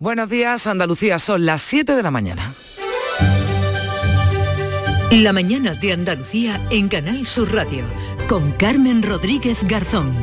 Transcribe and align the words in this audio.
Buenos 0.00 0.30
días, 0.30 0.68
Andalucía, 0.68 1.18
son 1.18 1.44
las 1.44 1.60
7 1.62 1.96
de 1.96 2.02
la 2.04 2.12
mañana. 2.12 2.54
La 5.10 5.32
mañana 5.32 5.74
de 5.74 5.92
Andalucía 5.92 6.60
en 6.70 6.88
Canal 6.88 7.26
Sur 7.26 7.52
Radio 7.52 7.82
con 8.28 8.52
Carmen 8.52 9.02
Rodríguez 9.02 9.64
Garzón. 9.64 10.14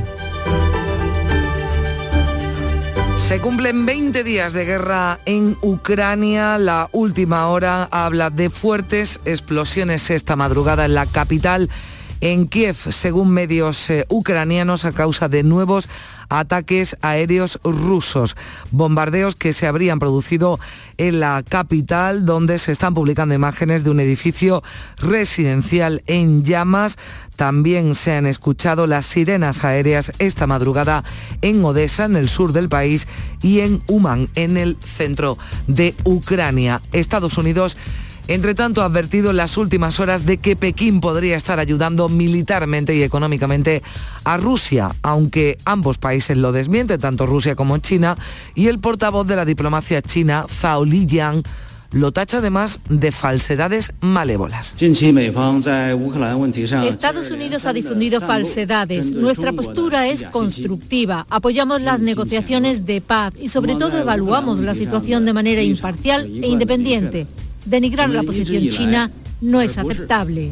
Se 3.17 3.41
cumplen 3.41 3.85
20 3.85 4.23
días 4.23 4.53
de 4.53 4.63
guerra 4.63 5.19
en 5.25 5.57
Ucrania. 5.61 6.57
La 6.57 6.87
última 6.93 7.49
hora 7.49 7.89
habla 7.91 8.29
de 8.29 8.49
fuertes 8.49 9.19
explosiones 9.25 10.09
esta 10.09 10.37
madrugada 10.37 10.85
en 10.85 10.93
la 10.93 11.05
capital, 11.05 11.69
en 12.21 12.47
Kiev, 12.47 12.77
según 12.91 13.31
medios 13.31 13.89
eh, 13.89 14.05
ucranianos, 14.07 14.85
a 14.85 14.93
causa 14.93 15.27
de 15.27 15.43
nuevos 15.43 15.89
ataques 16.29 16.97
aéreos 17.01 17.59
rusos, 17.63 18.35
bombardeos 18.71 19.35
que 19.35 19.53
se 19.53 19.67
habrían 19.67 19.99
producido 19.99 20.59
en 20.97 21.19
la 21.19 21.43
capital, 21.47 22.25
donde 22.25 22.59
se 22.59 22.71
están 22.71 22.93
publicando 22.93 23.35
imágenes 23.35 23.83
de 23.83 23.89
un 23.89 23.99
edificio 23.99 24.63
residencial 24.97 26.03
en 26.07 26.43
llamas. 26.43 26.97
También 27.35 27.95
se 27.95 28.13
han 28.13 28.25
escuchado 28.25 28.87
las 28.87 29.05
sirenas 29.05 29.63
aéreas 29.63 30.11
esta 30.19 30.47
madrugada 30.47 31.03
en 31.41 31.63
Odessa, 31.65 32.05
en 32.05 32.15
el 32.15 32.29
sur 32.29 32.53
del 32.53 32.69
país, 32.69 33.07
y 33.41 33.59
en 33.59 33.81
Uman, 33.87 34.29
en 34.35 34.57
el 34.57 34.77
centro 34.83 35.37
de 35.67 35.95
Ucrania. 36.05 36.81
Estados 36.93 37.37
Unidos 37.37 37.77
entre 38.27 38.55
tanto, 38.55 38.81
ha 38.81 38.85
advertido 38.85 39.31
en 39.31 39.37
las 39.37 39.57
últimas 39.57 39.99
horas 39.99 40.25
de 40.25 40.37
que 40.37 40.55
Pekín 40.55 40.99
podría 40.99 41.35
estar 41.35 41.59
ayudando 41.59 42.09
militarmente 42.09 42.95
y 42.95 43.03
económicamente 43.03 43.83
a 44.23 44.37
Rusia, 44.37 44.95
aunque 45.03 45.57
ambos 45.65 45.97
países 45.97 46.35
lo 46.37 46.51
desmienten, 46.51 46.99
tanto 46.99 47.27
Rusia 47.27 47.55
como 47.55 47.77
China, 47.77 48.17
y 48.55 48.67
el 48.67 48.79
portavoz 48.79 49.27
de 49.27 49.35
la 49.35 49.45
diplomacia 49.45 50.01
china, 50.01 50.47
Zhao 50.49 50.85
Lijiang, 50.85 51.43
lo 51.91 52.11
tacha 52.11 52.39
además 52.39 52.81
de 52.89 53.11
falsedades 53.11 53.93
malévolas. 54.01 54.75
Estados 56.83 57.31
Unidos 57.31 57.65
ha 57.65 57.73
difundido 57.73 58.19
falsedades. 58.19 59.11
Nuestra 59.11 59.53
postura 59.53 60.07
es 60.07 60.23
constructiva. 60.23 61.25
Apoyamos 61.29 61.81
las 61.81 62.01
negociaciones 62.01 62.85
de 62.85 63.01
paz 63.01 63.33
y 63.39 63.47
sobre 63.47 63.75
todo 63.75 63.97
evaluamos 63.97 64.59
la 64.59 64.73
situación 64.73 65.25
de 65.25 65.33
manera 65.33 65.61
imparcial 65.61 66.25
e 66.25 66.47
independiente. 66.47 67.27
Denigrar 67.65 68.09
la 68.09 68.23
posición 68.23 68.69
china 68.69 69.11
no 69.41 69.61
es 69.61 69.77
aceptable. 69.77 70.51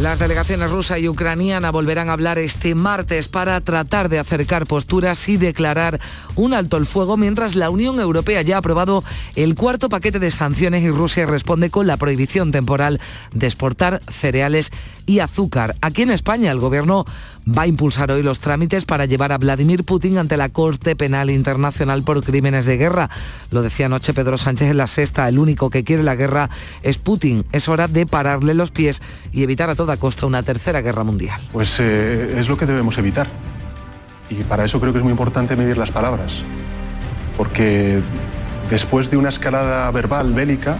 Las 0.00 0.18
delegaciones 0.18 0.70
rusa 0.70 0.98
y 0.98 1.08
ucraniana 1.08 1.70
volverán 1.70 2.08
a 2.08 2.14
hablar 2.14 2.38
este 2.38 2.74
martes 2.74 3.28
para 3.28 3.60
tratar 3.60 4.08
de 4.08 4.18
acercar 4.18 4.66
posturas 4.66 5.28
y 5.28 5.36
declarar 5.36 6.00
un 6.36 6.54
alto 6.54 6.78
el 6.78 6.86
fuego 6.86 7.18
mientras 7.18 7.54
la 7.54 7.68
Unión 7.68 8.00
Europea 8.00 8.40
ya 8.40 8.56
ha 8.56 8.58
aprobado 8.60 9.04
el 9.34 9.54
cuarto 9.56 9.90
paquete 9.90 10.18
de 10.18 10.30
sanciones 10.30 10.84
y 10.84 10.90
Rusia 10.90 11.26
responde 11.26 11.68
con 11.68 11.86
la 11.86 11.98
prohibición 11.98 12.50
temporal 12.50 12.98
de 13.34 13.46
exportar 13.46 14.00
cereales 14.08 14.70
y 15.04 15.18
azúcar. 15.18 15.76
Aquí 15.82 16.00
en 16.00 16.10
España 16.10 16.50
el 16.50 16.60
gobierno 16.60 17.04
va 17.46 17.62
a 17.62 17.66
impulsar 17.66 18.10
hoy 18.10 18.22
los 18.22 18.40
trámites 18.40 18.84
para 18.84 19.06
llevar 19.06 19.32
a 19.32 19.38
Vladimir 19.38 19.84
Putin 19.84 20.18
ante 20.18 20.36
la 20.36 20.48
Corte 20.48 20.96
Penal 20.96 21.30
Internacional 21.30 22.02
por 22.02 22.22
crímenes 22.22 22.66
de 22.66 22.76
guerra. 22.76 23.10
Lo 23.50 23.62
decía 23.62 23.86
anoche 23.86 24.14
Pedro 24.14 24.38
Sánchez 24.38 24.70
en 24.70 24.76
la 24.76 24.86
sexta, 24.86 25.28
el 25.28 25.38
único 25.38 25.70
que 25.70 25.84
quiere 25.84 26.02
la 26.02 26.16
guerra 26.16 26.50
es 26.82 26.98
Putin. 26.98 27.44
Es 27.52 27.68
hora 27.68 27.88
de 27.88 28.06
pararle 28.06 28.54
los 28.54 28.70
pies 28.70 29.02
y 29.32 29.42
evitar 29.42 29.70
a 29.70 29.74
toda 29.74 29.96
costa 29.96 30.26
una 30.26 30.42
tercera 30.42 30.80
guerra 30.80 31.04
mundial. 31.04 31.40
Pues 31.52 31.78
eh, 31.80 32.38
es 32.38 32.48
lo 32.48 32.56
que 32.56 32.66
debemos 32.66 32.98
evitar. 32.98 33.28
Y 34.28 34.34
para 34.44 34.64
eso 34.64 34.80
creo 34.80 34.92
que 34.92 34.98
es 34.98 35.04
muy 35.04 35.10
importante 35.10 35.56
medir 35.56 35.76
las 35.76 35.90
palabras. 35.90 36.42
Porque 37.36 38.00
después 38.70 39.10
de 39.10 39.16
una 39.16 39.30
escalada 39.30 39.90
verbal 39.90 40.32
bélica, 40.32 40.78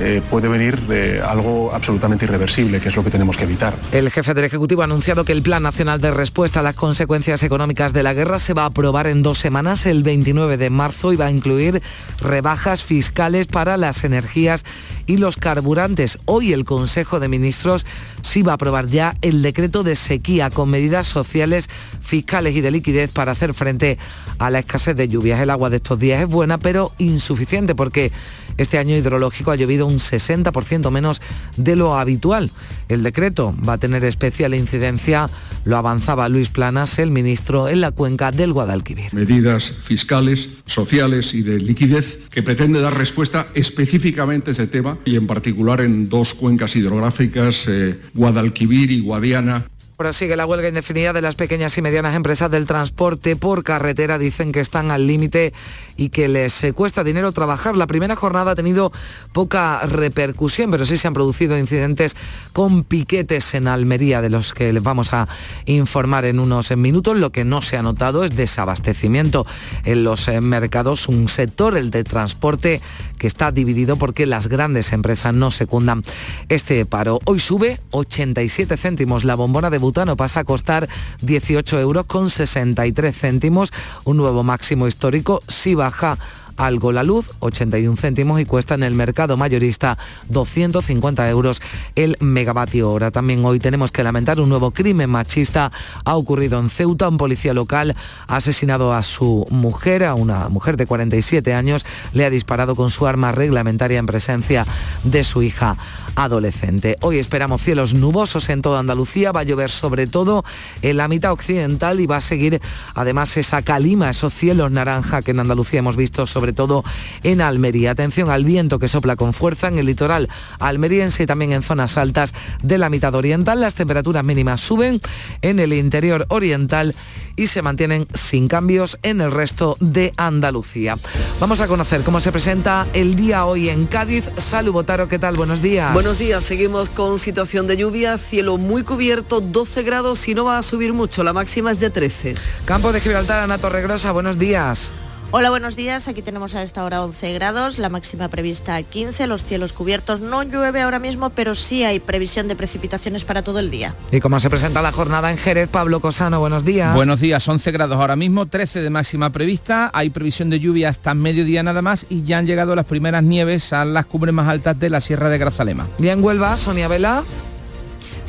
eh, 0.00 0.22
puede 0.28 0.48
venir 0.48 0.80
algo 1.24 1.72
absolutamente 1.72 2.24
irreversible, 2.24 2.80
que 2.80 2.88
es 2.88 2.96
lo 2.96 3.04
que 3.04 3.10
tenemos 3.10 3.36
que 3.36 3.44
evitar. 3.44 3.76
El 3.92 4.10
jefe 4.10 4.34
del 4.34 4.44
Ejecutivo 4.44 4.82
ha 4.82 4.86
anunciado 4.86 5.24
que 5.24 5.32
el 5.32 5.42
Plan 5.42 5.62
Nacional 5.62 6.00
de 6.00 6.10
Respuesta 6.10 6.60
a 6.60 6.62
las 6.62 6.74
consecuencias 6.74 7.42
económicas 7.42 7.92
de 7.92 8.02
la 8.02 8.14
guerra 8.14 8.38
se 8.38 8.54
va 8.54 8.62
a 8.62 8.66
aprobar 8.66 9.06
en 9.06 9.22
dos 9.22 9.38
semanas, 9.38 9.86
el 9.86 10.02
29 10.02 10.56
de 10.56 10.70
marzo, 10.70 11.12
y 11.12 11.16
va 11.16 11.26
a 11.26 11.30
incluir 11.30 11.82
rebajas 12.20 12.82
fiscales 12.82 13.46
para 13.46 13.76
las 13.76 14.04
energías 14.04 14.64
y 15.06 15.16
los 15.16 15.36
carburantes. 15.36 16.18
Hoy 16.24 16.52
el 16.52 16.64
Consejo 16.64 17.20
de 17.20 17.28
Ministros 17.28 17.84
sí 18.22 18.42
va 18.42 18.52
a 18.52 18.54
aprobar 18.54 18.86
ya 18.86 19.16
el 19.22 19.42
decreto 19.42 19.82
de 19.82 19.96
sequía 19.96 20.50
con 20.50 20.70
medidas 20.70 21.06
sociales, 21.06 21.68
fiscales 22.00 22.56
y 22.56 22.60
de 22.60 22.70
liquidez 22.70 23.10
para 23.10 23.32
hacer 23.32 23.54
frente 23.54 23.98
a 24.38 24.50
la 24.50 24.60
escasez 24.60 24.96
de 24.96 25.08
lluvias. 25.08 25.40
El 25.40 25.50
agua 25.50 25.70
de 25.70 25.76
estos 25.76 25.98
días 25.98 26.22
es 26.22 26.28
buena, 26.28 26.58
pero 26.58 26.92
insuficiente 26.98 27.74
porque 27.74 28.12
este 28.60 28.78
año 28.78 28.96
hidrológico 28.96 29.50
ha 29.50 29.56
llovido 29.56 29.86
un 29.86 29.98
60% 29.98 30.90
menos 30.90 31.22
de 31.56 31.76
lo 31.76 31.98
habitual. 31.98 32.50
El 32.88 33.02
decreto 33.02 33.54
va 33.66 33.74
a 33.74 33.78
tener 33.78 34.04
especial 34.04 34.54
incidencia, 34.54 35.28
lo 35.64 35.78
avanzaba 35.78 36.28
Luis 36.28 36.50
Planas, 36.50 36.98
el 36.98 37.10
ministro, 37.10 37.68
en 37.68 37.80
la 37.80 37.90
cuenca 37.90 38.30
del 38.32 38.52
Guadalquivir. 38.52 39.14
Medidas 39.14 39.70
fiscales, 39.70 40.48
sociales 40.66 41.32
y 41.32 41.42
de 41.42 41.58
liquidez 41.58 42.18
que 42.30 42.42
pretende 42.42 42.80
dar 42.80 42.96
respuesta 42.96 43.48
específicamente 43.54 44.50
a 44.50 44.52
ese 44.52 44.66
tema 44.66 44.98
y 45.04 45.16
en 45.16 45.26
particular 45.26 45.80
en 45.80 46.08
dos 46.08 46.34
cuencas 46.34 46.76
hidrográficas, 46.76 47.66
eh, 47.66 47.98
Guadalquivir 48.12 48.90
y 48.90 49.00
Guadiana 49.00 49.64
sigue 50.12 50.34
la 50.34 50.46
huelga 50.46 50.68
indefinida 50.68 51.12
de 51.12 51.20
las 51.20 51.34
pequeñas 51.34 51.76
y 51.76 51.82
medianas 51.82 52.16
empresas 52.16 52.50
del 52.50 52.64
transporte 52.64 53.36
por 53.36 53.62
carretera. 53.62 54.18
Dicen 54.18 54.50
que 54.50 54.60
están 54.60 54.90
al 54.90 55.06
límite 55.06 55.52
y 55.96 56.08
que 56.08 56.26
les 56.26 56.66
cuesta 56.74 57.04
dinero 57.04 57.32
trabajar. 57.32 57.76
La 57.76 57.86
primera 57.86 58.16
jornada 58.16 58.52
ha 58.52 58.54
tenido 58.54 58.92
poca 59.32 59.80
repercusión, 59.86 60.70
pero 60.70 60.86
sí 60.86 60.96
se 60.96 61.06
han 61.06 61.14
producido 61.14 61.58
incidentes 61.58 62.16
con 62.54 62.82
piquetes 62.82 63.54
en 63.54 63.68
Almería, 63.68 64.22
de 64.22 64.30
los 64.30 64.54
que 64.54 64.72
les 64.72 64.82
vamos 64.82 65.12
a 65.12 65.28
informar 65.66 66.24
en 66.24 66.40
unos 66.40 66.74
minutos. 66.76 67.18
Lo 67.18 67.30
que 67.30 67.44
no 67.44 67.60
se 67.60 67.76
ha 67.76 67.82
notado 67.82 68.24
es 68.24 68.34
desabastecimiento 68.34 69.46
en 69.84 70.02
los 70.02 70.28
mercados, 70.40 71.08
un 71.08 71.28
sector, 71.28 71.76
el 71.76 71.90
de 71.90 72.04
transporte, 72.04 72.80
que 73.20 73.26
está 73.26 73.52
dividido 73.52 73.96
porque 73.96 74.24
las 74.24 74.48
grandes 74.48 74.92
empresas 74.92 75.34
no 75.34 75.50
secundan 75.50 76.02
este 76.48 76.84
paro. 76.86 77.20
Hoy 77.26 77.38
sube 77.38 77.78
87 77.90 78.78
céntimos 78.78 79.24
la 79.24 79.34
bombona 79.34 79.68
de 79.68 79.76
butano, 79.76 80.16
pasa 80.16 80.40
a 80.40 80.44
costar 80.44 80.88
18 81.20 81.78
euros 81.80 82.06
con 82.06 82.30
63 82.30 83.14
céntimos, 83.14 83.72
un 84.04 84.16
nuevo 84.16 84.42
máximo 84.42 84.86
histórico. 84.86 85.42
Si 85.48 85.74
baja 85.74 86.18
algo 86.60 86.92
la 86.92 87.02
luz, 87.02 87.30
81 87.40 87.96
céntimos 87.96 88.38
y 88.38 88.44
cuesta 88.44 88.74
en 88.74 88.82
el 88.82 88.94
mercado 88.94 89.36
mayorista 89.38 89.96
250 90.28 91.28
euros 91.30 91.62
el 91.96 92.18
megavatio 92.20 92.90
hora. 92.90 93.10
También 93.10 93.44
hoy 93.46 93.58
tenemos 93.58 93.92
que 93.92 94.04
lamentar 94.04 94.40
un 94.40 94.50
nuevo 94.50 94.70
crimen 94.70 95.08
machista. 95.08 95.72
Ha 96.04 96.16
ocurrido 96.16 96.60
en 96.60 96.68
Ceuta. 96.68 97.08
Un 97.08 97.16
policía 97.16 97.54
local 97.54 97.96
ha 98.26 98.36
asesinado 98.36 98.92
a 98.92 99.02
su 99.02 99.46
mujer, 99.50 100.04
a 100.04 100.14
una 100.14 100.50
mujer 100.50 100.76
de 100.76 100.84
47 100.84 101.54
años. 101.54 101.86
Le 102.12 102.26
ha 102.26 102.30
disparado 102.30 102.76
con 102.76 102.90
su 102.90 103.06
arma 103.06 103.32
reglamentaria 103.32 103.98
en 103.98 104.06
presencia 104.06 104.66
de 105.02 105.24
su 105.24 105.42
hija 105.42 105.78
adolescente. 106.14 106.96
Hoy 107.00 107.18
esperamos 107.18 107.62
cielos 107.62 107.94
nubosos 107.94 108.50
en 108.50 108.60
toda 108.60 108.80
Andalucía. 108.80 109.32
Va 109.32 109.40
a 109.40 109.44
llover 109.44 109.70
sobre 109.70 110.06
todo 110.06 110.44
en 110.82 110.98
la 110.98 111.08
mitad 111.08 111.32
occidental 111.32 112.00
y 112.00 112.06
va 112.06 112.16
a 112.16 112.20
seguir 112.20 112.60
además 112.94 113.36
esa 113.38 113.62
calima, 113.62 114.10
esos 114.10 114.34
cielos 114.34 114.70
naranja 114.70 115.22
que 115.22 115.30
en 115.30 115.40
Andalucía 115.40 115.78
hemos 115.78 115.96
visto 115.96 116.26
sobre 116.26 116.49
todo 116.52 116.84
en 117.22 117.40
Almería. 117.40 117.92
Atención 117.92 118.30
al 118.30 118.44
viento 118.44 118.78
que 118.78 118.88
sopla 118.88 119.16
con 119.16 119.32
fuerza 119.32 119.68
en 119.68 119.78
el 119.78 119.86
litoral 119.86 120.28
almeriense 120.58 121.22
y 121.22 121.26
también 121.26 121.52
en 121.52 121.62
zonas 121.62 121.96
altas 121.98 122.34
de 122.62 122.78
la 122.78 122.90
mitad 122.90 123.14
oriental. 123.14 123.60
Las 123.60 123.74
temperaturas 123.74 124.24
mínimas 124.24 124.60
suben 124.60 125.00
en 125.42 125.58
el 125.58 125.72
interior 125.72 126.26
oriental 126.28 126.94
y 127.36 127.46
se 127.46 127.62
mantienen 127.62 128.06
sin 128.14 128.48
cambios 128.48 128.98
en 129.02 129.20
el 129.20 129.30
resto 129.30 129.76
de 129.80 130.12
Andalucía. 130.16 130.98
Vamos 131.40 131.60
a 131.60 131.68
conocer 131.68 132.02
cómo 132.02 132.20
se 132.20 132.32
presenta 132.32 132.86
el 132.92 133.16
día 133.16 133.46
hoy 133.46 133.70
en 133.70 133.86
Cádiz. 133.86 134.28
Salud 134.36 134.72
Botaro, 134.72 135.08
¿qué 135.08 135.18
tal? 135.18 135.36
Buenos 135.36 135.62
días. 135.62 135.94
Buenos 135.94 136.18
días, 136.18 136.44
seguimos 136.44 136.90
con 136.90 137.18
situación 137.18 137.66
de 137.66 137.76
lluvia, 137.76 138.18
cielo 138.18 138.58
muy 138.58 138.82
cubierto, 138.82 139.40
12 139.40 139.82
grados 139.82 140.28
y 140.28 140.34
no 140.34 140.44
va 140.44 140.58
a 140.58 140.62
subir 140.62 140.92
mucho, 140.92 141.22
la 141.22 141.32
máxima 141.32 141.70
es 141.70 141.80
de 141.80 141.90
13. 141.90 142.34
Campo 142.64 142.92
de 142.92 143.00
Gibraltar, 143.00 143.42
Ana 143.42 143.58
Torregrosa, 143.58 144.12
buenos 144.12 144.38
días. 144.38 144.92
Hola, 145.32 145.50
buenos 145.50 145.76
días. 145.76 146.08
Aquí 146.08 146.22
tenemos 146.22 146.56
a 146.56 146.62
esta 146.64 146.82
hora 146.82 147.04
11 147.04 147.32
grados, 147.34 147.78
la 147.78 147.88
máxima 147.88 148.26
prevista 148.26 148.82
15, 148.82 149.28
los 149.28 149.44
cielos 149.44 149.72
cubiertos. 149.72 150.18
No 150.18 150.42
llueve 150.42 150.82
ahora 150.82 150.98
mismo, 150.98 151.30
pero 151.30 151.54
sí 151.54 151.84
hay 151.84 152.00
previsión 152.00 152.48
de 152.48 152.56
precipitaciones 152.56 153.24
para 153.24 153.42
todo 153.42 153.60
el 153.60 153.70
día. 153.70 153.94
¿Y 154.10 154.18
cómo 154.18 154.40
se 154.40 154.50
presenta 154.50 154.82
la 154.82 154.90
jornada 154.90 155.30
en 155.30 155.38
Jerez? 155.38 155.68
Pablo 155.68 156.00
Cosano, 156.00 156.40
buenos 156.40 156.64
días. 156.64 156.96
Buenos 156.96 157.20
días, 157.20 157.46
11 157.46 157.70
grados 157.70 157.96
ahora 157.96 158.16
mismo, 158.16 158.46
13 158.46 158.82
de 158.82 158.90
máxima 158.90 159.30
prevista. 159.30 159.88
Hay 159.94 160.10
previsión 160.10 160.50
de 160.50 160.58
lluvia 160.58 160.88
hasta 160.88 161.14
mediodía 161.14 161.62
nada 161.62 161.80
más 161.80 162.06
y 162.08 162.24
ya 162.24 162.38
han 162.38 162.48
llegado 162.48 162.74
las 162.74 162.86
primeras 162.86 163.22
nieves 163.22 163.72
a 163.72 163.84
las 163.84 164.06
cumbres 164.06 164.34
más 164.34 164.48
altas 164.48 164.80
de 164.80 164.90
la 164.90 165.00
Sierra 165.00 165.28
de 165.28 165.38
Grazalema. 165.38 165.86
Bien, 165.98 166.24
Huelva, 166.24 166.56
Sonia 166.56 166.88
Vela. 166.88 167.22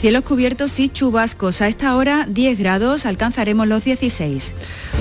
Cielos 0.01 0.24
cubiertos 0.24 0.80
y 0.80 0.89
chubascos. 0.89 1.62
A 1.62 1.68
esta 1.68 1.95
hora 1.95 2.25
10 2.27 2.57
grados, 2.57 3.06
alcanzaremos 3.06 3.68
los 3.68 3.83
16. 3.83 4.56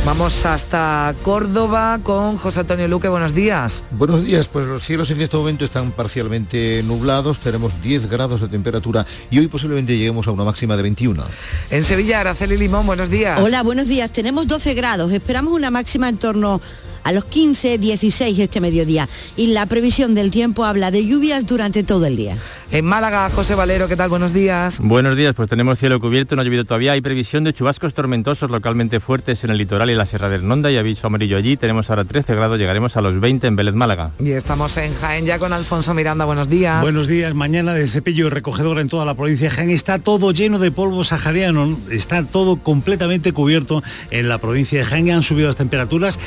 Vamos 0.04 0.44
hasta 0.44 1.14
Córdoba 1.22 2.00
con 2.02 2.36
José 2.36 2.60
Antonio 2.60 2.86
Luque. 2.86 3.08
Buenos 3.08 3.34
días. 3.34 3.82
Buenos 3.92 4.22
días, 4.22 4.48
pues 4.48 4.66
los 4.66 4.84
cielos 4.84 5.10
en 5.10 5.22
este 5.22 5.38
momento 5.38 5.64
están 5.64 5.92
parcialmente 5.92 6.82
nublados, 6.82 7.38
tenemos 7.38 7.80
10 7.80 8.10
grados 8.10 8.42
de 8.42 8.48
temperatura 8.48 9.06
y 9.30 9.38
hoy 9.38 9.48
posiblemente 9.48 9.96
lleguemos 9.96 10.28
a 10.28 10.32
una 10.32 10.44
máxima 10.44 10.76
de 10.76 10.82
21. 10.82 11.24
En 11.70 11.82
Sevilla, 11.82 12.20
Araceli 12.20 12.58
Limón, 12.58 12.84
buenos 12.84 13.08
días. 13.08 13.40
Hola, 13.42 13.62
buenos 13.62 13.88
días. 13.88 14.12
Tenemos 14.12 14.48
12 14.48 14.74
grados, 14.74 15.14
esperamos 15.14 15.54
una 15.54 15.70
máxima 15.70 16.10
en 16.10 16.18
torno 16.18 16.56
a 16.56 16.89
los 17.12 17.24
15, 17.24 17.78
16 17.78 18.38
este 18.38 18.60
mediodía. 18.60 19.08
Y 19.36 19.48
la 19.48 19.66
previsión 19.66 20.14
del 20.14 20.30
tiempo 20.30 20.64
habla 20.64 20.90
de 20.90 21.06
lluvias 21.06 21.46
durante 21.46 21.82
todo 21.82 22.06
el 22.06 22.16
día. 22.16 22.36
En 22.72 22.84
Málaga, 22.84 23.28
José 23.30 23.56
Valero, 23.56 23.88
¿qué 23.88 23.96
tal? 23.96 24.08
Buenos 24.10 24.32
días. 24.32 24.78
Buenos 24.80 25.16
días, 25.16 25.34
pues 25.34 25.48
tenemos 25.48 25.76
cielo 25.76 25.98
cubierto, 25.98 26.36
no 26.36 26.42
ha 26.42 26.44
llovido 26.44 26.64
todavía, 26.64 26.92
hay 26.92 27.00
previsión 27.00 27.42
de 27.42 27.52
chubascos 27.52 27.94
tormentosos 27.94 28.48
localmente 28.48 29.00
fuertes 29.00 29.42
en 29.42 29.50
el 29.50 29.58
litoral 29.58 29.90
y 29.90 29.96
la 29.96 30.06
Sierra 30.06 30.28
del 30.28 30.46
Nonda 30.46 30.70
y 30.70 30.76
aviso 30.76 31.08
amarillo 31.08 31.36
allí, 31.36 31.56
tenemos 31.56 31.90
ahora 31.90 32.04
13 32.04 32.32
grados, 32.36 32.58
llegaremos 32.58 32.96
a 32.96 33.00
los 33.00 33.18
20 33.18 33.48
en 33.48 33.56
Vélez, 33.56 33.74
Málaga. 33.74 34.12
Y 34.20 34.30
estamos 34.30 34.76
en 34.76 34.94
Jaén 34.94 35.26
ya 35.26 35.40
con 35.40 35.52
Alfonso 35.52 35.94
Miranda, 35.94 36.24
buenos 36.26 36.48
días. 36.48 36.80
Buenos 36.80 37.08
días, 37.08 37.34
mañana 37.34 37.74
de 37.74 37.88
cepillo 37.88 38.28
y 38.28 38.30
recogedor 38.30 38.78
en 38.78 38.88
toda 38.88 39.04
la 39.04 39.14
provincia 39.14 39.50
de 39.50 39.56
Jaén, 39.56 39.70
está 39.70 39.98
todo 39.98 40.30
lleno 40.30 40.60
de 40.60 40.70
polvo 40.70 41.02
sahariano, 41.02 41.76
está 41.90 42.22
todo 42.22 42.54
completamente 42.54 43.32
cubierto 43.32 43.82
en 44.12 44.28
la 44.28 44.38
provincia 44.38 44.78
de 44.78 44.84
Jaén, 44.84 45.10
han 45.10 45.24
subido 45.24 45.48
las 45.48 45.56
temperaturas 45.56 46.20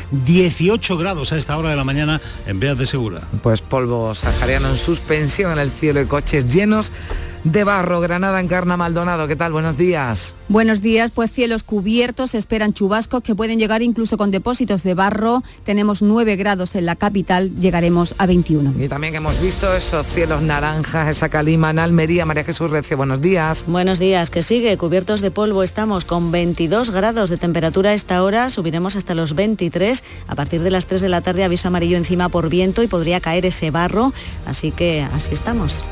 18 0.63 0.97
grados 0.97 1.33
a 1.33 1.37
esta 1.37 1.57
hora 1.57 1.71
de 1.71 1.75
la 1.75 1.83
mañana 1.83 2.21
en 2.47 2.57
Beas 2.57 2.77
de 2.77 2.85
Segura. 2.85 3.19
Pues 3.41 3.59
polvo 3.59 4.15
sahariano 4.15 4.69
en 4.69 4.77
suspensión 4.77 5.51
en 5.51 5.59
el 5.59 5.69
cielo 5.69 5.99
y 5.99 6.05
coches 6.05 6.45
llenos 6.47 6.93
de 7.43 7.63
barro. 7.63 8.01
Granada 8.01 8.39
Encarna 8.39 8.77
Maldonado, 8.77 9.27
¿qué 9.27 9.35
tal? 9.35 9.51
Buenos 9.51 9.77
días. 9.77 10.35
Buenos 10.49 10.81
días, 10.81 11.11
pues 11.11 11.31
cielos 11.31 11.63
cubiertos, 11.63 12.35
esperan 12.35 12.73
chubascos 12.73 13.23
que 13.23 13.35
pueden 13.35 13.59
llegar 13.59 13.81
incluso 13.81 14.17
con 14.17 14.31
depósitos 14.31 14.83
de 14.83 14.93
barro. 14.93 15.43
Tenemos 15.63 16.01
9 16.01 16.35
grados 16.35 16.75
en 16.75 16.85
la 16.85 16.95
capital, 16.95 17.55
llegaremos 17.55 18.15
a 18.17 18.25
21. 18.25 18.73
Y 18.79 18.87
también 18.87 19.15
hemos 19.15 19.41
visto 19.41 19.73
esos 19.73 20.07
cielos 20.07 20.41
naranjas, 20.41 21.07
esa 21.09 21.29
calima 21.29 21.71
en 21.71 21.79
Almería. 21.79 22.25
María 22.25 22.43
Jesús 22.43 22.69
Recio, 22.69 22.97
buenos 22.97 23.21
días. 23.21 23.65
Buenos 23.67 23.99
días, 23.99 24.29
que 24.29 24.43
sigue, 24.43 24.77
cubiertos 24.77 25.21
de 25.21 25.31
polvo 25.31 25.63
estamos 25.63 26.05
con 26.05 26.31
22 26.31 26.91
grados 26.91 27.29
de 27.29 27.37
temperatura 27.37 27.91
a 27.91 27.93
esta 27.93 28.23
hora, 28.23 28.49
subiremos 28.49 28.95
hasta 28.95 29.13
los 29.13 29.35
23. 29.35 30.03
A 30.27 30.35
partir 30.35 30.61
de 30.61 30.71
las 30.71 30.85
3 30.85 31.01
de 31.01 31.09
la 31.09 31.21
tarde 31.21 31.43
aviso 31.43 31.67
amarillo 31.67 31.97
encima 31.97 32.29
por 32.29 32.49
viento 32.49 32.83
y 32.83 32.87
podría 32.87 33.19
caer 33.19 33.45
ese 33.45 33.71
barro, 33.71 34.13
así 34.45 34.71
que 34.71 35.05
así 35.13 35.33
estamos. 35.33 35.83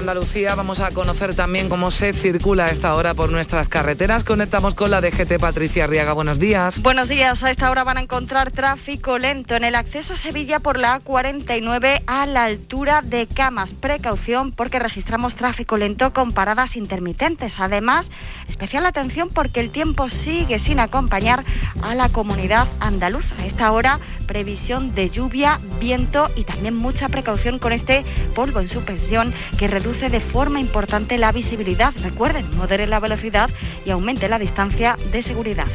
Andalucía. 0.00 0.54
Vamos 0.54 0.80
a 0.80 0.90
conocer 0.92 1.34
también 1.34 1.68
cómo 1.68 1.90
se 1.90 2.14
circula 2.14 2.66
a 2.66 2.70
esta 2.70 2.94
hora 2.94 3.12
por 3.12 3.30
nuestras 3.30 3.68
carreteras. 3.68 4.24
Conectamos 4.24 4.74
con 4.74 4.90
la 4.90 5.02
DGT 5.02 5.38
Patricia 5.38 5.84
Arriaga. 5.84 6.14
Buenos 6.14 6.38
días. 6.38 6.80
Buenos 6.80 7.08
días. 7.08 7.42
A 7.42 7.50
esta 7.50 7.70
hora 7.70 7.84
van 7.84 7.98
a 7.98 8.00
encontrar 8.00 8.50
tráfico 8.50 9.18
lento 9.18 9.54
en 9.54 9.62
el 9.62 9.74
acceso 9.74 10.14
a 10.14 10.16
Sevilla 10.16 10.58
por 10.58 10.78
la 10.78 11.00
A49 11.00 12.02
a 12.06 12.24
la 12.24 12.44
altura 12.44 13.02
de 13.02 13.26
Camas. 13.26 13.74
Precaución 13.74 14.52
porque 14.52 14.78
registramos 14.78 15.34
tráfico 15.34 15.76
lento 15.76 16.14
con 16.14 16.32
paradas 16.32 16.76
intermitentes. 16.76 17.60
Además, 17.60 18.10
especial 18.48 18.86
atención 18.86 19.28
porque 19.28 19.60
el 19.60 19.70
tiempo 19.70 20.08
sigue 20.08 20.58
sin 20.58 20.80
acompañar 20.80 21.44
a 21.82 21.94
la 21.94 22.08
comunidad 22.08 22.66
andaluza. 22.80 23.34
A 23.38 23.44
esta 23.44 23.70
hora, 23.70 24.00
previsión 24.26 24.94
de 24.94 25.10
lluvia, 25.10 25.60
viento 25.78 26.30
y 26.36 26.44
también 26.44 26.74
mucha 26.74 27.10
precaución 27.10 27.58
con 27.58 27.72
este 27.72 28.02
polvo 28.34 28.60
en 28.60 28.68
suspensión 28.70 29.34
que 29.58 29.68
reduce 29.68 29.89
de 29.90 30.20
forma 30.20 30.60
importante 30.60 31.18
la 31.18 31.32
visibilidad. 31.32 31.92
Recuerden, 32.00 32.46
modere 32.56 32.86
la 32.86 33.00
velocidad 33.00 33.50
y 33.84 33.90
aumente 33.90 34.28
la 34.28 34.38
distancia 34.38 34.96
de 35.10 35.20
seguridad. 35.20 35.66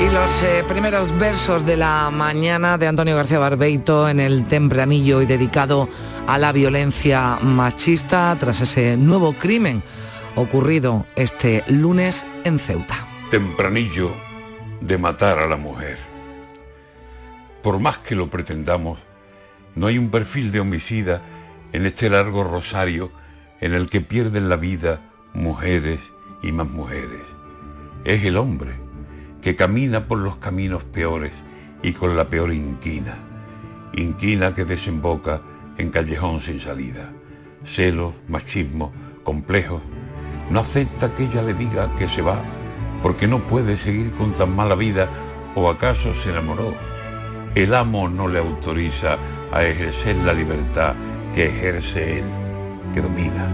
Y 0.00 0.10
los 0.10 0.42
eh, 0.42 0.64
primeros 0.66 1.16
versos 1.16 1.64
de 1.64 1.76
la 1.76 2.10
mañana 2.10 2.76
de 2.76 2.88
Antonio 2.88 3.14
García 3.14 3.38
Barbeito 3.38 4.08
en 4.08 4.18
el 4.18 4.48
tempranillo 4.48 5.22
y 5.22 5.26
dedicado 5.26 5.88
a 6.26 6.38
la 6.38 6.50
violencia 6.50 7.38
machista 7.40 8.36
tras 8.38 8.60
ese 8.62 8.96
nuevo 8.96 9.32
crimen 9.32 9.82
ocurrido 10.38 11.04
este 11.16 11.64
lunes 11.68 12.26
en 12.44 12.58
Ceuta. 12.58 13.06
Tempranillo 13.30 14.12
de 14.80 14.98
matar 14.98 15.38
a 15.38 15.46
la 15.46 15.56
mujer. 15.56 15.98
Por 17.62 17.80
más 17.80 17.98
que 17.98 18.14
lo 18.14 18.30
pretendamos, 18.30 18.98
no 19.74 19.88
hay 19.88 19.98
un 19.98 20.10
perfil 20.10 20.52
de 20.52 20.60
homicida 20.60 21.22
en 21.72 21.86
este 21.86 22.08
largo 22.08 22.44
rosario 22.44 23.10
en 23.60 23.74
el 23.74 23.90
que 23.90 24.00
pierden 24.00 24.48
la 24.48 24.56
vida 24.56 25.00
mujeres 25.34 26.00
y 26.42 26.52
más 26.52 26.68
mujeres. 26.68 27.22
Es 28.04 28.24
el 28.24 28.36
hombre 28.36 28.72
que 29.42 29.56
camina 29.56 30.06
por 30.06 30.18
los 30.18 30.36
caminos 30.36 30.84
peores 30.84 31.32
y 31.82 31.92
con 31.92 32.16
la 32.16 32.28
peor 32.28 32.52
inquina, 32.52 33.18
inquina 33.94 34.54
que 34.54 34.64
desemboca 34.64 35.42
en 35.76 35.90
callejón 35.90 36.40
sin 36.40 36.60
salida. 36.60 37.12
Celos, 37.64 38.14
machismo, 38.28 38.92
complejos, 39.24 39.82
no 40.50 40.60
acepta 40.60 41.14
que 41.14 41.24
ella 41.24 41.42
le 41.42 41.54
diga 41.54 41.94
que 41.96 42.08
se 42.08 42.22
va 42.22 42.42
porque 43.02 43.28
no 43.28 43.40
puede 43.40 43.76
seguir 43.76 44.12
con 44.12 44.32
tan 44.32 44.54
mala 44.54 44.74
vida 44.74 45.08
o 45.54 45.68
acaso 45.68 46.14
se 46.14 46.30
enamoró. 46.30 46.74
El 47.54 47.74
amo 47.74 48.08
no 48.08 48.28
le 48.28 48.38
autoriza 48.38 49.18
a 49.52 49.64
ejercer 49.64 50.16
la 50.16 50.32
libertad 50.32 50.94
que 51.34 51.46
ejerce 51.46 52.18
él, 52.18 52.24
que 52.94 53.00
domina. 53.00 53.48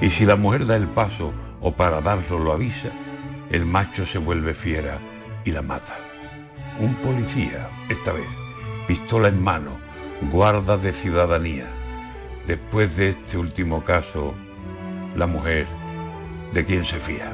Y 0.00 0.10
si 0.10 0.24
la 0.24 0.36
mujer 0.36 0.66
da 0.66 0.76
el 0.76 0.88
paso 0.88 1.32
o 1.60 1.72
para 1.72 2.00
darlo 2.00 2.38
lo 2.38 2.52
avisa, 2.52 2.90
el 3.50 3.64
macho 3.66 4.06
se 4.06 4.18
vuelve 4.18 4.54
fiera 4.54 4.98
y 5.44 5.50
la 5.50 5.62
mata. 5.62 5.96
Un 6.78 6.94
policía, 6.96 7.68
esta 7.88 8.12
vez, 8.12 8.28
pistola 8.86 9.28
en 9.28 9.42
mano, 9.42 9.78
guarda 10.30 10.76
de 10.76 10.92
ciudadanía. 10.92 11.66
Después 12.46 12.96
de 12.96 13.10
este 13.10 13.36
último 13.36 13.84
caso, 13.84 14.34
la 15.16 15.26
mujer 15.26 15.66
de 16.52 16.64
quien 16.64 16.84
se 16.84 16.98
fía. 16.98 17.32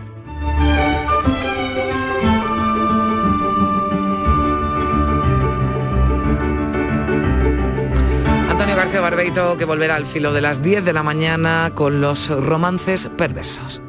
Antonio 8.48 8.76
García 8.76 9.00
Barbeito 9.00 9.56
que 9.56 9.64
volverá 9.64 9.96
al 9.96 10.06
filo 10.06 10.32
de 10.32 10.40
las 10.40 10.62
10 10.62 10.84
de 10.84 10.92
la 10.92 11.02
mañana 11.02 11.72
con 11.74 12.00
los 12.00 12.28
romances 12.28 13.08
perversos. 13.16 13.80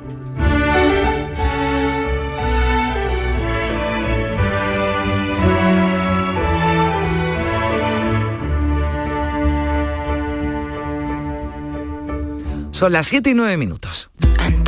Son 12.76 12.92
las 12.92 13.08
7 13.08 13.30
y 13.30 13.34
9 13.34 13.56
minutos. 13.56 14.10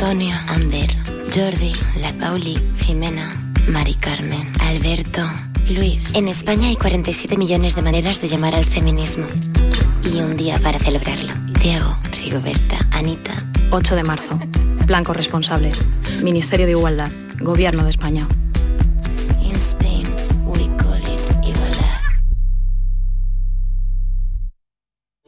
Antonio, 0.00 0.36
Ander, 0.46 0.94
Jordi, 1.34 1.72
La 2.00 2.12
Pauli, 2.12 2.56
Jimena, 2.76 3.34
Mari 3.66 3.94
Carmen, 3.94 4.46
Alberto, 4.60 5.26
Luis. 5.68 6.14
En 6.14 6.28
España 6.28 6.68
hay 6.68 6.76
47 6.76 7.36
millones 7.36 7.74
de 7.74 7.82
maneras 7.82 8.20
de 8.20 8.28
llamar 8.28 8.54
al 8.54 8.64
feminismo. 8.64 9.26
Y 10.04 10.20
un 10.20 10.36
día 10.36 10.60
para 10.60 10.78
celebrarlo. 10.78 11.32
Diego, 11.60 11.98
Rigoberta, 12.22 12.78
Anita. 12.92 13.44
8 13.72 13.96
de 13.96 14.04
marzo. 14.04 14.38
Blancos 14.86 15.16
responsables. 15.16 15.84
Ministerio 16.22 16.66
de 16.66 16.72
Igualdad. 16.72 17.10
Gobierno 17.40 17.82
de 17.82 17.90
España. 17.90 18.28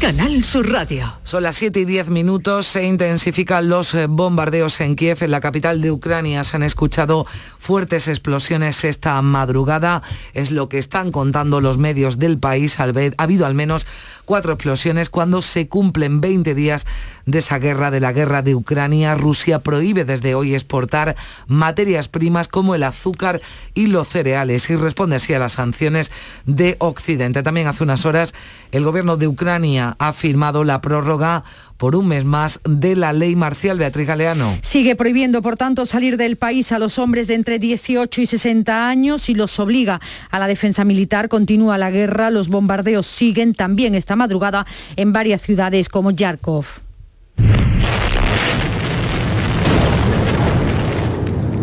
Canal 0.00 0.44
Sur 0.44 0.70
Radio. 0.70 1.14
Son 1.22 1.42
las 1.42 1.56
7 1.56 1.80
y 1.80 1.84
10 1.86 2.10
minutos, 2.10 2.66
se 2.66 2.84
intensifican 2.84 3.70
los 3.70 3.94
eh, 3.94 4.06
bombardeos 4.06 4.80
en 4.82 4.94
Kiev, 4.94 5.22
en 5.22 5.30
la 5.30 5.40
capital 5.40 5.80
de 5.80 5.90
Ucrania. 5.90 6.44
Se 6.44 6.56
han 6.56 6.62
escuchado 6.62 7.26
fuertes 7.58 8.06
explosiones 8.06 8.84
esta 8.84 9.20
madrugada, 9.22 10.02
es 10.34 10.50
lo 10.50 10.68
que 10.68 10.76
están 10.76 11.12
contando 11.12 11.62
los 11.62 11.78
medios 11.78 12.18
del 12.18 12.38
país. 12.38 12.78
Ha 12.78 12.92
habido 13.16 13.46
al 13.46 13.54
menos 13.54 13.86
cuatro 14.26 14.52
explosiones 14.52 15.08
cuando 15.08 15.40
se 15.40 15.68
cumplen 15.68 16.20
20 16.20 16.54
días 16.54 16.86
de 17.24 17.38
esa 17.38 17.58
guerra, 17.58 17.90
de 17.90 18.00
la 18.00 18.12
guerra 18.12 18.42
de 18.42 18.54
Ucrania. 18.54 19.14
Rusia 19.14 19.60
prohíbe 19.60 20.04
desde 20.04 20.34
hoy 20.34 20.54
exportar 20.54 21.16
materias 21.46 22.08
primas 22.08 22.48
como 22.48 22.74
el 22.74 22.82
azúcar 22.82 23.40
y 23.72 23.86
los 23.86 24.08
cereales 24.08 24.68
y 24.68 24.76
responde 24.76 25.16
así 25.16 25.32
a 25.32 25.38
las 25.38 25.54
sanciones 25.54 26.12
de 26.44 26.76
Occidente. 26.80 27.42
También 27.42 27.68
hace 27.68 27.84
unas 27.84 28.04
horas 28.04 28.34
el 28.72 28.84
gobierno 28.84 29.16
de 29.16 29.28
Ucrania 29.28 29.96
ha 29.98 30.12
firmado 30.12 30.64
la 30.64 30.80
prórroga 30.82 31.44
por 31.76 31.94
un 31.94 32.08
mes 32.08 32.24
más 32.24 32.60
de 32.64 32.96
la 32.96 33.12
ley 33.12 33.36
marcial 33.36 33.78
Beatriz 33.78 34.06
Galeano. 34.06 34.58
Sigue 34.62 34.96
prohibiendo, 34.96 35.42
por 35.42 35.56
tanto, 35.56 35.86
salir 35.86 36.16
del 36.16 36.36
país 36.36 36.72
a 36.72 36.78
los 36.78 36.98
hombres 36.98 37.26
de 37.26 37.34
entre 37.34 37.58
18 37.58 38.20
y 38.22 38.26
60 38.26 38.88
años 38.88 39.28
y 39.28 39.34
los 39.34 39.58
obliga 39.60 40.00
a 40.30 40.38
la 40.38 40.46
defensa 40.46 40.84
militar. 40.84 41.28
Continúa 41.28 41.78
la 41.78 41.90
guerra, 41.90 42.30
los 42.30 42.48
bombardeos 42.48 43.06
siguen 43.06 43.54
también 43.54 43.94
madrugada 44.16 44.66
en 44.96 45.12
varias 45.12 45.42
ciudades 45.42 45.88
como 45.88 46.10
Yarkov. 46.10 46.66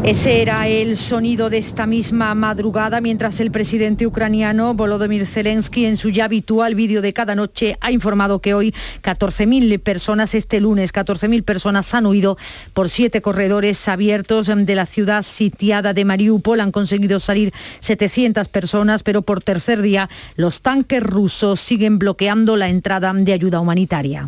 Ese 0.03 0.41
era 0.41 0.67
el 0.67 0.97
sonido 0.97 1.49
de 1.49 1.59
esta 1.59 1.87
misma 1.87 2.35
madrugada 2.35 2.99
mientras 2.99 3.39
el 3.39 3.51
presidente 3.51 4.05
ucraniano 4.05 4.73
Volodymyr 4.73 5.25
Zelensky 5.25 5.85
en 5.85 5.95
su 5.95 6.09
ya 6.09 6.25
habitual 6.25 6.75
vídeo 6.75 7.01
de 7.01 7.13
cada 7.13 7.35
noche 7.35 7.77
ha 7.79 7.89
informado 7.89 8.39
que 8.39 8.53
hoy 8.53 8.73
14.000 9.01 9.79
personas, 9.79 10.35
este 10.35 10.59
lunes 10.59 10.93
14.000 10.93 11.43
personas 11.43 11.93
han 11.93 12.05
huido 12.05 12.37
por 12.73 12.89
siete 12.89 13.21
corredores 13.21 13.87
abiertos 13.87 14.51
de 14.53 14.75
la 14.75 14.87
ciudad 14.87 15.23
sitiada 15.23 15.93
de 15.93 16.03
Mariupol. 16.03 16.59
Han 16.59 16.73
conseguido 16.73 17.21
salir 17.21 17.53
700 17.79 18.49
personas, 18.49 19.03
pero 19.03 19.21
por 19.21 19.41
tercer 19.41 19.81
día 19.81 20.09
los 20.35 20.61
tanques 20.61 21.01
rusos 21.01 21.61
siguen 21.61 21.97
bloqueando 21.97 22.57
la 22.57 22.67
entrada 22.67 23.13
de 23.13 23.31
ayuda 23.31 23.61
humanitaria. 23.61 24.27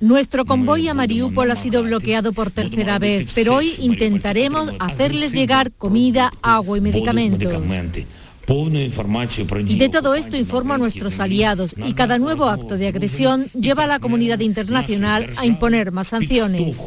Nuestro 0.00 0.44
convoy 0.44 0.86
a 0.88 0.94
Mariupol 0.94 1.50
ha 1.50 1.56
sido 1.56 1.82
bloqueado 1.82 2.32
por 2.32 2.50
tercera 2.50 2.98
vez, 2.98 3.32
pero 3.34 3.56
hoy 3.56 3.74
intentaremos 3.80 4.72
hacerles 4.78 5.32
llegar 5.32 5.72
comida, 5.72 6.30
agua 6.40 6.78
y 6.78 6.80
medicamentos. 6.80 7.52
De 8.46 9.88
todo 9.90 10.14
esto 10.14 10.36
informo 10.36 10.72
a 10.72 10.78
nuestros 10.78 11.20
aliados 11.20 11.74
y 11.84 11.92
cada 11.92 12.18
nuevo 12.18 12.46
acto 12.46 12.78
de 12.78 12.86
agresión 12.86 13.46
lleva 13.52 13.84
a 13.84 13.86
la 13.86 13.98
comunidad 13.98 14.40
internacional 14.40 15.28
a 15.36 15.44
imponer 15.44 15.92
más 15.92 16.08
sanciones. 16.08 16.78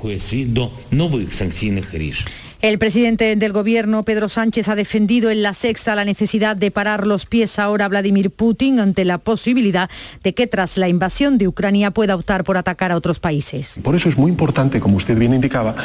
El 2.61 2.77
presidente 2.77 3.35
del 3.35 3.53
gobierno, 3.53 4.03
Pedro 4.03 4.29
Sánchez, 4.29 4.67
ha 4.67 4.75
defendido 4.75 5.31
en 5.31 5.41
la 5.41 5.55
sexta 5.55 5.95
la 5.95 6.05
necesidad 6.05 6.55
de 6.55 6.69
parar 6.69 7.07
los 7.07 7.25
pies 7.25 7.57
ahora 7.57 7.85
a 7.85 7.87
Vladimir 7.87 8.29
Putin 8.29 8.79
ante 8.79 9.03
la 9.03 9.17
posibilidad 9.17 9.89
de 10.23 10.35
que 10.35 10.45
tras 10.45 10.77
la 10.77 10.87
invasión 10.87 11.39
de 11.39 11.47
Ucrania 11.47 11.89
pueda 11.89 12.13
optar 12.13 12.43
por 12.43 12.57
atacar 12.57 12.91
a 12.91 12.97
otros 12.97 13.19
países. 13.19 13.79
Por 13.81 13.95
eso 13.95 14.09
es 14.09 14.17
muy 14.17 14.29
importante, 14.29 14.79
como 14.79 14.97
usted 14.97 15.17
bien 15.17 15.33
indicaba, 15.33 15.75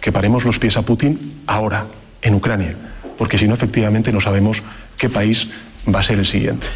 que 0.00 0.10
paremos 0.10 0.46
los 0.46 0.58
pies 0.58 0.78
a 0.78 0.82
Putin 0.82 1.18
ahora, 1.46 1.84
en 2.22 2.34
Ucrania, 2.34 2.76
porque 3.18 3.36
si 3.36 3.46
no, 3.46 3.52
efectivamente, 3.52 4.10
no 4.10 4.22
sabemos 4.22 4.62
qué 4.96 5.10
país 5.10 5.48
va 5.94 6.00
a 6.00 6.02
ser 6.02 6.18
el 6.18 6.26
siguiente. 6.26 6.66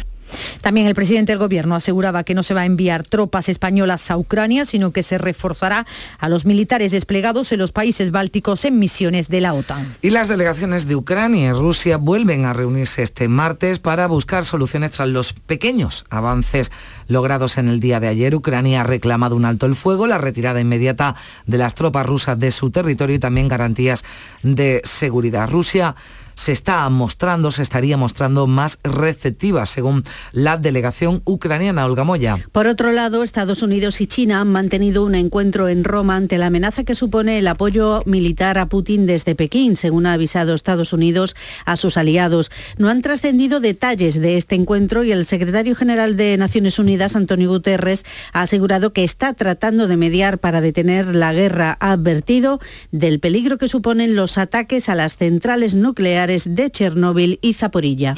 También 0.61 0.87
el 0.87 0.95
presidente 0.95 1.31
del 1.31 1.39
Gobierno 1.39 1.75
aseguraba 1.75 2.23
que 2.23 2.33
no 2.33 2.43
se 2.43 2.53
va 2.53 2.61
a 2.61 2.65
enviar 2.65 3.03
tropas 3.03 3.49
españolas 3.49 4.09
a 4.11 4.17
Ucrania, 4.17 4.65
sino 4.65 4.91
que 4.91 5.03
se 5.03 5.17
reforzará 5.17 5.85
a 6.19 6.29
los 6.29 6.45
militares 6.45 6.91
desplegados 6.91 7.51
en 7.51 7.59
los 7.59 7.71
países 7.71 8.11
bálticos 8.11 8.65
en 8.65 8.79
misiones 8.79 9.29
de 9.29 9.41
la 9.41 9.53
OTAN. 9.53 9.95
Y 10.01 10.09
las 10.09 10.27
delegaciones 10.27 10.87
de 10.87 10.95
Ucrania 10.95 11.49
y 11.49 11.53
Rusia 11.53 11.97
vuelven 11.97 12.45
a 12.45 12.53
reunirse 12.53 13.03
este 13.03 13.27
martes 13.27 13.79
para 13.79 14.07
buscar 14.07 14.45
soluciones 14.45 14.91
tras 14.91 15.09
los 15.09 15.33
pequeños 15.33 16.05
avances 16.09 16.71
logrados 17.07 17.57
en 17.57 17.67
el 17.67 17.79
día 17.79 17.99
de 17.99 18.07
ayer. 18.07 18.35
Ucrania 18.35 18.81
ha 18.81 18.83
reclamado 18.83 19.35
un 19.35 19.45
alto 19.45 19.65
el 19.65 19.75
fuego, 19.75 20.07
la 20.07 20.17
retirada 20.17 20.59
inmediata 20.59 21.15
de 21.45 21.57
las 21.57 21.75
tropas 21.75 22.05
rusas 22.05 22.39
de 22.39 22.51
su 22.51 22.71
territorio 22.71 23.15
y 23.15 23.19
también 23.19 23.47
garantías 23.47 24.03
de 24.43 24.81
seguridad. 24.83 25.49
Rusia 25.49 25.95
se 26.37 26.51
está 26.51 26.87
mostrando, 26.89 27.49
se 27.49 27.63
estaría 27.63 27.97
mostrando 27.97 28.45
más 28.45 28.79
receptiva, 28.83 29.65
según 29.65 30.03
la 30.31 30.57
delegación 30.57 31.21
ucraniana 31.25 31.85
Olga 31.85 32.03
Moya. 32.03 32.37
Por 32.51 32.67
otro 32.67 32.91
lado, 32.91 33.23
Estados 33.23 33.63
Unidos 33.63 33.99
y 34.01 34.07
China 34.07 34.39
han 34.39 34.51
mantenido 34.51 35.03
un 35.03 35.15
encuentro 35.15 35.67
en 35.67 35.83
Roma 35.83 36.15
ante 36.15 36.37
la 36.37 36.45
amenaza 36.45 36.83
que 36.83 36.93
supone 36.93 37.39
el 37.39 37.47
apoyo 37.47 38.03
militar 38.05 38.59
a 38.59 38.67
Putin 38.67 39.07
desde 39.07 39.33
Pekín, 39.33 39.75
según 39.75 40.05
ha 40.05 40.13
avisado 40.13 40.53
Estados 40.53 40.93
Unidos 40.93 41.35
a 41.65 41.75
sus 41.75 41.97
aliados. 41.97 42.51
No 42.77 42.89
han 42.89 43.01
trascendido 43.01 43.59
detalles 43.59 44.21
de 44.21 44.37
este 44.37 44.53
encuentro 44.53 45.03
y 45.03 45.11
el 45.11 45.25
secretario 45.25 45.75
general 45.75 46.17
de 46.17 46.37
Naciones 46.37 46.77
Unidas, 46.77 47.15
Antonio 47.15 47.49
Guterres, 47.49 48.05
ha 48.31 48.43
asegurado 48.43 48.93
que 48.93 49.03
está 49.03 49.33
tratando 49.33 49.87
de 49.87 49.97
mediar 49.97 50.37
para 50.37 50.61
detener 50.61 51.15
la 51.15 51.33
guerra. 51.33 51.77
Ha 51.79 51.93
advertido 51.93 52.59
del 52.91 53.19
peligro 53.19 53.57
que 53.57 53.67
suponen 53.67 54.15
los 54.15 54.37
ataques 54.37 54.87
a 54.87 54.93
las 54.93 55.15
centrales 55.15 55.73
nucleares 55.73 56.26
de 56.27 56.71
Chernóbil 56.71 57.39
y 57.41 57.53
Zaporilla. 57.53 58.15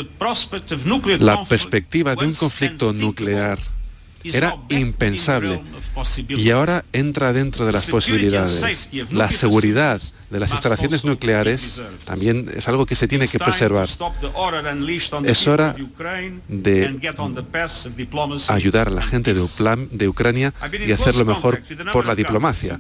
La 1.20 1.46
perspectiva 1.46 2.16
de 2.16 2.26
un 2.26 2.34
conflicto 2.34 2.92
nuclear 2.94 3.60
era 4.24 4.58
impensable 4.70 5.62
y 6.28 6.50
ahora 6.50 6.84
entra 6.92 7.32
dentro 7.34 7.66
de 7.66 7.72
las 7.72 7.90
posibilidades. 7.90 8.90
La 9.12 9.32
seguridad 9.32 10.02
de 10.30 10.40
las 10.40 10.52
instalaciones 10.52 11.06
nucleares 11.06 11.82
también 12.06 12.52
es 12.56 12.68
algo 12.68 12.86
que 12.86 12.96
se 12.96 13.08
tiene 13.08 13.28
que 13.28 13.40
preservar. 13.40 13.88
Es 15.24 15.48
hora 15.48 15.76
de 16.48 17.00
ayudar 18.50 18.88
a 18.88 18.92
la 18.92 19.04
gente 19.04 19.34
de, 19.34 20.08
Ucrania 20.08 20.54
y 20.86 20.92
hacerlo 20.92 21.26
mejor 21.26 21.62
por 21.94 22.06
la 22.06 22.16
diplomacia. 22.16 22.80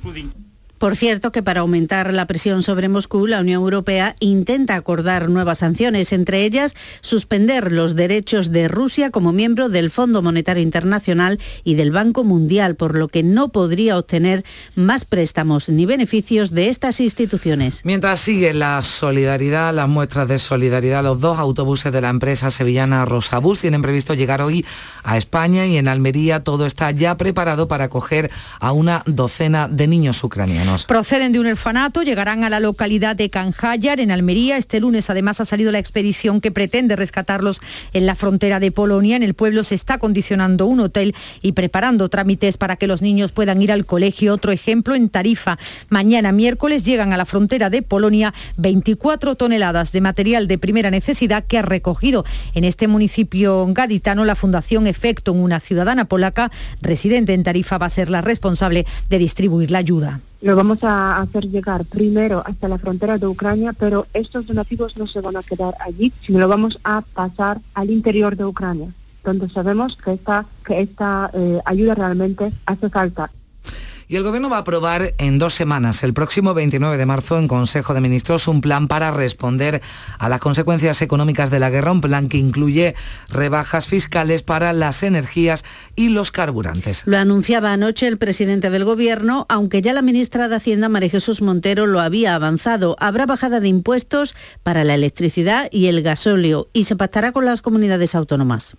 Por 0.79 0.95
cierto, 0.95 1.33
que 1.33 1.43
para 1.43 1.59
aumentar 1.59 2.13
la 2.13 2.25
presión 2.25 2.63
sobre 2.63 2.87
Moscú, 2.87 3.27
la 3.27 3.41
Unión 3.41 3.61
Europea 3.61 4.15
intenta 4.21 4.75
acordar 4.75 5.29
nuevas 5.29 5.59
sanciones, 5.59 6.13
entre 6.13 6.45
ellas 6.45 6.73
suspender 7.01 7.73
los 7.73 7.97
derechos 7.97 8.53
de 8.53 8.69
Rusia 8.69 9.11
como 9.11 9.33
miembro 9.33 9.67
del 9.67 9.91
Fondo 9.91 10.21
Monetario 10.21 10.63
Internacional 10.63 11.37
y 11.65 11.75
del 11.75 11.91
Banco 11.91 12.23
Mundial, 12.23 12.75
por 12.75 12.95
lo 12.95 13.09
que 13.09 13.23
no 13.23 13.49
podría 13.49 13.97
obtener 13.97 14.45
más 14.75 15.03
préstamos 15.03 15.67
ni 15.67 15.85
beneficios 15.85 16.51
de 16.51 16.69
estas 16.69 17.01
instituciones. 17.01 17.81
Mientras 17.83 18.21
sigue 18.21 18.53
la 18.53 18.81
solidaridad, 18.81 19.73
las 19.73 19.89
muestras 19.89 20.29
de 20.29 20.39
solidaridad, 20.39 21.03
los 21.03 21.19
dos 21.19 21.39
autobuses 21.39 21.91
de 21.91 21.99
la 21.99 22.09
empresa 22.09 22.51
sevillana 22.51 23.03
Rosabús 23.03 23.59
tienen 23.59 23.81
previsto 23.81 24.13
llegar 24.13 24.41
hoy 24.41 24.65
a 25.03 25.17
España 25.17 25.65
y 25.65 25.75
en 25.75 25.89
Almería 25.89 26.41
todo 26.45 26.65
está 26.65 26.91
ya 26.91 27.17
preparado 27.17 27.67
para 27.67 27.85
acoger 27.85 28.31
a 28.61 28.71
una 28.71 29.03
docena 29.05 29.67
de 29.67 29.85
niños 29.85 30.23
ucranianos. 30.23 30.68
Proceden 30.87 31.31
de 31.31 31.39
un 31.39 31.47
orfanato, 31.47 32.03
llegarán 32.03 32.43
a 32.43 32.49
la 32.49 32.59
localidad 32.59 33.15
de 33.15 33.29
Canjayar, 33.29 33.99
en 33.99 34.11
Almería. 34.11 34.57
Este 34.57 34.79
lunes 34.79 35.09
además 35.09 35.39
ha 35.41 35.45
salido 35.45 35.71
la 35.71 35.79
expedición 35.79 36.41
que 36.41 36.51
pretende 36.51 36.95
rescatarlos 36.95 37.59
en 37.93 38.05
la 38.05 38.15
frontera 38.15 38.59
de 38.59 38.71
Polonia. 38.71 39.15
En 39.15 39.23
el 39.23 39.33
pueblo 39.33 39.63
se 39.63 39.75
está 39.75 39.97
condicionando 39.97 40.65
un 40.65 40.79
hotel 40.79 41.15
y 41.41 41.53
preparando 41.53 42.09
trámites 42.09 42.57
para 42.57 42.75
que 42.75 42.87
los 42.87 43.01
niños 43.01 43.31
puedan 43.31 43.61
ir 43.61 43.71
al 43.71 43.85
colegio. 43.85 44.33
Otro 44.33 44.51
ejemplo 44.51 44.95
en 44.95 45.09
Tarifa. 45.09 45.57
Mañana 45.89 46.31
miércoles 46.31 46.85
llegan 46.85 47.13
a 47.13 47.17
la 47.17 47.25
frontera 47.25 47.69
de 47.69 47.81
Polonia 47.81 48.33
24 48.57 49.35
toneladas 49.35 49.91
de 49.91 50.01
material 50.01 50.47
de 50.47 50.57
primera 50.57 50.91
necesidad 50.91 51.43
que 51.45 51.57
ha 51.57 51.63
recogido 51.63 52.25
en 52.53 52.63
este 52.63 52.87
municipio 52.87 53.65
gaditano 53.69 54.23
la 54.25 54.35
Fundación 54.35 54.87
Efecto, 54.87 55.33
una 55.33 55.59
ciudadana 55.59 56.05
polaca 56.05 56.51
residente 56.81 57.33
en 57.33 57.43
Tarifa, 57.43 57.77
va 57.77 57.87
a 57.87 57.89
ser 57.89 58.09
la 58.09 58.21
responsable 58.21 58.85
de 59.09 59.17
distribuir 59.17 59.71
la 59.71 59.79
ayuda. 59.79 60.19
Lo 60.41 60.55
vamos 60.55 60.83
a 60.83 61.19
hacer 61.19 61.49
llegar 61.49 61.83
primero 61.83 62.41
hasta 62.45 62.69
la 62.69 62.77
frontera 62.77 63.17
de 63.17 63.27
Ucrania, 63.27 63.73
pero 63.73 64.07
estos 64.13 64.47
donativos 64.47 64.95
no 64.95 65.05
se 65.05 65.19
van 65.19 65.35
a 65.35 65.43
quedar 65.43 65.75
allí, 65.81 66.13
sino 66.25 66.39
lo 66.39 66.47
vamos 66.47 66.79
a 66.85 67.01
pasar 67.01 67.59
al 67.73 67.89
interior 67.89 68.37
de 68.37 68.45
Ucrania, 68.45 68.93
donde 69.23 69.49
sabemos 69.49 69.97
que 69.97 70.13
esta, 70.13 70.45
que 70.63 70.79
esta 70.79 71.29
eh, 71.33 71.59
ayuda 71.65 71.95
realmente 71.95 72.53
hace 72.65 72.89
falta. 72.89 73.29
Y 74.11 74.15
el 74.15 74.23
Gobierno 74.23 74.49
va 74.49 74.57
a 74.57 74.61
aprobar 74.61 75.13
en 75.19 75.37
dos 75.37 75.53
semanas, 75.53 76.01
el 76.01 76.15
próximo 76.15 76.55
29 76.55 76.97
de 76.97 77.05
marzo, 77.05 77.37
en 77.37 77.47
Consejo 77.47 77.93
de 77.93 78.01
Ministros, 78.01 78.47
un 78.47 78.59
plan 78.59 78.87
para 78.87 79.11
responder 79.11 79.83
a 80.17 80.29
las 80.29 80.39
consecuencias 80.39 81.03
económicas 81.03 81.51
de 81.51 81.59
la 81.59 81.69
guerra, 81.69 81.91
un 81.91 82.01
plan 82.01 82.27
que 82.27 82.39
incluye 82.39 82.95
rebajas 83.29 83.85
fiscales 83.85 84.41
para 84.41 84.73
las 84.73 85.03
energías 85.03 85.63
y 85.95 86.09
los 86.09 86.31
carburantes. 86.31 87.03
Lo 87.05 87.19
anunciaba 87.19 87.71
anoche 87.71 88.07
el 88.07 88.17
presidente 88.17 88.71
del 88.71 88.83
Gobierno, 88.83 89.45
aunque 89.47 89.83
ya 89.83 89.93
la 89.93 90.01
ministra 90.01 90.47
de 90.47 90.55
Hacienda, 90.55 90.89
María 90.89 91.11
Jesús 91.11 91.43
Montero, 91.43 91.85
lo 91.85 91.99
había 91.99 92.33
avanzado. 92.33 92.95
Habrá 92.99 93.27
bajada 93.27 93.59
de 93.59 93.67
impuestos 93.67 94.33
para 94.63 94.83
la 94.85 94.95
electricidad 94.95 95.69
y 95.71 95.85
el 95.85 96.01
gasóleo 96.01 96.67
y 96.73 96.85
se 96.85 96.95
pactará 96.95 97.31
con 97.31 97.45
las 97.45 97.61
comunidades 97.61 98.15
autónomas. 98.15 98.75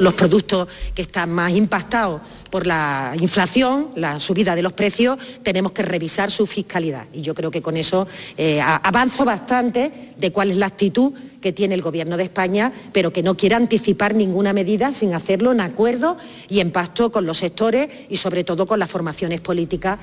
Los 0.00 0.14
productos 0.14 0.68
que 0.94 1.02
están 1.02 1.30
más 1.30 1.52
impactados 1.52 2.20
por 2.50 2.66
la 2.66 3.12
inflación, 3.20 3.90
la 3.96 4.18
subida 4.18 4.54
de 4.54 4.62
los 4.62 4.72
precios, 4.72 5.18
tenemos 5.42 5.72
que 5.72 5.82
revisar 5.82 6.30
su 6.30 6.46
fiscalidad. 6.46 7.06
Y 7.12 7.20
yo 7.22 7.34
creo 7.34 7.50
que 7.50 7.62
con 7.62 7.76
eso 7.76 8.08
eh, 8.36 8.60
avanzo 8.60 9.24
bastante 9.24 10.12
de 10.18 10.32
cuál 10.32 10.50
es 10.50 10.56
la 10.56 10.66
actitud 10.66 11.12
que 11.40 11.52
tiene 11.52 11.74
el 11.74 11.82
Gobierno 11.82 12.16
de 12.16 12.24
España, 12.24 12.72
pero 12.92 13.12
que 13.12 13.22
no 13.22 13.36
quiere 13.36 13.54
anticipar 13.54 14.14
ninguna 14.14 14.52
medida 14.52 14.92
sin 14.92 15.14
hacerlo 15.14 15.52
en 15.52 15.60
acuerdo 15.60 16.16
y 16.48 16.60
en 16.60 16.72
pacto 16.72 17.10
con 17.10 17.24
los 17.24 17.38
sectores 17.38 17.88
y 18.08 18.16
sobre 18.16 18.44
todo 18.44 18.66
con 18.66 18.78
las 18.78 18.90
formaciones 18.90 19.40
políticas. 19.40 19.98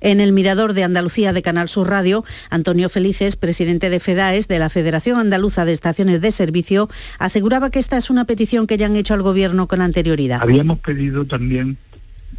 En 0.00 0.20
el 0.20 0.32
Mirador 0.32 0.72
de 0.72 0.84
Andalucía 0.84 1.32
de 1.32 1.42
Canal 1.42 1.68
Sur 1.68 1.88
Radio, 1.88 2.24
Antonio 2.48 2.88
Felices, 2.88 3.36
presidente 3.36 3.90
de 3.90 4.00
FEDAES, 4.00 4.48
de 4.48 4.58
la 4.58 4.70
Federación 4.70 5.18
Andaluza 5.18 5.64
de 5.64 5.72
Estaciones 5.72 6.20
de 6.20 6.32
Servicio, 6.32 6.88
aseguraba 7.18 7.70
que 7.70 7.78
esta 7.78 7.98
es 7.98 8.08
una 8.08 8.24
petición 8.24 8.66
que 8.66 8.78
ya 8.78 8.86
han 8.86 8.96
hecho 8.96 9.14
al 9.14 9.22
Gobierno 9.22 9.68
con 9.68 9.82
anterioridad. 9.82 10.40
Habíamos 10.42 10.78
pedido 10.78 11.26
también 11.26 11.76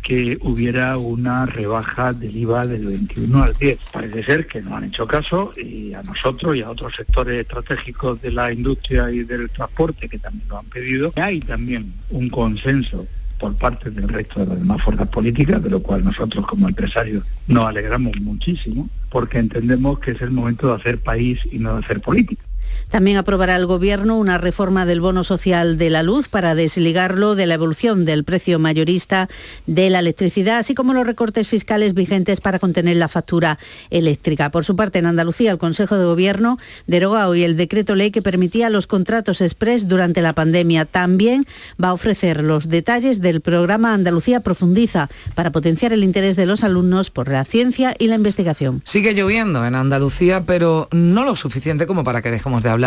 que 0.02 0.40
hubiera 0.42 0.98
una 0.98 1.46
rebaja 1.46 2.14
del 2.14 2.36
IVA 2.36 2.66
del 2.66 2.88
21 2.88 3.44
al 3.44 3.54
10. 3.54 3.80
Parece 3.94 4.24
ser 4.24 4.48
que 4.48 4.62
no 4.62 4.76
han 4.76 4.86
hecho 4.86 5.06
caso 5.08 5.54
y 5.56 5.94
a 5.94 6.02
nosotros 6.02 6.56
y 6.56 6.62
a 6.62 6.70
otros 6.72 6.96
sectores 6.96 7.40
estratégicos 7.40 8.20
de 8.22 8.32
la 8.32 8.52
industria 8.52 9.12
y 9.12 9.24
del 9.24 9.50
transporte 9.52 10.10
que 10.10 10.18
también 10.18 10.48
lo 10.50 10.58
han 10.58 10.66
pedido. 10.66 11.14
Hay 11.18 11.40
también 11.42 11.94
un 12.10 12.30
consenso 12.30 13.06
por 13.42 13.56
parte 13.56 13.90
del 13.90 14.08
resto 14.08 14.40
de 14.42 14.46
las 14.46 14.60
demás 14.60 14.84
fuerzas 14.84 15.10
políticas, 15.10 15.64
de 15.64 15.72
lo 15.72 15.82
cual 15.82 16.06
nosotros 16.06 16.46
como 16.46 16.70
empresarios 16.70 17.26
nos 17.48 17.66
alegramos 17.66 18.14
muchísimo, 18.22 18.88
porque 19.10 19.40
entendemos 19.40 19.98
que 19.98 20.12
es 20.12 20.22
el 20.22 20.30
momento 20.30 20.68
de 20.68 20.76
hacer 20.76 21.00
país 21.00 21.40
y 21.52 21.58
no 21.58 21.74
de 21.74 21.84
hacer 21.84 22.02
política. 22.02 22.44
También 22.92 23.16
aprobará 23.16 23.56
el 23.56 23.66
Gobierno 23.68 24.18
una 24.18 24.38
reforma 24.38 24.86
del 24.86 25.00
bono 25.00 25.24
social 25.24 25.78
de 25.78 25.90
la 25.90 26.04
luz 26.04 26.28
para 26.28 26.56
desligarlo 26.56 27.36
de 27.36 27.46
la 27.46 27.54
evolución 27.54 28.04
del 28.04 28.26
precio 28.26 28.60
mayorista 28.60 29.30
de 29.66 29.90
la 29.90 30.00
electricidad, 30.00 30.58
así 30.58 30.76
como 30.76 30.94
los 30.94 31.08
recortes 31.08 31.48
fiscales 31.48 31.94
vigentes 31.94 32.42
para 32.42 32.60
contener 32.60 32.98
la 32.98 33.08
factura 33.08 33.60
eléctrica. 33.92 34.52
Por 34.52 34.66
su 34.66 34.76
parte, 34.76 35.00
en 35.00 35.06
Andalucía, 35.06 35.52
el 35.52 35.58
Consejo 35.58 35.98
de 35.98 36.04
Gobierno 36.04 36.60
deroga 36.86 37.30
hoy 37.30 37.44
el 37.44 37.56
decreto 37.56 37.96
ley 37.96 38.12
que 38.12 38.22
permitía 38.22 38.70
los 38.70 38.88
contratos 38.88 39.40
express 39.40 39.88
durante 39.88 40.22
la 40.22 40.34
pandemia. 40.34 40.84
También 40.84 41.46
va 41.82 41.90
a 41.90 41.94
ofrecer 41.94 42.44
los 42.44 42.68
detalles 42.68 43.22
del 43.22 43.40
programa 43.40 43.94
Andalucía 43.94 44.42
Profundiza 44.42 45.10
para 45.34 45.54
potenciar 45.54 45.94
el 45.94 46.04
interés 46.04 46.36
de 46.36 46.46
los 46.46 46.62
alumnos 46.62 47.10
por 47.10 47.30
la 47.30 47.46
ciencia 47.46 47.96
y 47.98 48.08
la 48.08 48.16
investigación. 48.16 48.82
Sigue 48.84 49.14
lloviendo 49.14 49.66
en 49.66 49.76
Andalucía, 49.76 50.44
pero 50.46 50.90
no 50.92 51.24
lo 51.24 51.38
suficiente 51.38 51.88
como 51.88 52.04
para 52.04 52.22
que 52.22 52.32
dejemos 52.32 52.64
de 52.64 52.70
hablar 52.70 52.81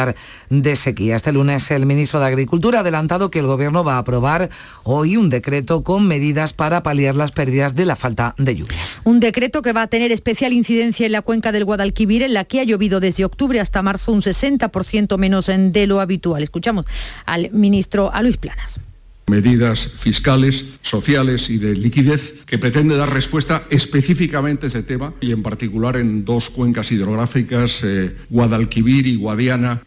de 0.51 0.77
sequía. 0.77 1.17
Este 1.17 1.33
lunes 1.33 1.71
el 1.71 1.87
ministro 1.87 2.21
de 2.21 2.27
Agricultura 2.27 2.79
ha 2.79 2.81
adelantado 2.81 3.31
que 3.31 3.39
el 3.39 3.47
Gobierno 3.47 3.85
va 3.85 3.95
a 3.95 3.99
aprobar 3.99 4.51
hoy 4.83 5.17
un 5.17 5.31
decreto 5.31 5.83
con 5.83 6.07
medidas 6.07 6.53
para 6.53 6.83
paliar 6.83 7.17
las 7.17 7.33
pérdidas 7.33 7.75
de 7.75 7.85
la 7.85 7.97
falta 7.97 8.35
de 8.39 8.57
lluvias. 8.57 9.01
Un 9.05 9.21
decreto 9.21 9.63
que 9.63 9.73
va 9.73 9.83
a 9.83 9.87
tener 9.87 10.13
especial 10.13 10.53
incidencia 10.53 11.07
en 11.07 11.13
la 11.13 11.23
cuenca 11.23 11.53
del 11.53 11.65
Guadalquivir, 11.65 12.23
en 12.23 12.35
la 12.35 12.45
que 12.45 12.61
ha 12.61 12.65
llovido 12.65 13.01
desde 13.01 13.25
octubre 13.25 13.61
hasta 13.61 13.83
marzo 13.83 14.13
un 14.13 14.21
60% 14.21 15.17
menos 15.19 15.47
de 15.47 15.87
lo 15.87 16.01
habitual. 16.01 16.43
Escuchamos 16.43 16.87
al 17.27 17.51
ministro 17.53 18.11
a 18.13 18.23
Luis 18.23 18.37
Planas 18.37 18.81
medidas 19.27 19.87
fiscales, 19.87 20.65
sociales 20.83 21.51
y 21.51 21.59
de 21.59 21.75
liquidez 21.75 22.45
que 22.45 22.59
pretende 22.59 22.97
dar 22.97 23.13
respuesta 23.13 23.65
específicamente 23.71 24.67
a 24.67 24.69
ese 24.69 24.83
tema 24.83 25.15
y 25.21 25.33
en 25.33 25.43
particular 25.43 25.97
en 25.97 26.25
dos 26.25 26.51
cuencas 26.51 26.93
hidrográficas, 26.93 27.83
eh, 27.85 28.17
Guadalquivir 28.29 29.07
y 29.07 29.17
Guadiana. 29.17 29.83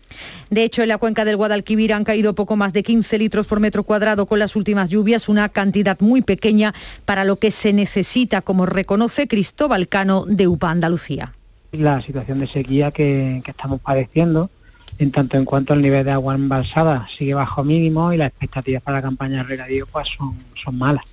De 0.49 0.63
hecho, 0.63 0.81
en 0.81 0.89
la 0.89 0.97
cuenca 0.97 1.25
del 1.25 1.35
Guadalquivir 1.35 1.93
han 1.93 2.03
caído 2.03 2.33
poco 2.33 2.55
más 2.55 2.73
de 2.73 2.83
15 2.83 3.17
litros 3.17 3.47
por 3.47 3.59
metro 3.59 3.83
cuadrado 3.83 4.25
con 4.25 4.39
las 4.39 4.55
últimas 4.55 4.89
lluvias, 4.89 5.29
una 5.29 5.49
cantidad 5.49 5.99
muy 5.99 6.21
pequeña 6.21 6.73
para 7.05 7.25
lo 7.25 7.35
que 7.35 7.51
se 7.51 7.73
necesita, 7.73 8.41
como 8.41 8.65
reconoce 8.65 9.27
Cristóbal 9.27 9.87
Cano 9.87 10.25
de 10.25 10.47
UPA 10.47 10.71
Andalucía. 10.71 11.33
La 11.73 12.01
situación 12.01 12.39
de 12.39 12.47
sequía 12.47 12.91
que, 12.91 13.41
que 13.43 13.51
estamos 13.51 13.81
padeciendo 13.81 14.49
en 14.99 15.11
tanto 15.11 15.37
en 15.37 15.45
cuanto 15.45 15.73
el 15.73 15.81
nivel 15.81 16.05
de 16.05 16.11
agua 16.11 16.35
embalsada 16.35 17.07
sigue 17.15 17.33
bajo 17.33 17.63
mínimo 17.63 18.13
y 18.13 18.17
las 18.17 18.29
expectativas 18.29 18.81
para 18.81 18.97
la 18.97 19.01
campaña 19.01 19.37
de 19.37 19.43
regadío 19.43 19.85
pues 19.87 20.09
son, 20.09 20.35
son 20.55 20.77
malas. 20.77 21.05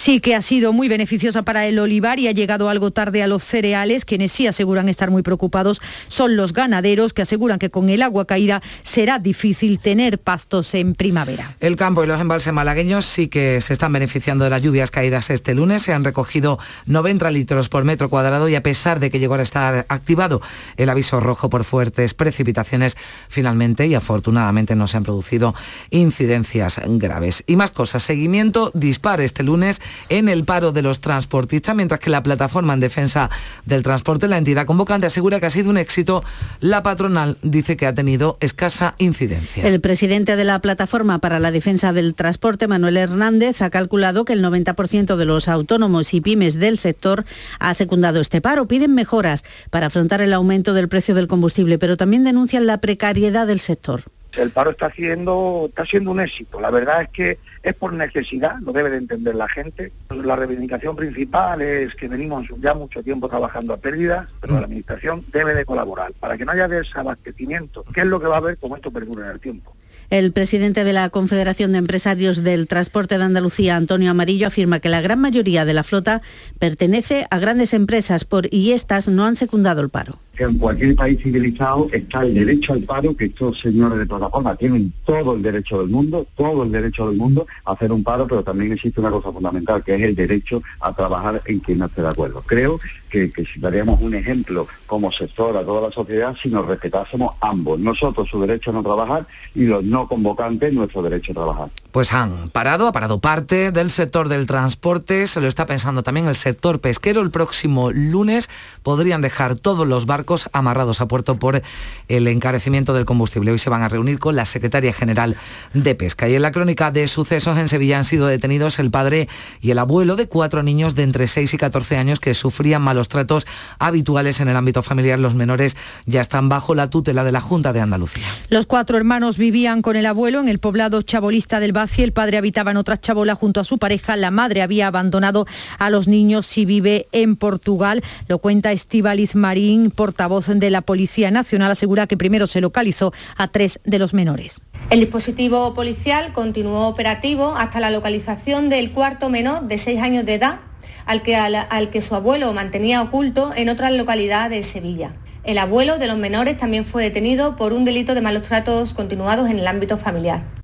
Sí 0.00 0.20
que 0.20 0.34
ha 0.34 0.40
sido 0.40 0.72
muy 0.72 0.88
beneficiosa 0.88 1.42
para 1.42 1.66
el 1.66 1.78
olivar 1.78 2.18
y 2.18 2.26
ha 2.26 2.32
llegado 2.32 2.70
algo 2.70 2.90
tarde 2.90 3.22
a 3.22 3.26
los 3.26 3.44
cereales. 3.44 4.06
Quienes 4.06 4.32
sí 4.32 4.46
aseguran 4.46 4.88
estar 4.88 5.10
muy 5.10 5.20
preocupados 5.20 5.82
son 6.08 6.36
los 6.36 6.54
ganaderos 6.54 7.12
que 7.12 7.20
aseguran 7.20 7.58
que 7.58 7.68
con 7.68 7.90
el 7.90 8.00
agua 8.00 8.24
caída 8.24 8.62
será 8.82 9.18
difícil 9.18 9.78
tener 9.78 10.18
pastos 10.18 10.74
en 10.74 10.94
primavera. 10.94 11.54
El 11.60 11.76
campo 11.76 12.02
y 12.02 12.06
los 12.06 12.18
embalses 12.18 12.50
malagueños 12.50 13.04
sí 13.04 13.28
que 13.28 13.60
se 13.60 13.74
están 13.74 13.92
beneficiando 13.92 14.44
de 14.44 14.48
las 14.48 14.62
lluvias 14.62 14.90
caídas 14.90 15.28
este 15.28 15.54
lunes. 15.54 15.82
Se 15.82 15.92
han 15.92 16.02
recogido 16.02 16.58
90 16.86 17.30
litros 17.30 17.68
por 17.68 17.84
metro 17.84 18.08
cuadrado 18.08 18.48
y 18.48 18.54
a 18.54 18.62
pesar 18.62 19.00
de 19.00 19.10
que 19.10 19.18
llegó 19.18 19.34
a 19.34 19.42
estar 19.42 19.84
activado 19.90 20.40
el 20.78 20.88
aviso 20.88 21.20
rojo 21.20 21.50
por 21.50 21.64
fuertes 21.64 22.14
precipitaciones, 22.14 22.96
finalmente 23.28 23.86
y 23.86 23.94
afortunadamente 23.94 24.74
no 24.76 24.86
se 24.86 24.96
han 24.96 25.02
producido 25.02 25.54
incidencias 25.90 26.80
graves. 26.86 27.44
Y 27.46 27.56
más 27.56 27.70
cosas. 27.70 28.02
Seguimiento 28.02 28.70
dispar 28.72 29.20
este 29.20 29.42
lunes 29.42 29.82
en 30.08 30.28
el 30.28 30.44
paro 30.44 30.72
de 30.72 30.82
los 30.82 31.00
transportistas, 31.00 31.74
mientras 31.74 32.00
que 32.00 32.10
la 32.10 32.22
plataforma 32.22 32.74
en 32.74 32.80
defensa 32.80 33.30
del 33.64 33.82
transporte, 33.82 34.28
la 34.28 34.38
entidad 34.38 34.66
convocante, 34.66 35.06
asegura 35.06 35.40
que 35.40 35.46
ha 35.46 35.50
sido 35.50 35.70
un 35.70 35.78
éxito. 35.78 36.24
La 36.60 36.82
patronal 36.82 37.36
dice 37.42 37.76
que 37.76 37.86
ha 37.86 37.94
tenido 37.94 38.36
escasa 38.40 38.94
incidencia. 38.98 39.66
El 39.66 39.80
presidente 39.80 40.36
de 40.36 40.44
la 40.44 40.60
plataforma 40.60 41.18
para 41.18 41.38
la 41.38 41.50
defensa 41.50 41.92
del 41.92 42.14
transporte, 42.14 42.68
Manuel 42.68 42.96
Hernández, 42.96 43.62
ha 43.62 43.70
calculado 43.70 44.24
que 44.24 44.32
el 44.32 44.44
90% 44.44 45.16
de 45.16 45.24
los 45.24 45.48
autónomos 45.48 46.14
y 46.14 46.20
pymes 46.20 46.58
del 46.58 46.78
sector 46.78 47.24
ha 47.58 47.74
secundado 47.74 48.20
este 48.20 48.40
paro. 48.40 48.66
Piden 48.66 48.94
mejoras 48.94 49.44
para 49.70 49.86
afrontar 49.86 50.20
el 50.20 50.32
aumento 50.32 50.74
del 50.74 50.88
precio 50.88 51.14
del 51.14 51.26
combustible, 51.28 51.78
pero 51.78 51.96
también 51.96 52.24
denuncian 52.24 52.66
la 52.66 52.78
precariedad 52.78 53.46
del 53.46 53.60
sector. 53.60 54.04
El 54.36 54.50
paro 54.50 54.70
está 54.70 54.90
siendo, 54.92 55.66
está 55.68 55.84
siendo 55.84 56.10
un 56.10 56.20
éxito. 56.20 56.60
La 56.60 56.70
verdad 56.70 57.02
es 57.02 57.08
que 57.08 57.38
es 57.62 57.74
por 57.74 57.92
necesidad, 57.92 58.58
lo 58.60 58.72
debe 58.72 58.90
de 58.90 58.96
entender 58.96 59.34
la 59.34 59.48
gente. 59.48 59.92
La 60.10 60.36
reivindicación 60.36 60.96
principal 60.96 61.60
es 61.62 61.94
que 61.94 62.08
venimos 62.08 62.48
ya 62.60 62.74
mucho 62.74 63.02
tiempo 63.02 63.28
trabajando 63.28 63.74
a 63.74 63.76
pérdidas, 63.76 64.28
pero 64.40 64.54
la 64.54 64.60
Administración 64.66 65.24
debe 65.32 65.54
de 65.54 65.64
colaborar 65.64 66.12
para 66.18 66.38
que 66.38 66.44
no 66.44 66.52
haya 66.52 66.68
desabastecimiento, 66.68 67.84
que 67.92 68.00
es 68.00 68.06
lo 68.06 68.20
que 68.20 68.28
va 68.28 68.36
a 68.36 68.38
haber 68.38 68.56
como 68.56 68.76
esto 68.76 68.90
perdura 68.90 69.26
en 69.26 69.32
el 69.32 69.40
tiempo. 69.40 69.74
El 70.10 70.32
presidente 70.32 70.82
de 70.82 70.92
la 70.92 71.08
Confederación 71.08 71.70
de 71.70 71.78
Empresarios 71.78 72.42
del 72.42 72.66
Transporte 72.66 73.16
de 73.16 73.22
Andalucía, 73.24 73.76
Antonio 73.76 74.10
Amarillo, 74.10 74.48
afirma 74.48 74.80
que 74.80 74.88
la 74.88 75.00
gran 75.00 75.20
mayoría 75.20 75.64
de 75.64 75.72
la 75.72 75.84
flota 75.84 76.20
pertenece 76.58 77.26
a 77.30 77.38
grandes 77.38 77.74
empresas 77.74 78.24
por, 78.24 78.52
y 78.52 78.72
estas 78.72 79.06
no 79.06 79.24
han 79.24 79.36
secundado 79.36 79.80
el 79.82 79.88
paro 79.88 80.18
en 80.44 80.58
cualquier 80.58 80.94
país 80.94 81.20
civilizado 81.22 81.88
está 81.92 82.22
el 82.22 82.34
derecho 82.34 82.72
al 82.72 82.82
paro, 82.82 83.14
que 83.16 83.26
estos 83.26 83.60
señores 83.60 83.98
de 83.98 84.06
plataforma 84.06 84.56
tienen 84.56 84.92
todo 85.04 85.34
el 85.34 85.42
derecho 85.42 85.78
del 85.80 85.88
mundo, 85.88 86.26
todo 86.36 86.62
el 86.62 86.72
derecho 86.72 87.08
del 87.08 87.18
mundo 87.18 87.46
a 87.64 87.72
hacer 87.72 87.92
un 87.92 88.02
paro, 88.02 88.26
pero 88.26 88.42
también 88.42 88.72
existe 88.72 89.00
una 89.00 89.10
cosa 89.10 89.32
fundamental, 89.32 89.84
que 89.84 89.94
es 89.94 90.02
el 90.02 90.14
derecho 90.14 90.62
a 90.80 90.94
trabajar 90.94 91.40
en 91.46 91.58
quien 91.60 91.78
no 91.78 91.86
esté 91.86 92.02
de 92.02 92.08
acuerdo. 92.08 92.42
Creo 92.46 92.80
que, 93.10 93.30
que 93.30 93.44
si 93.44 93.60
daríamos 93.60 94.00
un 94.00 94.14
ejemplo 94.14 94.66
como 94.86 95.12
sector 95.12 95.56
a 95.56 95.64
toda 95.64 95.88
la 95.88 95.92
sociedad, 95.92 96.34
si 96.40 96.48
nos 96.48 96.66
respetásemos 96.66 97.34
ambos, 97.40 97.78
nosotros 97.78 98.28
su 98.28 98.40
derecho 98.40 98.70
a 98.70 98.74
no 98.74 98.82
trabajar 98.82 99.26
y 99.54 99.64
los 99.64 99.84
no 99.84 100.08
convocantes 100.08 100.72
nuestro 100.72 101.02
derecho 101.02 101.32
a 101.32 101.34
trabajar. 101.34 101.70
Pues 101.92 102.12
han 102.12 102.50
parado, 102.50 102.86
ha 102.86 102.92
parado 102.92 103.20
parte 103.20 103.72
del 103.72 103.90
sector 103.90 104.28
del 104.28 104.46
transporte, 104.46 105.26
se 105.26 105.40
lo 105.40 105.48
está 105.48 105.66
pensando 105.66 106.02
también 106.02 106.28
el 106.28 106.36
sector 106.36 106.80
pesquero. 106.80 107.20
El 107.20 107.30
próximo 107.30 107.90
lunes 107.90 108.48
podrían 108.82 109.22
dejar 109.22 109.56
todos 109.56 109.86
los 109.86 110.06
barcos 110.06 110.48
amarrados 110.52 111.00
a 111.00 111.08
puerto 111.08 111.38
por 111.38 111.62
el 112.08 112.28
encarecimiento 112.28 112.94
del 112.94 113.04
combustible. 113.04 113.50
Hoy 113.50 113.58
se 113.58 113.70
van 113.70 113.82
a 113.82 113.88
reunir 113.88 114.18
con 114.18 114.36
la 114.36 114.46
secretaria 114.46 114.92
general 114.92 115.36
de 115.74 115.94
Pesca. 115.94 116.28
Y 116.28 116.36
en 116.36 116.42
la 116.42 116.52
crónica 116.52 116.90
de 116.90 117.08
sucesos 117.08 117.58
en 117.58 117.68
Sevilla 117.68 117.98
han 117.98 118.04
sido 118.04 118.26
detenidos 118.26 118.78
el 118.78 118.90
padre 118.90 119.28
y 119.60 119.72
el 119.72 119.78
abuelo 119.78 120.16
de 120.16 120.28
cuatro 120.28 120.62
niños 120.62 120.94
de 120.94 121.02
entre 121.02 121.26
6 121.26 121.54
y 121.54 121.58
14 121.58 121.96
años 121.96 122.20
que 122.20 122.34
sufrían 122.34 122.82
malos 122.82 123.08
tratos 123.08 123.46
habituales 123.78 124.40
en 124.40 124.48
el 124.48 124.56
ámbito 124.56 124.82
familiar. 124.82 125.18
Los 125.18 125.34
menores 125.34 125.76
ya 126.06 126.20
están 126.20 126.48
bajo 126.48 126.74
la 126.74 126.88
tutela 126.90 127.24
de 127.24 127.32
la 127.32 127.40
Junta 127.40 127.72
de 127.72 127.80
Andalucía. 127.80 128.26
Los 128.48 128.66
cuatro 128.66 128.96
hermanos 128.96 129.38
vivían 129.38 129.82
con 129.82 129.96
el 129.96 130.06
abuelo 130.06 130.40
en 130.40 130.48
el 130.48 130.60
poblado 130.60 131.02
chabolista 131.02 131.58
del 131.58 131.72
el 131.98 132.12
padre 132.12 132.38
habitaba 132.38 132.70
en 132.70 132.76
otra 132.76 133.00
chabola 133.00 133.34
junto 133.34 133.60
a 133.60 133.64
su 133.64 133.78
pareja, 133.78 134.16
la 134.16 134.30
madre 134.30 134.62
había 134.62 134.86
abandonado 134.86 135.46
a 135.78 135.90
los 135.90 136.08
niños 136.08 136.56
y 136.58 136.64
vive 136.64 137.06
en 137.12 137.36
Portugal. 137.36 138.02
Lo 138.28 138.38
cuenta 138.38 138.72
Estivaliz 138.72 139.34
Marín, 139.34 139.90
portavoz 139.90 140.46
de 140.48 140.70
la 140.70 140.82
Policía 140.82 141.30
Nacional, 141.30 141.70
asegura 141.70 142.06
que 142.06 142.16
primero 142.16 142.46
se 142.46 142.60
localizó 142.60 143.12
a 143.36 143.48
tres 143.48 143.80
de 143.84 143.98
los 143.98 144.14
menores. 144.14 144.60
El 144.90 145.00
dispositivo 145.00 145.74
policial 145.74 146.32
continuó 146.32 146.88
operativo 146.88 147.54
hasta 147.56 147.80
la 147.80 147.90
localización 147.90 148.68
del 148.68 148.92
cuarto 148.92 149.28
menor 149.28 149.68
de 149.68 149.78
seis 149.78 150.00
años 150.00 150.24
de 150.24 150.34
edad, 150.34 150.60
al 151.06 151.22
que, 151.22 151.36
al 151.36 151.90
que 151.90 152.02
su 152.02 152.14
abuelo 152.14 152.52
mantenía 152.52 153.02
oculto 153.02 153.52
en 153.54 153.68
otra 153.68 153.90
localidad 153.90 154.50
de 154.50 154.62
Sevilla. 154.62 155.12
El 155.42 155.58
abuelo 155.58 155.98
de 155.98 156.06
los 156.06 156.18
menores 156.18 156.58
también 156.58 156.84
fue 156.84 157.02
detenido 157.02 157.56
por 157.56 157.72
un 157.72 157.84
delito 157.84 158.14
de 158.14 158.20
malos 158.20 158.42
tratos 158.42 158.92
continuados 158.92 159.48
en 159.48 159.58
el 159.58 159.66
ámbito 159.66 159.96
familiar. 159.96 160.59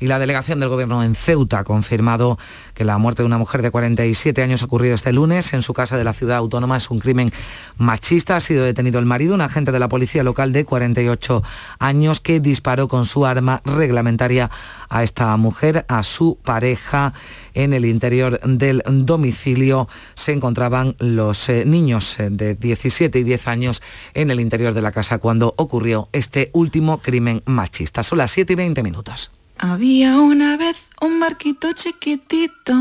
Y 0.00 0.06
la 0.06 0.18
delegación 0.18 0.60
del 0.60 0.68
Gobierno 0.68 1.02
en 1.02 1.14
Ceuta 1.14 1.60
ha 1.60 1.64
confirmado 1.64 2.38
que 2.74 2.84
la 2.84 2.98
muerte 2.98 3.22
de 3.22 3.26
una 3.26 3.38
mujer 3.38 3.62
de 3.62 3.70
47 3.70 4.42
años 4.42 4.62
ocurrido 4.62 4.94
este 4.94 5.12
lunes 5.12 5.52
en 5.52 5.62
su 5.62 5.74
casa 5.74 5.96
de 5.96 6.04
la 6.04 6.12
ciudad 6.12 6.38
autónoma 6.38 6.76
es 6.76 6.90
un 6.90 6.98
crimen 6.98 7.32
machista. 7.76 8.36
Ha 8.36 8.40
sido 8.40 8.64
detenido 8.64 8.98
el 8.98 9.06
marido, 9.06 9.34
un 9.34 9.40
agente 9.40 9.72
de 9.72 9.78
la 9.78 9.88
policía 9.88 10.22
local 10.22 10.52
de 10.52 10.64
48 10.64 11.42
años 11.78 12.20
que 12.20 12.40
disparó 12.40 12.88
con 12.88 13.06
su 13.06 13.26
arma 13.26 13.60
reglamentaria 13.64 14.50
a 14.88 15.02
esta 15.02 15.36
mujer, 15.36 15.84
a 15.88 16.02
su 16.02 16.38
pareja. 16.42 17.12
En 17.54 17.72
el 17.72 17.84
interior 17.84 18.40
del 18.40 18.82
domicilio 18.86 19.88
se 20.14 20.32
encontraban 20.32 20.96
los 20.98 21.48
eh, 21.48 21.64
niños 21.64 22.18
eh, 22.18 22.30
de 22.30 22.54
17 22.54 23.18
y 23.18 23.22
10 23.22 23.48
años 23.48 23.82
en 24.14 24.30
el 24.30 24.40
interior 24.40 24.74
de 24.74 24.82
la 24.82 24.92
casa 24.92 25.18
cuando 25.18 25.54
ocurrió 25.56 26.08
este 26.12 26.50
último 26.52 26.98
crimen 26.98 27.42
machista. 27.46 28.02
Son 28.02 28.18
las 28.18 28.30
7 28.32 28.52
y 28.52 28.56
20 28.56 28.82
minutos. 28.82 29.30
Había 29.58 30.18
una 30.18 30.56
vez 30.56 30.88
un 31.00 31.20
barquito 31.20 31.72
chiquitito. 31.72 32.74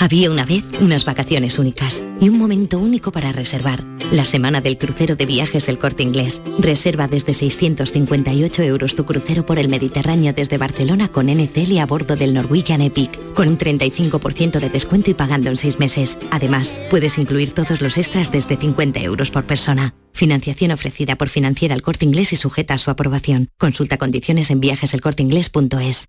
Había 0.00 0.30
una 0.30 0.44
vez 0.44 0.62
unas 0.80 1.04
vacaciones 1.04 1.58
únicas 1.58 2.04
y 2.20 2.28
un 2.28 2.38
momento 2.38 2.78
único 2.78 3.10
para 3.10 3.32
reservar. 3.32 3.82
La 4.12 4.24
semana 4.24 4.60
del 4.60 4.78
crucero 4.78 5.16
de 5.16 5.26
viajes 5.26 5.68
El 5.68 5.80
Corte 5.80 6.04
Inglés. 6.04 6.40
Reserva 6.60 7.08
desde 7.08 7.34
658 7.34 8.62
euros 8.62 8.94
tu 8.94 9.04
crucero 9.04 9.44
por 9.44 9.58
el 9.58 9.68
Mediterráneo 9.68 10.32
desde 10.32 10.56
Barcelona 10.56 11.08
con 11.08 11.26
NCL 11.26 11.78
a 11.78 11.86
bordo 11.86 12.14
del 12.14 12.32
Norwegian 12.32 12.80
Epic, 12.80 13.10
con 13.34 13.48
un 13.48 13.58
35% 13.58 14.60
de 14.60 14.70
descuento 14.70 15.10
y 15.10 15.14
pagando 15.14 15.50
en 15.50 15.56
seis 15.56 15.80
meses. 15.80 16.16
Además, 16.30 16.76
puedes 16.90 17.18
incluir 17.18 17.52
todos 17.52 17.80
los 17.80 17.98
extras 17.98 18.30
desde 18.30 18.56
50 18.56 19.00
euros 19.00 19.32
por 19.32 19.46
persona. 19.46 19.94
Financiación 20.12 20.70
ofrecida 20.70 21.16
por 21.16 21.28
Financiera 21.28 21.74
El 21.74 21.82
Corte 21.82 22.04
Inglés 22.04 22.32
y 22.32 22.36
sujeta 22.36 22.74
a 22.74 22.78
su 22.78 22.92
aprobación. 22.92 23.48
Consulta 23.58 23.98
condiciones 23.98 24.52
en 24.52 24.60
viajeselcorteinglés.es. 24.60 26.08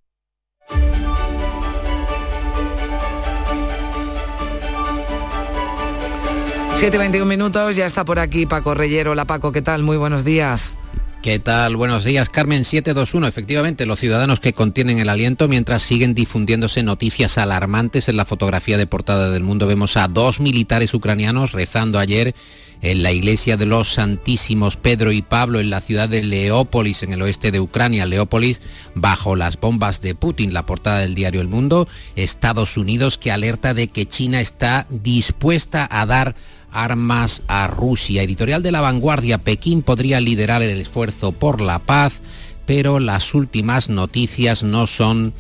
7.21 6.80 7.26
minutos, 7.26 7.76
ya 7.76 7.86
está 7.86 8.06
por 8.06 8.20
aquí 8.20 8.46
Paco 8.46 8.74
Reyero. 8.74 9.14
La 9.14 9.26
Paco, 9.26 9.52
¿qué 9.52 9.62
tal? 9.62 9.84
Muy 9.84 9.98
buenos 9.98 10.24
días. 10.24 10.76
¿Qué 11.22 11.38
tal? 11.38 11.76
Buenos 11.76 12.06
días, 12.06 12.30
Carmen 12.30 12.64
721. 12.64 13.28
Efectivamente, 13.28 13.86
los 13.86 14.00
ciudadanos 14.00 14.40
que 14.40 14.54
contienen 14.54 14.98
el 15.00 15.10
aliento 15.10 15.50
mientras 15.50 15.82
siguen 15.82 16.14
difundiéndose 16.14 16.82
noticias 16.82 17.38
alarmantes 17.38 18.08
en 18.08 18.16
la 18.16 18.24
fotografía 18.24 18.78
de 18.78 18.88
portada 18.88 19.30
del 19.30 19.44
mundo. 19.44 19.68
Vemos 19.68 19.98
a 19.98 20.08
dos 20.08 20.40
militares 20.40 20.94
ucranianos 20.94 21.52
rezando 21.52 22.00
ayer 22.00 22.34
en 22.82 23.04
la 23.04 23.12
iglesia 23.12 23.58
de 23.58 23.66
los 23.66 23.96
Santísimos 23.96 24.78
Pedro 24.78 25.12
y 25.12 25.22
Pablo 25.22 25.60
en 25.60 25.70
la 25.70 25.82
ciudad 25.82 26.08
de 26.08 26.24
Leópolis, 26.24 27.04
en 27.04 27.12
el 27.12 27.22
oeste 27.22 27.52
de 27.52 27.60
Ucrania. 27.60 28.06
Leópolis, 28.06 28.62
bajo 28.96 29.36
las 29.36 29.60
bombas 29.60 30.00
de 30.00 30.16
Putin, 30.16 30.54
la 30.54 30.66
portada 30.66 31.00
del 31.00 31.16
diario 31.16 31.42
El 31.42 31.50
Mundo. 31.50 31.90
Estados 32.16 32.78
Unidos 32.78 33.18
que 33.18 33.34
alerta 33.34 33.74
de 33.74 33.90
que 33.90 34.06
China 34.06 34.40
está 34.40 34.88
dispuesta 34.90 35.86
a 35.92 36.06
dar 36.06 36.36
armas 36.72 37.42
a 37.48 37.68
Rusia. 37.68 38.24
Editorial 38.24 38.64
de 38.64 38.72
la 38.72 38.82
vanguardia, 38.82 39.40
Pekín 39.40 39.82
podría 39.82 40.20
liderar 40.20 40.62
el 40.62 40.80
esfuerzo 40.80 41.32
por 41.32 41.62
la 41.62 41.80
paz, 41.80 42.22
pero 42.66 43.00
las 43.00 43.34
últimas 43.34 43.90
noticias 43.90 44.64
no 44.64 44.88
son 44.88 45.34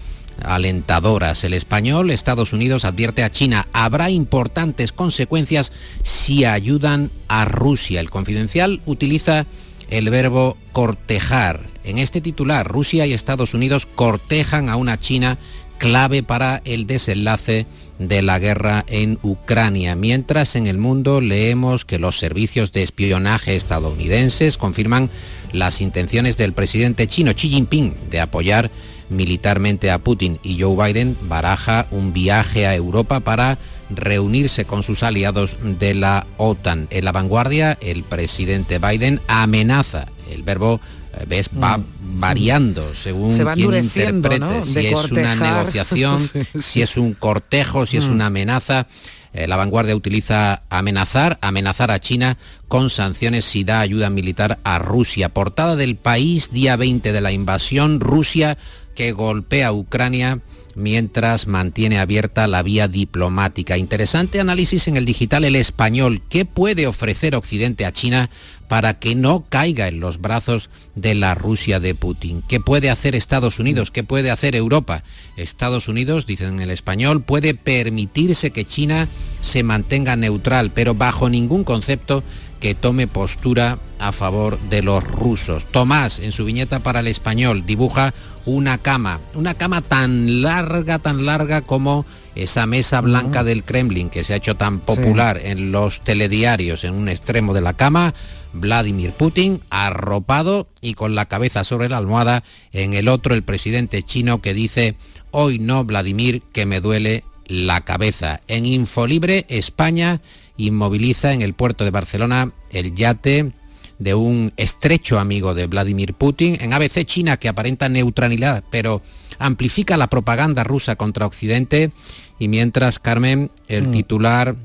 alentadoras. 0.43 1.43
El 1.43 1.53
español, 1.53 2.11
Estados 2.11 2.53
Unidos 2.53 2.85
advierte 2.85 3.23
a 3.23 3.31
China, 3.31 3.67
habrá 3.73 4.09
importantes 4.09 4.91
consecuencias 4.91 5.71
si 6.03 6.45
ayudan 6.45 7.11
a 7.27 7.45
Rusia. 7.45 7.99
El 7.99 8.09
confidencial 8.09 8.81
utiliza 8.85 9.45
el 9.89 10.09
verbo 10.09 10.57
cortejar. 10.71 11.61
En 11.83 11.97
este 11.97 12.21
titular, 12.21 12.67
Rusia 12.67 13.05
y 13.05 13.13
Estados 13.13 13.53
Unidos 13.53 13.87
cortejan 13.95 14.69
a 14.69 14.75
una 14.75 14.99
China 14.99 15.37
clave 15.79 16.21
para 16.21 16.61
el 16.65 16.85
desenlace 16.85 17.65
de 17.97 18.21
la 18.21 18.37
guerra 18.37 18.85
en 18.87 19.17
Ucrania, 19.23 19.95
mientras 19.95 20.55
en 20.55 20.67
el 20.67 20.77
mundo 20.77 21.19
leemos 21.19 21.83
que 21.83 21.97
los 21.97 22.19
servicios 22.19 22.71
de 22.71 22.83
espionaje 22.83 23.55
estadounidenses 23.55 24.57
confirman 24.57 25.09
las 25.51 25.81
intenciones 25.81 26.37
del 26.37 26.53
presidente 26.53 27.07
chino 27.07 27.33
Xi 27.33 27.49
Jinping 27.49 27.95
de 28.11 28.19
apoyar 28.19 28.69
militarmente 29.09 29.89
a 29.89 29.99
Putin 29.99 30.39
y 30.43 30.61
Joe 30.61 30.75
Biden 30.75 31.17
baraja 31.23 31.87
un 31.89 32.13
viaje 32.13 32.67
a 32.67 32.75
Europa 32.75 33.21
para 33.21 33.57
reunirse 33.89 34.65
con 34.65 34.83
sus 34.83 35.01
aliados 35.01 35.55
de 35.79 35.95
la 35.95 36.27
OTAN. 36.37 36.87
En 36.91 37.05
la 37.05 37.11
vanguardia, 37.11 37.77
el 37.81 38.03
presidente 38.03 38.77
Biden 38.77 39.19
amenaza, 39.27 40.07
el 40.31 40.43
verbo 40.43 40.79
ves, 41.27 41.49
va 41.61 41.77
mm. 41.77 41.85
variando 42.19 42.93
según 42.93 43.31
Se 43.31 43.43
va 43.43 43.53
quien 43.53 43.73
interprete 43.75 44.65
si 44.65 44.87
es 44.87 45.11
una 45.11 45.35
negociación, 45.35 46.19
si 46.59 46.81
es 46.81 46.97
un 46.97 47.13
cortejo, 47.13 47.85
si 47.85 47.97
es 47.97 48.07
mm. 48.07 48.11
una 48.11 48.25
amenaza. 48.27 48.87
Eh, 49.31 49.47
la 49.47 49.57
vanguardia 49.57 49.95
utiliza 49.95 50.63
amenazar, 50.69 51.37
amenazar 51.41 51.91
a 51.91 51.99
China 51.99 52.37
con 52.67 52.89
sanciones 52.89 53.45
si 53.45 53.63
da 53.63 53.79
ayuda 53.79 54.09
militar 54.09 54.57
a 54.63 54.79
Rusia. 54.79 55.29
Portada 55.29 55.75
del 55.75 55.97
país, 55.97 56.51
día 56.51 56.75
20 56.75 57.11
de 57.11 57.21
la 57.21 57.31
invasión, 57.31 57.99
Rusia 57.99 58.57
que 58.95 59.11
golpea 59.11 59.67
a 59.67 59.71
Ucrania 59.71 60.39
mientras 60.79 61.45
mantiene 61.45 61.99
abierta 61.99 62.47
la 62.47 62.63
vía 62.63 62.87
diplomática. 62.87 63.77
Interesante 63.77 64.39
análisis 64.39 64.87
en 64.87 64.97
el 64.97 65.05
digital 65.05 65.43
El 65.43 65.55
Español. 65.55 66.21
¿Qué 66.29 66.45
puede 66.45 66.87
ofrecer 66.87 67.35
Occidente 67.35 67.85
a 67.85 67.91
China 67.91 68.29
para 68.67 68.99
que 68.99 69.15
no 69.15 69.45
caiga 69.49 69.87
en 69.87 69.99
los 69.99 70.21
brazos 70.21 70.69
de 70.95 71.13
la 71.15 71.35
Rusia 71.35 71.79
de 71.79 71.95
Putin? 71.95 72.41
¿Qué 72.47 72.59
puede 72.59 72.89
hacer 72.89 73.15
Estados 73.15 73.59
Unidos? 73.59 73.91
¿Qué 73.91 74.03
puede 74.03 74.31
hacer 74.31 74.55
Europa? 74.55 75.03
Estados 75.35 75.87
Unidos, 75.87 76.25
dicen 76.25 76.55
en 76.55 76.59
el 76.61 76.71
español, 76.71 77.21
puede 77.21 77.53
permitirse 77.53 78.51
que 78.51 78.65
China 78.65 79.07
se 79.41 79.63
mantenga 79.63 80.15
neutral, 80.15 80.71
pero 80.71 80.95
bajo 80.95 81.29
ningún 81.29 81.63
concepto 81.63 82.23
que 82.59 82.75
tome 82.75 83.07
postura 83.07 83.79
a 83.99 84.11
favor 84.11 84.59
de 84.69 84.81
los 84.81 85.03
rusos. 85.03 85.65
Tomás, 85.65 86.19
en 86.19 86.31
su 86.31 86.45
viñeta 86.45 86.79
para 86.79 87.01
el 87.01 87.07
español, 87.07 87.65
dibuja 87.65 88.13
una 88.45 88.77
cama, 88.77 89.19
una 89.33 89.53
cama 89.53 89.81
tan 89.81 90.41
larga, 90.41 90.99
tan 90.99 91.25
larga 91.25 91.61
como 91.61 92.05
esa 92.35 92.65
mesa 92.65 93.01
blanca 93.01 93.43
del 93.43 93.63
Kremlin 93.63 94.09
que 94.09 94.23
se 94.23 94.33
ha 94.33 94.37
hecho 94.37 94.55
tan 94.55 94.79
popular 94.79 95.39
en 95.43 95.71
los 95.71 96.01
telediarios 96.01 96.83
en 96.83 96.93
un 96.93 97.09
extremo 97.09 97.53
de 97.53 97.61
la 97.61 97.73
cama, 97.73 98.13
Vladimir 98.53 99.11
Putin 99.11 99.61
arropado 99.69 100.67
y 100.81 100.93
con 100.93 101.15
la 101.15 101.25
cabeza 101.25 101.63
sobre 101.63 101.89
la 101.89 101.97
almohada, 101.97 102.43
en 102.71 102.93
el 102.93 103.07
otro 103.07 103.35
el 103.35 103.43
presidente 103.43 104.03
chino 104.03 104.41
que 104.41 104.53
dice, 104.53 104.95
hoy 105.31 105.59
no 105.59 105.83
Vladimir, 105.83 106.41
que 106.53 106.65
me 106.65 106.79
duele 106.81 107.23
la 107.45 107.81
cabeza. 107.81 108.41
En 108.47 108.65
Infolibre, 108.65 109.45
España 109.49 110.21
inmoviliza 110.59 111.33
en 111.33 111.41
el 111.41 111.53
puerto 111.53 111.83
de 111.83 111.91
Barcelona 111.91 112.51
el 112.71 112.93
yate 112.95 113.51
de 113.97 114.13
un 114.13 114.53
estrecho 114.57 115.19
amigo 115.19 115.53
de 115.53 115.67
Vladimir 115.67 116.13
Putin, 116.13 116.57
en 116.61 116.73
ABC 116.73 117.05
China 117.05 117.37
que 117.37 117.49
aparenta 117.49 117.89
neutralidad, 117.89 118.63
pero 118.71 119.01
amplifica 119.39 119.97
la 119.97 120.07
propaganda 120.07 120.63
rusa 120.63 120.95
contra 120.95 121.25
Occidente, 121.25 121.91
y 122.39 122.47
mientras, 122.47 122.99
Carmen, 122.99 123.51
el 123.67 123.89
mm. 123.89 123.91
titular 123.91 124.55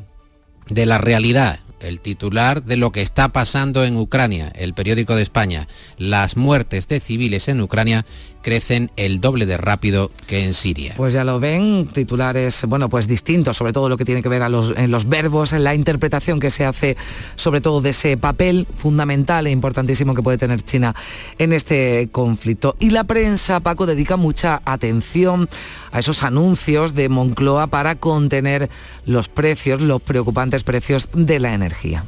de 0.69 0.87
la 0.87 0.99
realidad, 0.99 1.61
el 1.81 2.01
titular 2.01 2.63
de 2.63 2.77
lo 2.77 2.93
que 2.93 3.03
está 3.03 3.29
pasando 3.31 3.85
en 3.85 3.97
Ucrania, 3.97 4.53
el 4.55 4.73
periódico 4.75 5.17
de 5.17 5.23
España, 5.23 5.69
las 5.99 6.37
muertes 6.37 6.89
de 6.89 7.01
civiles 7.01 7.49
en 7.49 7.61
Ucrania 7.61 8.07
crecen 8.45 8.93
el 8.97 9.21
doble 9.21 9.47
de 9.47 9.57
rápido 9.57 10.13
que 10.29 10.45
en 10.45 10.53
Siria. 10.53 10.93
Pues 10.97 11.15
ya 11.15 11.25
lo 11.25 11.41
ven, 11.41 11.89
titulares, 11.93 12.65
bueno, 12.69 12.91
pues 12.91 13.09
distintos, 13.09 13.57
sobre 13.57 13.73
todo 13.73 13.89
lo 13.89 13.97
que 13.97 14.05
tiene 14.05 14.23
que 14.23 14.29
ver 14.29 14.43
a 14.43 14.51
los, 14.51 14.75
en 14.77 14.91
los 14.91 15.09
verbos, 15.09 15.55
en 15.55 15.65
la 15.65 15.75
interpretación 15.75 16.39
que 16.39 16.51
se 16.51 16.67
hace, 16.67 16.97
sobre 17.37 17.63
todo 17.63 17.81
de 17.81 17.91
ese 17.91 18.19
papel 18.19 18.69
fundamental 18.77 19.47
e 19.47 19.51
importantísimo 19.51 20.15
que 20.15 20.23
puede 20.23 20.37
tener 20.37 20.63
China 20.63 20.95
en 21.39 21.55
este 21.55 22.11
conflicto. 22.13 22.77
Y 22.79 22.91
la 22.91 23.05
prensa, 23.05 23.61
Paco, 23.61 23.87
dedica 23.87 24.19
mucha 24.19 24.61
atención 24.67 25.49
a 25.91 26.01
esos 26.01 26.23
anuncios 26.23 26.95
de 26.95 27.09
Moncloa 27.09 27.69
para 27.69 27.97
contener 27.97 28.69
los 29.07 29.31
precios, 29.31 29.81
los 29.81 30.03
preocupantes 30.03 30.65
precios 30.65 31.09
de 31.15 31.41
la 31.41 31.55
energía 31.55 32.05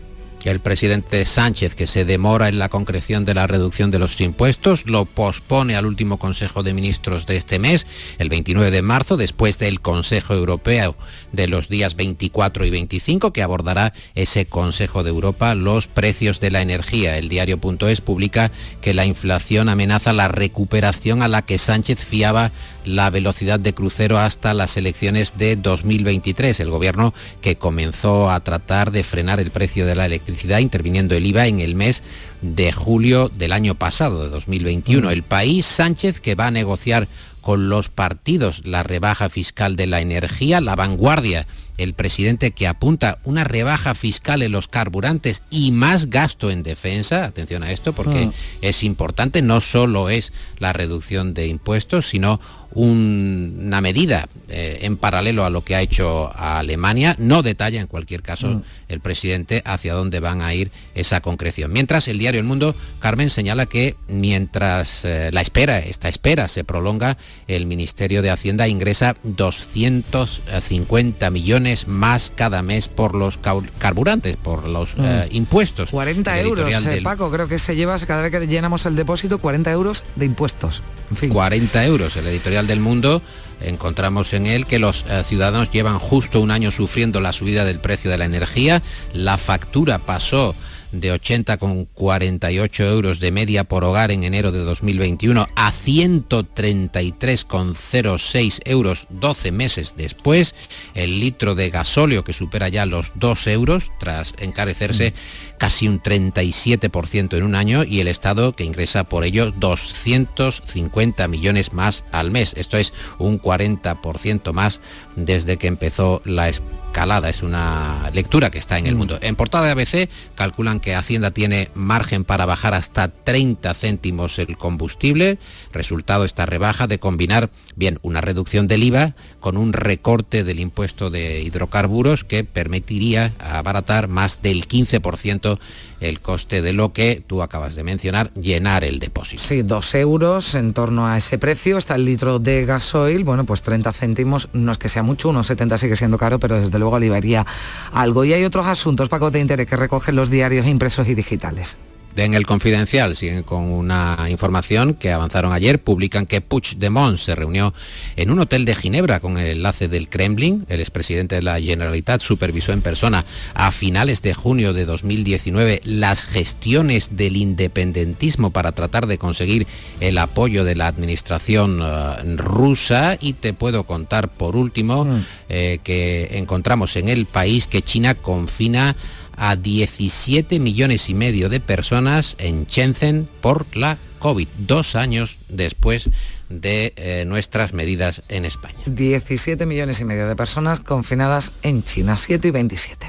el 0.51 0.61
presidente 0.61 1.25
Sánchez, 1.27 1.75
que 1.75 1.87
se 1.87 2.05
demora 2.05 2.49
en 2.49 2.59
la 2.59 2.69
concreción 2.69 3.25
de 3.25 3.35
la 3.35 3.47
reducción 3.47 3.91
de 3.91 3.99
los 3.99 4.21
impuestos, 4.21 4.87
lo 4.87 5.05
pospone 5.05 5.77
al 5.77 5.87
último 5.87 6.19
Consejo 6.19 6.63
de 6.63 6.75
Ministros 6.75 7.27
de 7.27 7.37
este 7.37 7.59
mes, 7.59 7.87
el 8.19 8.29
29 8.29 8.71
de 8.71 8.83
marzo, 8.83 9.17
después 9.17 9.59
del 9.59 9.81
Consejo 9.81 10.35
Europeo 10.35 10.97
de 11.33 11.49
los 11.49 11.69
días 11.69 11.97
24 11.97 12.65
y 12.65 12.71
25, 12.71 13.33
que 13.33 13.43
abordará 13.43 13.93
ese 14.15 14.47
Consejo 14.47 15.03
de 15.03 15.11
Europa 15.11 15.55
los 15.55 15.87
precios 15.87 16.41
de 16.41 16.51
la 16.51 16.63
energía. 16.63 17.19
El 17.19 17.29
diario.es 17.29 18.01
publica 18.01 18.51
que 18.81 18.95
la 18.95 19.07
inflación 19.07 19.69
amenaza 19.69 20.13
la 20.13 20.29
recuperación 20.29 21.23
a 21.23 21.29
la 21.29 21.43
que 21.43 21.59
Sánchez 21.59 22.05
fiaba 22.05 22.53
la 22.87 23.11
velocidad 23.11 23.61
de 23.61 23.75
crucero 23.75 24.19
hasta 24.19 24.55
las 24.55 24.77
elecciones 24.77 25.37
de 25.37 25.57
2023. 25.57 26.61
El 26.61 26.71
gobierno 26.71 27.13
que 27.41 27.57
comenzó 27.57 28.31
a 28.31 28.41
tratar 28.41 28.93
de 28.93 29.03
frenar 29.03 29.41
el 29.41 29.51
precio 29.51 29.87
de 29.87 29.95
la 29.95 30.07
electricidad 30.07 30.61
interviniendo 30.61 31.15
el 31.15 31.27
IVA 31.27 31.47
en 31.47 31.61
el 31.61 31.75
mes 31.75 32.03
de 32.43 32.73
julio 32.73 33.29
del 33.29 33.53
año 33.53 33.75
pasado, 33.75 34.23
de 34.23 34.31
2021. 34.31 35.09
Mm. 35.09 35.11
El 35.11 35.23
país 35.23 35.67
Sánchez 35.67 36.21
que 36.21 36.35
va 36.35 36.47
a 36.47 36.53
negociar 36.53 37.09
con 37.41 37.69
los 37.69 37.89
partidos, 37.89 38.63
la 38.65 38.83
rebaja 38.83 39.29
fiscal 39.29 39.77
de 39.77 39.87
la 39.87 40.01
energía, 40.01 40.61
la 40.61 40.75
vanguardia 40.75 41.47
el 41.79 41.95
presidente 41.95 42.53
que 42.53 42.67
apunta 42.67 43.19
una 43.25 43.45
rebaja 43.45 43.95
fiscal 43.95 44.43
en 44.43 44.53
los 44.53 44.69
carburantes 44.69 45.43
y 45.51 45.73
más 45.73 46.09
gasto 46.09 46.51
en 46.51 46.63
defensa, 46.63 47.25
atención 47.25 47.63
a 47.63 47.73
esto 47.73 47.93
porque 47.93 48.31
ah. 48.31 48.57
es 48.63 48.83
importante, 48.83 49.43
no 49.43 49.61
solo 49.61 50.09
es 50.09 50.33
la 50.59 50.73
reducción 50.73 51.35
de 51.35 51.49
impuestos, 51.49 52.09
sino 52.09 52.41
una 52.73 53.81
medida 53.81 54.29
eh, 54.49 54.79
en 54.83 54.97
paralelo 54.97 55.45
a 55.45 55.51
lo 55.51 55.65
que 55.65 55.75
ha 55.75 55.83
hecho 55.83 56.31
Alemania. 56.37 57.17
No 57.19 57.43
detalla 57.43 57.81
en 57.81 57.87
cualquier 57.87 58.23
caso 58.23 58.49
mm. 58.49 58.63
el 58.89 59.01
presidente 59.01 59.63
hacia 59.65 59.95
dónde 59.95 60.21
van 60.21 60.41
a 60.41 60.55
ir 60.55 60.71
esa 60.95 61.21
concreción. 61.21 61.73
Mientras 61.73 62.09
el 62.09 62.19
diario 62.19 62.41
El 62.41 62.47
Mundo, 62.47 62.75
Carmen, 63.01 63.31
señala 63.31 63.67
que 63.67 63.97
mientras 64.09 65.05
eh, 65.05 65.31
la 65.33 65.41
espera, 65.41 65.79
esta 65.79 66.09
espera 66.09 66.49
se 66.49 66.65
prolonga, 66.65 67.17
el 67.49 67.67
Ministerio 67.67 68.23
de 68.23 68.31
Hacienda 68.31 68.69
ingresa 68.69 69.17
250 69.25 71.31
millones 71.31 71.89
más 71.89 72.33
cada 72.35 72.63
mes 72.63 72.89
por 72.89 73.15
los 73.15 73.39
carburantes, 73.79 74.37
por 74.37 74.69
los 74.69 74.97
mm. 74.97 75.05
eh, 75.05 75.29
impuestos. 75.33 75.91
40 75.91 76.41
euros, 76.41 76.87
Paco, 77.03 77.31
creo 77.31 77.49
que 77.49 77.59
se 77.59 77.75
lleva 77.75 77.97
cada 77.99 78.23
vez 78.23 78.31
que 78.31 78.47
llenamos 78.47 78.87
el 78.87 78.97
depósito 78.97 79.39
40 79.39 79.73
euros 79.73 80.05
de 80.15 80.27
impuestos. 80.27 80.83
40 81.29 81.85
euros. 81.85 82.17
El 82.17 82.27
editorial 82.27 82.56
del 82.65 82.81
Mundo 82.81 83.21
encontramos 83.61 84.33
en 84.33 84.47
él 84.47 84.67
que 84.67 84.79
los 84.79 85.05
eh, 85.09 85.23
ciudadanos 85.25 85.71
llevan 85.71 85.99
justo 85.99 86.41
un 86.41 86.51
año 86.51 86.71
sufriendo 86.71 87.21
la 87.21 87.33
subida 87.33 87.65
del 87.65 87.79
precio 87.79 88.11
de 88.11 88.19
la 88.19 88.25
energía. 88.25 88.83
La 89.13 89.39
factura 89.39 89.99
pasó 89.99 90.55
de 91.01 91.15
80,48 91.15 92.91
euros 92.91 93.21
de 93.21 93.33
media 93.33 93.65
por 93.65 93.85
hogar 93.85 94.11
en 94.11 94.25
enero 94.25 94.53
de 94.53 94.61
2021 94.61 95.49
a 95.55 95.73
133,06 95.73 98.61
euros 98.65 99.07
12 99.11 99.53
meses 99.53 99.93
después. 99.97 100.55
El 100.95 101.21
litro 101.21 101.55
de 101.55 101.69
gasóleo 101.71 102.25
que 102.25 102.33
supera 102.33 102.69
ya 102.69 102.87
los 102.87 103.13
2 103.15 103.47
euros 103.49 103.93
tras 103.99 104.33
encarecerse. 104.39 105.11
Mm 105.11 105.47
casi 105.57 105.89
un 105.89 106.03
37% 106.03 107.37
en 107.37 107.43
un 107.43 107.55
año 107.55 107.85
y 107.85 108.01
el 108.01 108.09
Estado 108.09 108.55
que 108.55 108.65
ingresa 108.65 109.05
por 109.05 109.25
ello 109.25 109.53
250 109.53 111.29
millones 111.29 111.73
más 111.73 112.05
al 112.13 112.31
mes. 112.31 112.55
Esto 112.57 112.77
es 112.77 112.93
un 113.19 113.41
40% 113.41 114.53
más 114.53 114.81
desde 115.17 115.57
que 115.57 115.67
empezó 115.67 116.23
la 116.25 116.49
escalada. 116.97 117.29
Es 117.29 117.43
una 117.43 118.11
lectura 118.15 118.51
que 118.51 118.59
está 118.59 118.79
en 118.79 118.87
el 118.87 118.95
mm. 118.95 118.99
mundo. 118.99 119.19
En 119.21 119.37
portada 119.37 119.67
de 119.67 119.73
ABC 119.73 120.09
calculan 120.35 120.81
que 120.81 120.95
Hacienda 120.95 121.31
tiene 121.31 121.69
margen 121.75 122.25
para 122.25 122.47
bajar 122.47 122.73
hasta 122.73 123.09
30 123.09 123.75
céntimos 123.75 124.39
el 124.39 124.57
combustible. 124.57 125.39
Resultado 125.75 126.25
esta 126.25 126.47
rebaja 126.47 126.87
de 126.87 126.99
combinar 126.99 127.51
bien 127.75 127.99
una 128.01 128.23
reducción 128.23 128.67
del 128.67 128.83
IVA 128.83 129.15
con 129.41 129.59
un 129.59 129.75
recorte 129.75 130.43
del 130.43 130.59
impuesto 130.59 131.11
de 131.11 131.43
hidrocarburos 131.43 132.25
que 132.25 132.45
permitiría 132.45 133.35
abaratar 133.41 134.09
más 134.09 134.41
del 134.41 134.67
15% 134.67 135.59
el 136.01 136.21
coste 136.21 136.63
de 136.63 136.73
lo 136.73 136.93
que 136.93 137.23
tú 137.27 137.43
acabas 137.43 137.75
de 137.75 137.85
mencionar, 137.85 138.33
llenar 138.35 138.85
el 138.85 138.99
depósito. 138.99 139.43
Sí, 139.43 139.63
dos 139.63 139.95
euros 139.95 140.55
en 140.55 140.73
torno 140.73 141.07
a 141.07 141.17
ese 141.17 141.39
precio. 141.39 141.79
Está 141.79 141.95
el 141.95 142.05
litro 142.05 142.39
de 142.39 142.65
gasoil, 142.65 143.25
bueno, 143.25 143.45
pues 143.45 143.63
30 143.63 143.93
céntimos, 143.93 144.49
no 144.53 144.73
es 144.73 144.79
que 144.79 144.89
sea 144.89 145.03
mucho, 145.03 145.29
unos 145.29 145.47
70 145.47 145.79
sigue 145.79 145.97
siendo 145.97 146.19
caro, 146.19 146.39
pero 146.39 146.61
desde 146.61 146.79
luego 146.79 146.86
aliviaría 146.95 147.45
algo. 147.93 148.25
Y 148.25 148.33
hay 148.33 148.45
otros 148.45 148.67
asuntos, 148.67 149.09
Paco, 149.09 149.31
de 149.31 149.41
interés 149.41 149.67
que 149.67 149.77
recogen 149.77 150.15
los 150.15 150.31
diarios 150.31 150.67
impresos 150.67 151.09
y 151.09 151.15
digitales. 151.15 151.77
En 152.17 152.35
el 152.35 152.47
Confidencial 152.47 153.15
siguen 153.15 153.43
con 153.43 153.65
una 153.65 154.27
información 154.31 154.95
que 154.95 155.13
avanzaron 155.13 155.53
ayer, 155.53 155.79
publican 155.79 156.25
que 156.25 156.41
Puigdemont 156.41 157.19
se 157.19 157.35
reunió 157.35 157.75
en 158.17 158.31
un 158.31 158.41
hotel 158.41 158.65
de 158.65 158.75
Ginebra 158.75 159.21
con 159.21 159.37
el 159.37 159.49
enlace 159.49 159.89
del 159.89 160.09
Kremlin. 160.09 160.65
El 160.69 160.81
expresidente 160.81 161.35
de 161.35 161.43
la 161.43 161.61
Generalitat 161.61 162.23
supervisó 162.23 162.73
en 162.73 162.81
persona 162.81 163.27
a 163.55 163.71
finales 163.71 164.23
de 164.23 164.33
junio 164.33 164.73
de 164.73 164.87
2019 164.87 165.83
las 165.85 166.25
gestiones 166.25 167.17
del 167.17 167.37
independentismo 167.37 168.51
para 168.51 168.73
tratar 168.73 169.07
de 169.07 169.19
conseguir 169.19 169.67
el 170.01 170.17
apoyo 170.17 170.65
de 170.65 170.75
la 170.75 170.87
administración 170.87 171.81
eh, 171.83 172.37
rusa 172.37 173.19
y 173.21 173.35
te 173.35 173.53
puedo 173.53 173.85
contar 173.85 174.29
por 174.29 174.57
último 174.57 175.05
mm. 175.05 175.25
eh, 175.49 175.79
que 175.85 176.39
encontramos 176.39 176.97
en 176.97 177.09
el 177.09 177.27
país 177.27 177.67
que 177.67 177.83
China 177.83 178.15
confina 178.15 178.97
a 179.37 179.57
17 179.57 180.59
millones 180.61 181.09
y 181.09 181.15
medio 181.15 181.49
de 181.49 181.61
personas 181.61 182.37
en 182.39 182.67
Shenzhen 182.67 183.29
por 183.41 183.67
la 183.77 183.99
COVID, 184.19 184.49
dos 184.59 184.97
años 184.97 185.39
después 185.49 186.09
de 186.49 186.93
eh, 186.97 187.25
nuestras 187.27 187.73
medidas 187.73 188.23
en 188.29 188.45
España. 188.45 188.79
17 188.87 189.67
millones 189.67 190.01
y 190.01 190.05
medio 190.05 190.27
de 190.29 190.37
personas 190.37 190.81
confinadas 190.81 191.53
en 191.63 191.83
China, 191.83 192.17
7 192.17 192.49
y 192.49 192.51
27. 192.51 193.07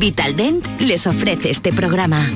Vitaldent 0.00 0.66
les 0.80 1.06
ofrece 1.06 1.50
este 1.50 1.72
programa. 1.72 2.26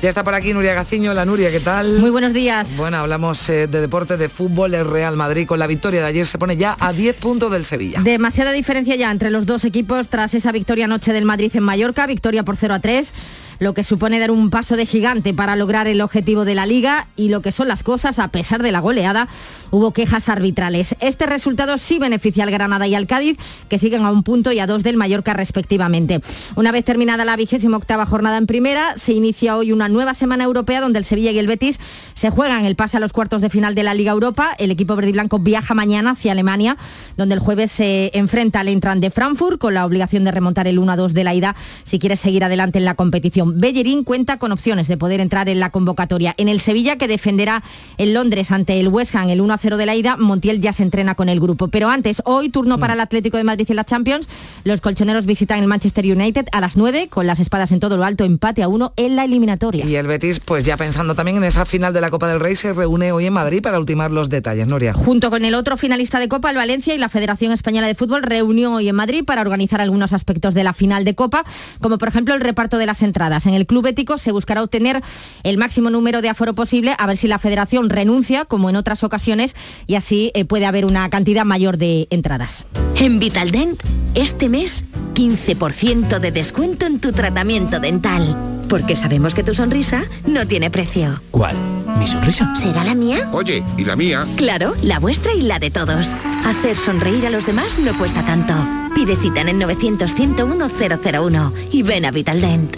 Ya 0.00 0.10
está 0.10 0.22
por 0.22 0.34
aquí 0.34 0.54
Nuria 0.54 0.74
Gaciño. 0.74 1.12
La 1.12 1.24
Nuria, 1.24 1.50
¿qué 1.50 1.58
tal? 1.58 1.98
Muy 1.98 2.10
buenos 2.10 2.32
días. 2.32 2.76
Bueno, 2.76 2.98
hablamos 2.98 3.48
eh, 3.48 3.66
de 3.66 3.80
deporte, 3.80 4.16
de 4.16 4.28
fútbol. 4.28 4.74
El 4.74 4.88
Real 4.88 5.16
Madrid 5.16 5.44
con 5.44 5.58
la 5.58 5.66
victoria 5.66 6.00
de 6.00 6.06
ayer 6.06 6.24
se 6.24 6.38
pone 6.38 6.56
ya 6.56 6.76
a 6.78 6.92
10 6.92 7.16
puntos 7.16 7.50
del 7.50 7.64
Sevilla. 7.64 8.00
Demasiada 8.00 8.52
diferencia 8.52 8.94
ya 8.94 9.10
entre 9.10 9.32
los 9.32 9.44
dos 9.44 9.64
equipos 9.64 10.08
tras 10.08 10.34
esa 10.34 10.52
victoria 10.52 10.84
anoche 10.84 11.12
del 11.12 11.24
Madrid 11.24 11.50
en 11.54 11.64
Mallorca, 11.64 12.06
victoria 12.06 12.44
por 12.44 12.56
0 12.56 12.74
a 12.74 12.78
3 12.78 13.12
lo 13.58 13.74
que 13.74 13.84
supone 13.84 14.18
dar 14.18 14.30
un 14.30 14.50
paso 14.50 14.76
de 14.76 14.86
gigante 14.86 15.34
para 15.34 15.56
lograr 15.56 15.86
el 15.86 16.00
objetivo 16.00 16.44
de 16.44 16.54
la 16.54 16.66
liga 16.66 17.06
y 17.16 17.28
lo 17.28 17.42
que 17.42 17.52
son 17.52 17.68
las 17.68 17.82
cosas, 17.82 18.18
a 18.18 18.28
pesar 18.28 18.62
de 18.62 18.72
la 18.72 18.80
goleada, 18.80 19.28
hubo 19.70 19.92
quejas 19.92 20.28
arbitrales. 20.28 20.94
Este 21.00 21.26
resultado 21.26 21.78
sí 21.78 21.98
beneficia 21.98 22.44
al 22.44 22.50
Granada 22.50 22.86
y 22.86 22.94
al 22.94 23.06
Cádiz, 23.06 23.36
que 23.68 23.78
siguen 23.78 24.04
a 24.04 24.10
un 24.10 24.22
punto 24.22 24.52
y 24.52 24.60
a 24.60 24.66
dos 24.66 24.82
del 24.82 24.96
Mallorca 24.96 25.34
respectivamente. 25.34 26.20
Una 26.56 26.72
vez 26.72 26.84
terminada 26.84 27.24
la 27.24 27.36
vigésima 27.36 27.76
octava 27.76 28.06
jornada 28.06 28.36
en 28.38 28.46
primera, 28.46 28.96
se 28.96 29.12
inicia 29.12 29.56
hoy 29.56 29.72
una 29.72 29.88
nueva 29.88 30.14
semana 30.14 30.44
europea 30.44 30.80
donde 30.80 30.98
el 30.98 31.04
Sevilla 31.04 31.30
y 31.30 31.38
el 31.38 31.46
Betis 31.46 31.78
se 32.14 32.30
juegan 32.30 32.64
el 32.64 32.76
pase 32.76 32.96
a 32.96 33.00
los 33.00 33.12
cuartos 33.12 33.42
de 33.42 33.50
final 33.50 33.74
de 33.74 33.82
la 33.82 33.94
Liga 33.94 34.12
Europa. 34.12 34.54
El 34.58 34.70
equipo 34.70 34.96
verde 34.96 35.10
y 35.10 35.12
blanco 35.12 35.38
viaja 35.38 35.74
mañana 35.74 36.12
hacia 36.12 36.32
Alemania, 36.32 36.76
donde 37.16 37.34
el 37.34 37.40
jueves 37.40 37.72
se 37.72 38.10
enfrenta 38.14 38.60
al 38.60 38.68
Entran 38.68 39.00
de 39.00 39.10
Frankfurt 39.10 39.58
con 39.58 39.74
la 39.74 39.84
obligación 39.84 40.24
de 40.24 40.30
remontar 40.30 40.68
el 40.68 40.78
1 40.78 40.92
a 40.92 40.96
2 40.96 41.14
de 41.14 41.24
la 41.24 41.34
ida 41.34 41.56
si 41.84 41.98
quiere 41.98 42.16
seguir 42.16 42.44
adelante 42.44 42.78
en 42.78 42.84
la 42.84 42.94
competición. 42.94 43.47
Bellerín 43.56 44.04
cuenta 44.04 44.38
con 44.38 44.52
opciones 44.52 44.88
de 44.88 44.96
poder 44.96 45.20
entrar 45.20 45.48
en 45.48 45.60
la 45.60 45.70
convocatoria. 45.70 46.34
En 46.36 46.48
el 46.48 46.60
Sevilla, 46.60 46.96
que 46.96 47.08
defenderá 47.08 47.62
en 47.96 48.14
Londres 48.14 48.50
ante 48.50 48.80
el 48.80 48.88
West 48.88 49.14
Ham 49.14 49.30
el 49.30 49.40
1-0 49.40 49.76
de 49.76 49.86
la 49.86 49.94
ida, 49.94 50.16
Montiel 50.16 50.60
ya 50.60 50.72
se 50.72 50.82
entrena 50.82 51.14
con 51.14 51.28
el 51.28 51.40
grupo. 51.40 51.68
Pero 51.68 51.88
antes, 51.88 52.22
hoy 52.24 52.48
turno 52.48 52.78
para 52.78 52.94
el 52.94 53.00
Atlético 53.00 53.36
de 53.36 53.44
Madrid 53.44 53.66
en 53.68 53.76
la 53.76 53.84
Champions. 53.84 54.28
Los 54.64 54.80
colchoneros 54.80 55.26
visitan 55.26 55.58
el 55.58 55.66
Manchester 55.66 56.04
United 56.04 56.46
a 56.52 56.60
las 56.60 56.76
9 56.76 57.08
con 57.08 57.26
las 57.26 57.40
espadas 57.40 57.72
en 57.72 57.80
todo 57.80 57.96
lo 57.96 58.04
alto, 58.04 58.24
empate 58.24 58.62
a 58.62 58.68
1 58.68 58.92
en 58.96 59.16
la 59.16 59.24
eliminatoria. 59.24 59.84
Y 59.86 59.96
el 59.96 60.06
Betis, 60.06 60.40
pues 60.40 60.64
ya 60.64 60.76
pensando 60.76 61.14
también 61.14 61.36
en 61.36 61.44
esa 61.44 61.64
final 61.64 61.92
de 61.92 62.00
la 62.00 62.10
Copa 62.10 62.28
del 62.28 62.40
Rey, 62.40 62.56
se 62.56 62.72
reúne 62.72 63.12
hoy 63.12 63.26
en 63.26 63.32
Madrid 63.32 63.62
para 63.62 63.78
ultimar 63.78 64.10
los 64.10 64.28
detalles, 64.28 64.66
Noria. 64.66 64.94
Junto 64.94 65.30
con 65.30 65.44
el 65.44 65.54
otro 65.54 65.76
finalista 65.76 66.18
de 66.18 66.28
Copa, 66.28 66.50
el 66.50 66.56
Valencia 66.56 66.94
y 66.94 66.98
la 66.98 67.08
Federación 67.08 67.52
Española 67.52 67.86
de 67.86 67.94
Fútbol 67.94 68.22
reunió 68.22 68.74
hoy 68.74 68.88
en 68.88 68.96
Madrid 68.96 69.24
para 69.24 69.42
organizar 69.42 69.80
algunos 69.80 70.12
aspectos 70.12 70.54
de 70.54 70.64
la 70.64 70.72
final 70.72 71.04
de 71.04 71.14
Copa, 71.14 71.44
como 71.80 71.98
por 71.98 72.08
ejemplo 72.08 72.34
el 72.34 72.40
reparto 72.40 72.78
de 72.78 72.86
las 72.86 73.02
entradas. 73.02 73.37
En 73.46 73.54
el 73.54 73.66
club 73.66 73.86
ético 73.86 74.18
se 74.18 74.32
buscará 74.32 74.62
obtener 74.62 75.02
el 75.42 75.58
máximo 75.58 75.90
número 75.90 76.22
de 76.22 76.28
aforo 76.28 76.54
posible, 76.54 76.94
a 76.98 77.06
ver 77.06 77.16
si 77.16 77.28
la 77.28 77.38
federación 77.38 77.90
renuncia, 77.90 78.44
como 78.44 78.70
en 78.70 78.76
otras 78.76 79.04
ocasiones, 79.04 79.54
y 79.86 79.94
así 79.94 80.30
eh, 80.34 80.44
puede 80.44 80.66
haber 80.66 80.84
una 80.84 81.08
cantidad 81.10 81.44
mayor 81.44 81.78
de 81.78 82.08
entradas. 82.10 82.64
En 82.96 83.18
Vitaldent, 83.18 83.80
este 84.14 84.48
mes, 84.48 84.84
15% 85.14 86.18
de 86.18 86.32
descuento 86.32 86.86
en 86.86 87.00
tu 87.00 87.12
tratamiento 87.12 87.80
dental. 87.80 88.36
Porque 88.68 88.96
sabemos 88.96 89.34
que 89.34 89.42
tu 89.42 89.54
sonrisa 89.54 90.04
no 90.26 90.46
tiene 90.46 90.70
precio. 90.70 91.22
¿Cuál? 91.30 91.56
¿Mi 91.98 92.06
sonrisa? 92.06 92.54
¿Será 92.54 92.84
la 92.84 92.94
mía? 92.94 93.28
Oye, 93.32 93.64
¿y 93.78 93.84
la 93.84 93.96
mía? 93.96 94.26
Claro, 94.36 94.74
la 94.82 94.98
vuestra 94.98 95.32
y 95.32 95.42
la 95.42 95.58
de 95.58 95.70
todos. 95.70 96.16
Hacer 96.44 96.76
sonreír 96.76 97.26
a 97.26 97.30
los 97.30 97.46
demás 97.46 97.78
no 97.78 97.96
cuesta 97.96 98.24
tanto. 98.24 98.54
Pide 98.94 99.16
cita 99.16 99.40
en 99.40 99.48
el 99.48 99.58
900 99.58 100.14
101 100.14 100.68
001 100.68 101.52
y 101.72 101.82
ven 101.82 102.04
a 102.04 102.10
Vitaldent. 102.10 102.76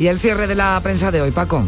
Y 0.00 0.06
el 0.06 0.18
cierre 0.18 0.46
de 0.46 0.54
la 0.54 0.80
prensa 0.82 1.10
de 1.10 1.20
hoy, 1.20 1.30
Paco. 1.30 1.62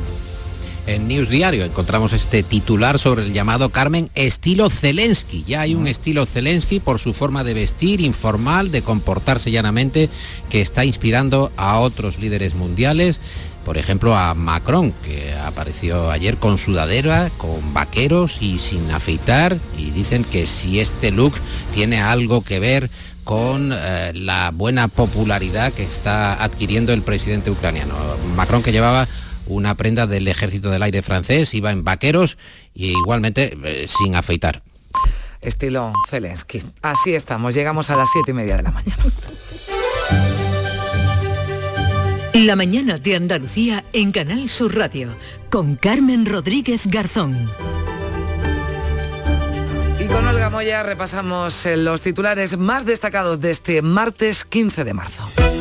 En 0.87 1.07
News 1.07 1.29
Diario 1.29 1.66
encontramos 1.66 2.14
este 2.14 2.42
titular 2.42 2.99
sobre 2.99 3.27
el 3.27 3.35
llamado 3.35 3.68
Carmen 3.68 4.09
estilo 4.14 4.71
Zelensky. 4.71 5.45
Ya 5.47 5.61
hay 5.61 5.75
un 5.75 5.87
estilo 5.87 6.25
Zelensky 6.25 6.81
por 6.81 6.99
su 6.99 7.12
forma 7.12 7.45
de 7.45 7.53
vestir 7.53 8.01
informal, 8.01 8.73
de 8.73 8.81
comportarse 8.81 9.51
llanamente, 9.51 10.09
que 10.49 10.62
está 10.62 10.87
inspirando 10.87 11.53
a 11.59 11.79
otros 11.79 12.18
líderes 12.18 12.55
mundiales. 12.55 13.21
Por 13.66 13.77
ejemplo, 13.77 14.16
a 14.16 14.33
Macron, 14.33 14.92
que 15.05 15.35
apareció 15.35 16.11
ayer 16.11 16.38
con 16.38 16.57
sudadera, 16.57 17.31
con 17.37 17.75
vaqueros 17.75 18.38
y 18.40 18.59
sin 18.59 18.90
afeitar. 18.90 19.59
Y 19.77 19.90
dicen 19.90 20.25
que 20.25 20.47
si 20.47 20.81
este 20.81 21.11
look 21.11 21.35
tiene 21.75 22.01
algo 22.01 22.42
que 22.42 22.61
ver 22.61 22.90
con 23.24 23.72
eh, 23.72 24.12
la 24.14 24.50
buena 24.52 24.88
popularidad 24.88 25.72
que 25.72 25.82
está 25.82 26.42
adquiriendo 26.42 26.92
el 26.92 27.02
presidente 27.02 27.50
ucraniano. 27.50 27.94
Macron 28.37 28.62
que 28.62 28.72
llevaba 28.72 29.06
una 29.46 29.74
prenda 29.74 30.06
del 30.06 30.28
ejército 30.28 30.70
del 30.70 30.82
aire 30.82 31.02
francés, 31.02 31.54
iba 31.54 31.70
en 31.70 31.85
vaqueros 31.85 32.37
y 32.74 32.88
igualmente 32.88 33.56
eh, 33.64 33.87
sin 33.88 34.14
afeitar. 34.14 34.62
Estilo 35.40 35.92
Zelensky. 36.08 36.62
Así 36.82 37.14
estamos, 37.14 37.54
llegamos 37.54 37.90
a 37.90 37.96
las 37.96 38.08
siete 38.12 38.30
y 38.30 38.35
media 38.35 38.56
de 38.56 38.62
la 38.62 38.70
mañana. 38.70 39.04
La 42.35 42.56
mañana 42.56 42.96
de 42.96 43.16
Andalucía 43.16 43.85
en 43.92 44.11
Canal 44.11 44.48
Sur 44.48 44.74
Radio 44.76 45.11
con 45.50 45.76
Carmen 45.76 46.24
Rodríguez 46.24 46.87
Garzón. 46.87 47.50
Moya 50.52 50.82
repasamos 50.82 51.64
eh, 51.64 51.78
los 51.78 52.02
titulares 52.02 52.58
más 52.58 52.84
destacados 52.84 53.40
de 53.40 53.50
este 53.50 53.80
martes 53.80 54.44
15 54.44 54.84
de 54.84 54.92
marzo. 54.92 55.51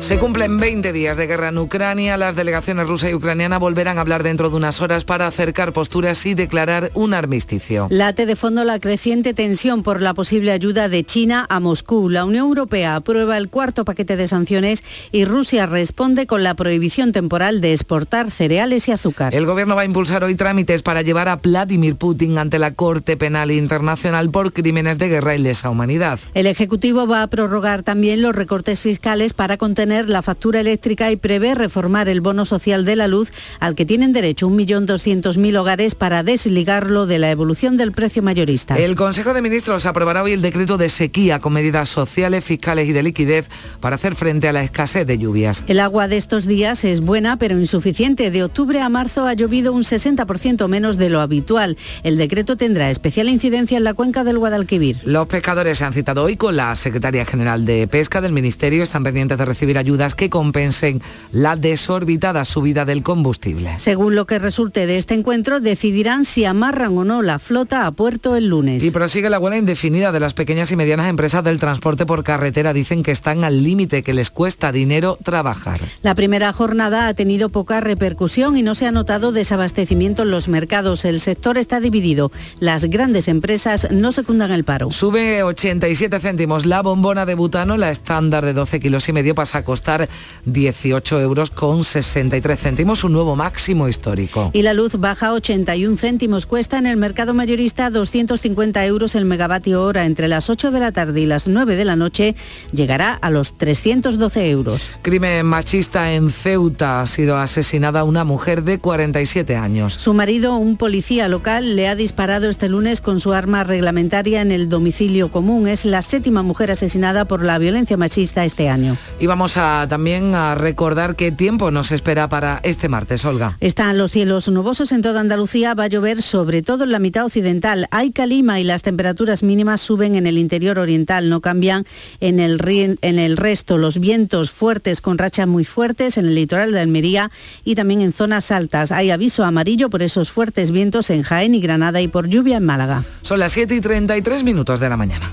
Se 0.00 0.18
cumplen 0.20 0.58
20 0.58 0.92
días 0.92 1.16
de 1.16 1.26
guerra 1.26 1.48
en 1.48 1.58
Ucrania. 1.58 2.16
Las 2.16 2.36
delegaciones 2.36 2.86
rusa 2.86 3.10
y 3.10 3.14
ucraniana 3.14 3.58
volverán 3.58 3.98
a 3.98 4.00
hablar 4.00 4.22
dentro 4.22 4.48
de 4.48 4.56
unas 4.56 4.80
horas 4.80 5.04
para 5.04 5.26
acercar 5.26 5.72
posturas 5.72 6.24
y 6.24 6.34
declarar 6.34 6.92
un 6.94 7.14
armisticio. 7.14 7.88
Late 7.90 8.24
de 8.24 8.36
fondo 8.36 8.62
la 8.62 8.78
creciente 8.78 9.34
tensión 9.34 9.82
por 9.82 10.00
la 10.00 10.14
posible 10.14 10.52
ayuda 10.52 10.88
de 10.88 11.02
China 11.02 11.46
a 11.50 11.58
Moscú. 11.58 12.08
La 12.08 12.24
Unión 12.24 12.46
Europea 12.46 12.94
aprueba 12.94 13.36
el 13.36 13.48
cuarto 13.48 13.84
paquete 13.84 14.16
de 14.16 14.28
sanciones 14.28 14.84
y 15.10 15.24
Rusia 15.24 15.66
responde 15.66 16.28
con 16.28 16.44
la 16.44 16.54
prohibición 16.54 17.10
temporal 17.10 17.60
de 17.60 17.72
exportar 17.72 18.30
cereales 18.30 18.86
y 18.86 18.92
azúcar. 18.92 19.34
El 19.34 19.46
gobierno 19.46 19.74
va 19.74 19.82
a 19.82 19.86
impulsar 19.86 20.22
hoy 20.22 20.36
trámites 20.36 20.82
para 20.82 21.02
llevar 21.02 21.28
a 21.28 21.36
Vladimir 21.36 21.96
Putin 21.96 22.38
ante 22.38 22.60
la 22.60 22.72
Corte 22.72 23.16
Penal 23.16 23.50
Internacional 23.50 24.30
por 24.30 24.52
crímenes 24.52 24.98
de 24.98 25.08
guerra 25.08 25.34
y 25.34 25.38
lesa 25.38 25.70
humanidad. 25.70 26.20
El 26.34 26.46
Ejecutivo 26.46 27.08
va 27.08 27.22
a 27.22 27.26
prorrogar 27.26 27.82
también 27.82 28.22
los 28.22 28.34
recortes 28.34 28.80
fiscales 28.80 29.32
para 29.34 29.56
contener 29.56 29.87
la 29.88 30.22
factura 30.22 30.60
eléctrica 30.60 31.10
y 31.10 31.16
prevé 31.16 31.54
reformar 31.54 32.08
el 32.08 32.20
bono 32.20 32.44
social 32.44 32.84
de 32.84 32.96
la 32.96 33.08
luz 33.08 33.32
al 33.60 33.74
que 33.74 33.84
tienen 33.84 34.12
derecho 34.12 34.48
1.200.000 34.48 35.56
hogares 35.58 35.94
para 35.94 36.22
desligarlo 36.22 37.06
de 37.06 37.18
la 37.18 37.30
evolución 37.30 37.76
del 37.76 37.92
precio 37.92 38.22
mayorista. 38.22 38.78
El 38.78 38.96
Consejo 38.96 39.34
de 39.34 39.42
Ministros 39.42 39.86
aprobará 39.86 40.22
hoy 40.22 40.32
el 40.32 40.42
decreto 40.42 40.76
de 40.76 40.88
sequía 40.88 41.40
con 41.40 41.52
medidas 41.52 41.88
sociales, 41.88 42.44
fiscales 42.44 42.88
y 42.88 42.92
de 42.92 43.02
liquidez 43.02 43.48
para 43.80 43.96
hacer 43.96 44.14
frente 44.14 44.48
a 44.48 44.52
la 44.52 44.62
escasez 44.62 45.06
de 45.06 45.18
lluvias. 45.18 45.64
El 45.66 45.80
agua 45.80 46.08
de 46.08 46.16
estos 46.16 46.46
días 46.46 46.84
es 46.84 47.00
buena 47.00 47.38
pero 47.38 47.58
insuficiente. 47.58 48.30
De 48.30 48.44
octubre 48.44 48.80
a 48.80 48.88
marzo 48.88 49.26
ha 49.26 49.34
llovido 49.34 49.72
un 49.72 49.82
60% 49.82 50.68
menos 50.68 50.98
de 50.98 51.08
lo 51.08 51.20
habitual. 51.20 51.76
El 52.02 52.16
decreto 52.16 52.56
tendrá 52.56 52.90
especial 52.90 53.28
incidencia 53.28 53.78
en 53.78 53.84
la 53.84 53.94
cuenca 53.94 54.24
del 54.24 54.38
Guadalquivir. 54.38 54.98
Los 55.04 55.26
pescadores 55.26 55.78
se 55.78 55.84
han 55.84 55.92
citado 55.92 56.24
hoy 56.24 56.36
con 56.36 56.56
la 56.56 56.74
Secretaria 56.74 57.24
General 57.24 57.64
de 57.64 57.88
Pesca 57.88 58.20
del 58.20 58.32
Ministerio. 58.32 58.82
Están 58.82 59.04
pendientes 59.04 59.38
de 59.38 59.44
recibir 59.44 59.77
ayudas 59.78 60.14
que 60.14 60.30
compensen 60.30 61.00
la 61.32 61.56
desorbitada 61.56 62.44
subida 62.44 62.84
del 62.84 63.02
combustible. 63.02 63.74
Según 63.78 64.14
lo 64.14 64.26
que 64.26 64.38
resulte 64.38 64.86
de 64.86 64.98
este 64.98 65.14
encuentro, 65.14 65.60
decidirán 65.60 66.24
si 66.24 66.44
amarran 66.44 66.96
o 66.98 67.04
no 67.04 67.22
la 67.22 67.38
flota 67.38 67.86
a 67.86 67.92
puerto 67.92 68.36
el 68.36 68.48
lunes. 68.48 68.82
Y 68.84 68.90
prosigue 68.90 69.30
la 69.30 69.38
huelga 69.38 69.58
indefinida 69.58 70.12
de 70.12 70.20
las 70.20 70.34
pequeñas 70.34 70.70
y 70.72 70.76
medianas 70.76 71.08
empresas 71.08 71.42
del 71.44 71.58
transporte 71.58 72.06
por 72.06 72.24
carretera. 72.24 72.72
Dicen 72.72 73.02
que 73.02 73.10
están 73.10 73.44
al 73.44 73.62
límite, 73.62 74.02
que 74.02 74.12
les 74.12 74.30
cuesta 74.30 74.72
dinero 74.72 75.18
trabajar. 75.22 75.80
La 76.02 76.14
primera 76.14 76.52
jornada 76.52 77.08
ha 77.08 77.14
tenido 77.14 77.48
poca 77.48 77.80
repercusión 77.80 78.56
y 78.56 78.62
no 78.62 78.74
se 78.74 78.86
ha 78.86 78.92
notado 78.92 79.32
desabastecimiento 79.32 80.22
en 80.22 80.30
los 80.30 80.48
mercados. 80.48 81.04
El 81.04 81.20
sector 81.20 81.58
está 81.58 81.80
dividido. 81.80 82.30
Las 82.60 82.84
grandes 82.86 83.28
empresas 83.28 83.88
no 83.90 84.12
secundan 84.12 84.50
el 84.50 84.64
paro. 84.64 84.90
Sube 84.90 85.42
87 85.42 86.20
céntimos 86.20 86.66
la 86.66 86.82
bombona 86.82 87.26
de 87.26 87.34
butano, 87.34 87.76
la 87.76 87.90
estándar 87.90 88.44
de 88.44 88.52
12 88.52 88.80
kilos 88.80 89.08
y 89.08 89.12
medio 89.12 89.34
pasa 89.34 89.58
a 89.58 89.64
costar 89.68 90.08
18 90.46 91.20
euros 91.20 91.50
con 91.50 91.84
63 91.84 92.58
céntimos, 92.58 93.04
un 93.04 93.12
nuevo 93.12 93.36
máximo 93.36 93.86
histórico. 93.86 94.50
Y 94.54 94.62
la 94.62 94.72
luz 94.72 94.94
baja 94.94 95.34
81 95.34 95.98
céntimos, 95.98 96.46
cuesta 96.46 96.78
en 96.78 96.86
el 96.86 96.96
mercado 96.96 97.34
mayorista 97.34 97.90
250 97.90 98.86
euros 98.86 99.14
el 99.14 99.26
megavatio 99.26 99.84
hora 99.84 100.06
entre 100.06 100.26
las 100.26 100.48
8 100.48 100.70
de 100.70 100.80
la 100.80 100.90
tarde 100.92 101.20
y 101.20 101.26
las 101.26 101.48
9 101.48 101.76
de 101.76 101.84
la 101.84 101.96
noche 101.96 102.34
llegará 102.72 103.12
a 103.12 103.28
los 103.28 103.58
312 103.58 104.48
euros. 104.48 104.90
Crimen 105.02 105.44
machista 105.44 106.14
en 106.14 106.30
Ceuta 106.30 107.02
ha 107.02 107.06
sido 107.06 107.36
asesinada 107.36 108.04
una 108.04 108.24
mujer 108.24 108.62
de 108.62 108.78
47 108.78 109.54
años. 109.54 109.92
Su 109.92 110.14
marido, 110.14 110.56
un 110.56 110.78
policía 110.78 111.28
local, 111.28 111.76
le 111.76 111.88
ha 111.88 111.94
disparado 111.94 112.48
este 112.48 112.70
lunes 112.70 113.02
con 113.02 113.20
su 113.20 113.34
arma 113.34 113.64
reglamentaria 113.64 114.40
en 114.40 114.50
el 114.50 114.70
domicilio 114.70 115.30
común. 115.30 115.68
Es 115.68 115.84
la 115.84 116.00
séptima 116.00 116.42
mujer 116.42 116.70
asesinada 116.70 117.26
por 117.26 117.44
la 117.44 117.58
violencia 117.58 117.98
machista 117.98 118.46
este 118.46 118.70
año. 118.70 118.96
Y 119.20 119.26
vamos 119.26 119.57
a 119.57 119.57
también 119.58 120.34
a 120.34 120.54
recordar 120.54 121.16
qué 121.16 121.32
tiempo 121.32 121.70
nos 121.70 121.90
espera 121.90 122.28
para 122.28 122.60
este 122.62 122.88
martes, 122.88 123.24
Olga. 123.24 123.56
Están 123.60 123.98
los 123.98 124.12
cielos 124.12 124.48
nubosos 124.48 124.92
en 124.92 125.02
toda 125.02 125.20
Andalucía, 125.20 125.74
va 125.74 125.84
a 125.84 125.88
llover 125.88 126.22
sobre 126.22 126.62
todo 126.62 126.84
en 126.84 126.92
la 126.92 127.00
mitad 127.00 127.24
occidental. 127.24 127.88
Hay 127.90 128.12
calima 128.12 128.60
y 128.60 128.64
las 128.64 128.82
temperaturas 128.82 129.42
mínimas 129.42 129.80
suben 129.80 130.14
en 130.14 130.26
el 130.26 130.38
interior 130.38 130.78
oriental, 130.78 131.28
no 131.28 131.40
cambian 131.40 131.86
en 132.20 132.38
el, 132.38 132.60
en 133.02 133.18
el 133.18 133.36
resto. 133.36 133.78
Los 133.78 133.98
vientos 133.98 134.50
fuertes 134.50 135.00
con 135.00 135.18
rachas 135.18 135.48
muy 135.48 135.64
fuertes 135.64 136.18
en 136.18 136.26
el 136.26 136.34
litoral 136.34 136.72
de 136.72 136.80
Almería 136.80 137.30
y 137.64 137.74
también 137.74 138.00
en 138.00 138.12
zonas 138.12 138.52
altas. 138.52 138.92
Hay 138.92 139.10
aviso 139.10 139.44
amarillo 139.44 139.90
por 139.90 140.02
esos 140.02 140.30
fuertes 140.30 140.70
vientos 140.70 141.10
en 141.10 141.22
Jaén 141.22 141.54
y 141.54 141.60
Granada 141.60 142.00
y 142.00 142.08
por 142.08 142.28
lluvia 142.28 142.58
en 142.58 142.64
Málaga. 142.64 143.02
Son 143.22 143.40
las 143.40 143.52
7 143.52 143.74
y 143.74 143.80
33 143.80 144.44
minutos 144.44 144.78
de 144.78 144.88
la 144.88 144.96
mañana. 144.96 145.32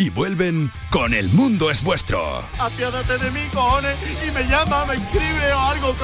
y 0.00 0.08
vuelven 0.08 0.72
con 0.88 1.12
El 1.12 1.28
Mundo 1.28 1.70
es 1.70 1.82
Vuestro. 1.82 2.42
Apiádate 2.58 3.18
de 3.18 3.30
mí, 3.32 3.40
cojones, 3.52 3.96
y 4.26 4.30
me 4.30 4.44
llama, 4.44 4.86
me 4.86 4.94
escribe 4.94 5.52
o 5.52 5.58
algo. 5.58 5.94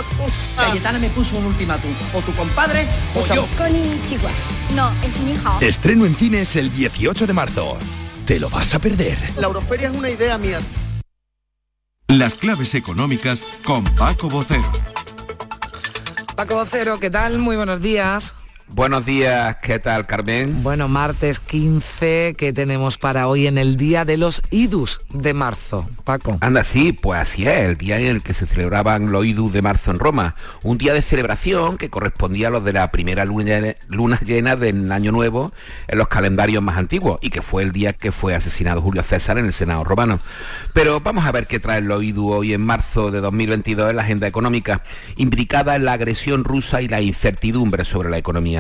Cayetana 0.55 0.99
me 0.99 1.09
puso 1.09 1.39
un 1.39 1.47
ultimátum, 1.47 1.91
o 2.13 2.21
tu 2.21 2.33
compadre 2.35 2.87
o 3.15 3.27
yo. 3.35 3.47
Con 3.57 3.73
Chihuahua. 4.03 4.31
No, 4.75 4.93
es 5.03 5.19
mi 5.21 5.33
hija. 5.33 5.57
Estreno 5.63 6.05
en 6.05 6.15
cines 6.15 6.57
el 6.57 6.71
18 6.71 7.27
de 7.27 7.33
marzo. 7.33 7.79
¿Te 8.27 8.39
lo 8.39 8.51
vas 8.51 8.75
a 8.75 8.79
perder? 8.79 9.19
La 9.39 9.47
Euroferia 9.47 9.89
es 9.89 9.97
una 9.97 10.11
idea 10.11 10.37
mía. 10.37 10.59
Las 12.09 12.35
claves 12.35 12.75
económicas 12.75 13.41
con 13.65 13.85
Paco 13.97 14.29
Vocero. 14.29 14.71
Paco 16.35 16.57
Vocero, 16.57 17.01
¿qué 17.01 17.09
tal? 17.09 17.39
Muy 17.39 17.57
buenos 17.57 17.81
días. 17.81 18.35
Buenos 18.69 19.07
días, 19.07 19.59
¿qué 19.63 19.79
tal 19.79 20.07
Carmen? 20.07 20.65
Bueno, 20.65 20.89
martes 20.89 21.39
15, 21.39 22.35
¿qué 22.37 22.53
tenemos 22.53 22.99
para 22.99 23.29
hoy 23.29 23.47
en 23.47 23.59
el 23.59 23.77
Día 23.77 24.05
de 24.05 24.17
los 24.17 24.43
Idus 24.51 25.01
de 25.13 25.35
marzo? 25.35 25.89
Paco. 26.03 26.39
Anda, 26.41 26.65
sí, 26.65 26.93
pues 26.93 27.21
así 27.21 27.47
es, 27.47 27.61
el 27.61 27.77
día 27.77 28.01
en 28.01 28.07
el 28.07 28.23
que 28.23 28.35
se 28.35 28.45
celebraban 28.45 29.13
los 29.13 29.25
Idus 29.25 29.53
de 29.53 29.63
marzo 29.63 29.93
en 29.93 30.01
Roma. 30.01 30.35
Un 30.65 30.79
día 30.79 30.95
de 30.95 31.01
celebración 31.01 31.79
que 31.79 31.91
correspondía 31.91 32.49
a 32.49 32.51
los 32.51 32.65
de 32.65 32.73
la 32.73 32.91
primera 32.91 33.25
luna 33.25 34.21
llena 34.25 34.57
del 34.57 34.91
Año 34.91 35.13
Nuevo 35.13 35.53
en 35.87 35.99
los 35.99 36.09
calendarios 36.09 36.61
más 36.61 36.77
antiguos 36.77 37.19
y 37.23 37.31
que 37.31 37.43
fue 37.43 37.63
el 37.63 37.71
día 37.71 37.93
que 37.93 38.11
fue 38.11 38.35
asesinado 38.35 38.83
Julio 38.83 39.05
César 39.05 39.39
en 39.39 39.47
el 39.47 39.53
Senado 39.53 39.85
romano. 39.85 40.19
Pero 40.73 40.99
vamos 41.01 41.25
a 41.25 41.31
ver 41.33 41.47
qué 41.47 41.61
trae 41.61 41.83
los 41.83 42.03
Idus 42.03 42.33
hoy 42.33 42.53
en 42.53 42.63
marzo 42.63 43.13
de 43.13 43.21
2022 43.21 43.91
en 43.91 43.97
la 43.97 44.03
agenda 44.03 44.27
económica, 44.27 44.83
implicada 45.17 45.77
en 45.77 45.85
la 45.85 45.93
agresión 45.93 46.43
rusa 46.43 46.83
y 46.83 46.89
la 46.89 47.01
incertidumbre 47.01 47.85
sobre 47.85 48.11
la 48.11 48.19
economía. 48.19 48.56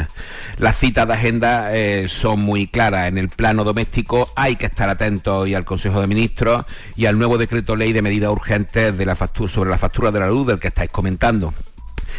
Las 0.58 0.78
citas 0.78 1.06
de 1.06 1.14
agenda 1.14 1.76
eh, 1.76 2.08
son 2.08 2.40
muy 2.40 2.66
claras. 2.66 3.08
En 3.08 3.18
el 3.18 3.28
plano 3.28 3.64
doméstico 3.64 4.32
hay 4.36 4.56
que 4.56 4.66
estar 4.66 4.88
atentos 4.88 5.34
hoy 5.34 5.54
al 5.54 5.64
Consejo 5.64 6.00
de 6.00 6.06
Ministros 6.06 6.64
y 6.96 7.06
al 7.06 7.18
nuevo 7.18 7.38
decreto 7.38 7.76
ley 7.76 7.92
de 7.92 8.02
medidas 8.02 8.30
urgentes 8.30 8.94
sobre 9.48 9.70
la 9.70 9.78
factura 9.78 10.10
de 10.10 10.20
la 10.20 10.28
luz 10.28 10.46
del 10.46 10.58
que 10.58 10.68
estáis 10.68 10.90
comentando. 10.90 11.52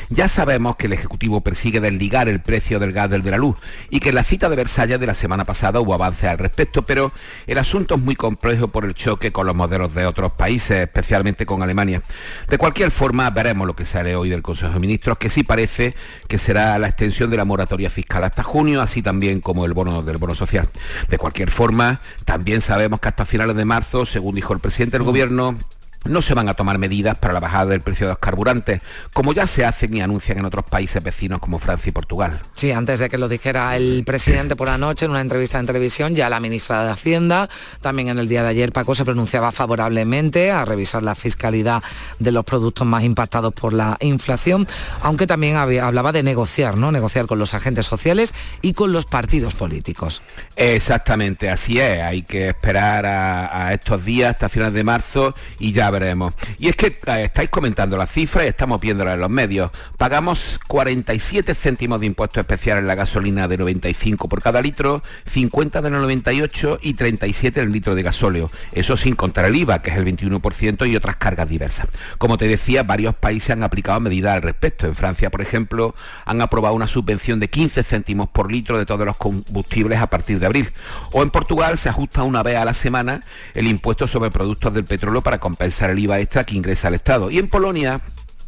Ya 0.09 0.27
sabemos 0.27 0.75
que 0.75 0.87
el 0.87 0.93
Ejecutivo 0.93 1.41
persigue 1.41 1.79
desligar 1.79 2.29
el 2.29 2.39
precio 2.39 2.79
del 2.79 2.93
gas 2.93 3.09
del 3.09 3.23
de 3.23 3.31
la 3.31 3.37
luz 3.37 3.57
y 3.89 3.99
que 3.99 4.09
en 4.09 4.15
la 4.15 4.23
cita 4.23 4.49
de 4.49 4.55
Versalles 4.55 4.99
de 4.99 5.07
la 5.07 5.13
semana 5.13 5.43
pasada 5.43 5.79
hubo 5.79 5.93
avances 5.93 6.29
al 6.29 6.37
respecto, 6.37 6.83
pero 6.83 7.11
el 7.45 7.57
asunto 7.57 7.95
es 7.95 8.01
muy 8.01 8.15
complejo 8.15 8.69
por 8.69 8.85
el 8.85 8.93
choque 8.93 9.31
con 9.31 9.45
los 9.45 9.55
modelos 9.55 9.93
de 9.93 10.05
otros 10.05 10.31
países, 10.33 10.81
especialmente 10.81 11.45
con 11.45 11.63
Alemania. 11.63 12.01
De 12.47 12.57
cualquier 12.57 12.91
forma, 12.91 13.29
veremos 13.29 13.67
lo 13.67 13.75
que 13.75 13.85
sale 13.85 14.15
hoy 14.15 14.29
del 14.29 14.41
Consejo 14.41 14.73
de 14.73 14.79
Ministros, 14.79 15.17
que 15.17 15.29
sí 15.29 15.43
parece 15.43 15.95
que 16.27 16.37
será 16.37 16.77
la 16.79 16.87
extensión 16.87 17.29
de 17.29 17.37
la 17.37 17.45
moratoria 17.45 17.89
fiscal 17.89 18.23
hasta 18.23 18.43
junio, 18.43 18.81
así 18.81 19.01
también 19.01 19.41
como 19.41 19.65
el 19.65 19.73
bono 19.73 20.03
del 20.03 20.17
bono 20.17 20.35
social. 20.35 20.69
De 21.09 21.17
cualquier 21.17 21.51
forma, 21.51 22.01
también 22.25 22.61
sabemos 22.61 22.99
que 22.99 23.09
hasta 23.09 23.25
finales 23.25 23.55
de 23.55 23.65
marzo, 23.65 24.05
según 24.05 24.35
dijo 24.35 24.53
el 24.53 24.59
presidente 24.59 24.97
del 24.97 25.05
Gobierno, 25.05 25.57
no 26.05 26.21
se 26.21 26.33
van 26.33 26.49
a 26.49 26.53
tomar 26.53 26.77
medidas 26.77 27.17
para 27.17 27.33
la 27.33 27.39
bajada 27.39 27.67
del 27.67 27.81
precio 27.81 28.07
de 28.07 28.13
los 28.13 28.19
carburantes, 28.19 28.81
como 29.13 29.33
ya 29.33 29.47
se 29.47 29.65
hacen 29.65 29.95
y 29.95 30.01
anuncian 30.01 30.37
en 30.37 30.45
otros 30.45 30.65
países 30.65 31.03
vecinos 31.03 31.39
como 31.39 31.59
Francia 31.59 31.89
y 31.89 31.91
Portugal. 31.91 32.39
Sí, 32.55 32.71
antes 32.71 32.99
de 32.99 33.09
que 33.09 33.17
lo 33.17 33.27
dijera 33.27 33.75
el 33.75 34.03
presidente 34.05 34.55
por 34.55 34.67
la 34.67 34.77
noche 34.77 35.05
en 35.05 35.11
una 35.11 35.21
entrevista 35.21 35.59
en 35.59 35.65
televisión, 35.65 36.15
ya 36.15 36.29
la 36.29 36.39
ministra 36.39 36.85
de 36.85 36.91
Hacienda, 36.91 37.49
también 37.81 38.09
en 38.09 38.19
el 38.19 38.27
día 38.27 38.43
de 38.43 38.49
ayer, 38.49 38.71
Paco 38.71 38.95
se 38.95 39.05
pronunciaba 39.05 39.51
favorablemente 39.51 40.51
a 40.51 40.65
revisar 40.65 41.03
la 41.03 41.15
fiscalidad 41.15 41.83
de 42.19 42.31
los 42.31 42.45
productos 42.45 42.87
más 42.87 43.03
impactados 43.03 43.53
por 43.53 43.73
la 43.73 43.97
inflación, 43.99 44.67
aunque 45.01 45.27
también 45.27 45.57
hablaba 45.57 46.11
de 46.11 46.23
negociar, 46.23 46.77
¿no? 46.77 46.91
Negociar 46.91 47.27
con 47.27 47.39
los 47.39 47.53
agentes 47.53 47.85
sociales 47.85 48.33
y 48.61 48.73
con 48.73 48.93
los 48.93 49.05
partidos 49.05 49.55
políticos. 49.55 50.21
Exactamente, 50.55 51.49
así 51.49 51.79
es. 51.79 52.01
Hay 52.01 52.23
que 52.23 52.49
esperar 52.49 53.05
a, 53.05 53.67
a 53.67 53.73
estos 53.73 54.05
días 54.05 54.31
hasta 54.31 54.49
finales 54.49 54.73
de 54.73 54.83
marzo 54.83 55.35
y 55.59 55.71
ya 55.71 55.86
veremos. 55.91 56.33
Y 56.59 56.69
es 56.69 56.75
que 56.75 56.99
eh, 57.05 57.23
estáis 57.23 57.49
comentando 57.49 57.97
las 57.97 58.11
cifras 58.11 58.45
y 58.45 58.47
estamos 58.47 58.79
viéndolas 58.79 59.15
en 59.15 59.21
los 59.21 59.29
medios. 59.29 59.71
Pagamos 59.97 60.59
47 60.67 61.55
céntimos 61.55 61.99
de 61.99 62.05
impuesto 62.05 62.39
especial 62.39 62.77
en 62.77 62.87
la 62.87 62.95
gasolina 62.95 63.47
de 63.47 63.57
95 63.57 64.27
por 64.27 64.41
cada 64.41 64.61
litro, 64.61 65.03
50 65.25 65.81
de 65.81 65.89
98 65.89 66.79
y 66.81 66.93
37 66.93 67.59
en 67.59 67.67
el 67.67 67.71
litro 67.71 67.95
de 67.95 68.03
gasóleo. 68.03 68.51
Eso 68.71 68.97
sin 68.97 69.15
contar 69.15 69.45
el 69.45 69.55
IVA, 69.55 69.81
que 69.81 69.91
es 69.91 69.97
el 69.97 70.05
21% 70.05 70.89
y 70.89 70.95
otras 70.95 71.15
cargas 71.15 71.49
diversas. 71.49 71.87
Como 72.17 72.37
te 72.37 72.47
decía, 72.47 72.83
varios 72.83 73.15
países 73.15 73.51
han 73.51 73.63
aplicado 73.63 73.99
medidas 73.99 74.35
al 74.35 74.41
respecto. 74.41 74.85
En 74.85 74.95
Francia, 74.95 75.29
por 75.29 75.41
ejemplo, 75.41 75.95
han 76.25 76.41
aprobado 76.41 76.75
una 76.75 76.87
subvención 76.87 77.39
de 77.39 77.49
15 77.49 77.83
céntimos 77.83 78.29
por 78.29 78.51
litro 78.51 78.77
de 78.77 78.85
todos 78.85 79.05
los 79.05 79.17
combustibles 79.17 79.99
a 79.99 80.07
partir 80.07 80.39
de 80.39 80.45
abril. 80.45 80.73
O 81.11 81.23
en 81.23 81.29
Portugal 81.29 81.77
se 81.77 81.89
ajusta 81.89 82.23
una 82.23 82.43
vez 82.43 82.57
a 82.57 82.65
la 82.65 82.73
semana 82.73 83.21
el 83.53 83.67
impuesto 83.67 84.07
sobre 84.07 84.31
productos 84.31 84.73
del 84.73 84.85
petróleo 84.85 85.21
para 85.21 85.39
compensar 85.39 85.76
el 85.85 85.99
IVA 85.99 86.19
extra 86.19 86.45
que 86.45 86.55
ingresa 86.55 86.87
al 86.87 86.95
Estado. 86.95 87.29
Y 87.31 87.39
en 87.39 87.47
Polonia 87.47 88.01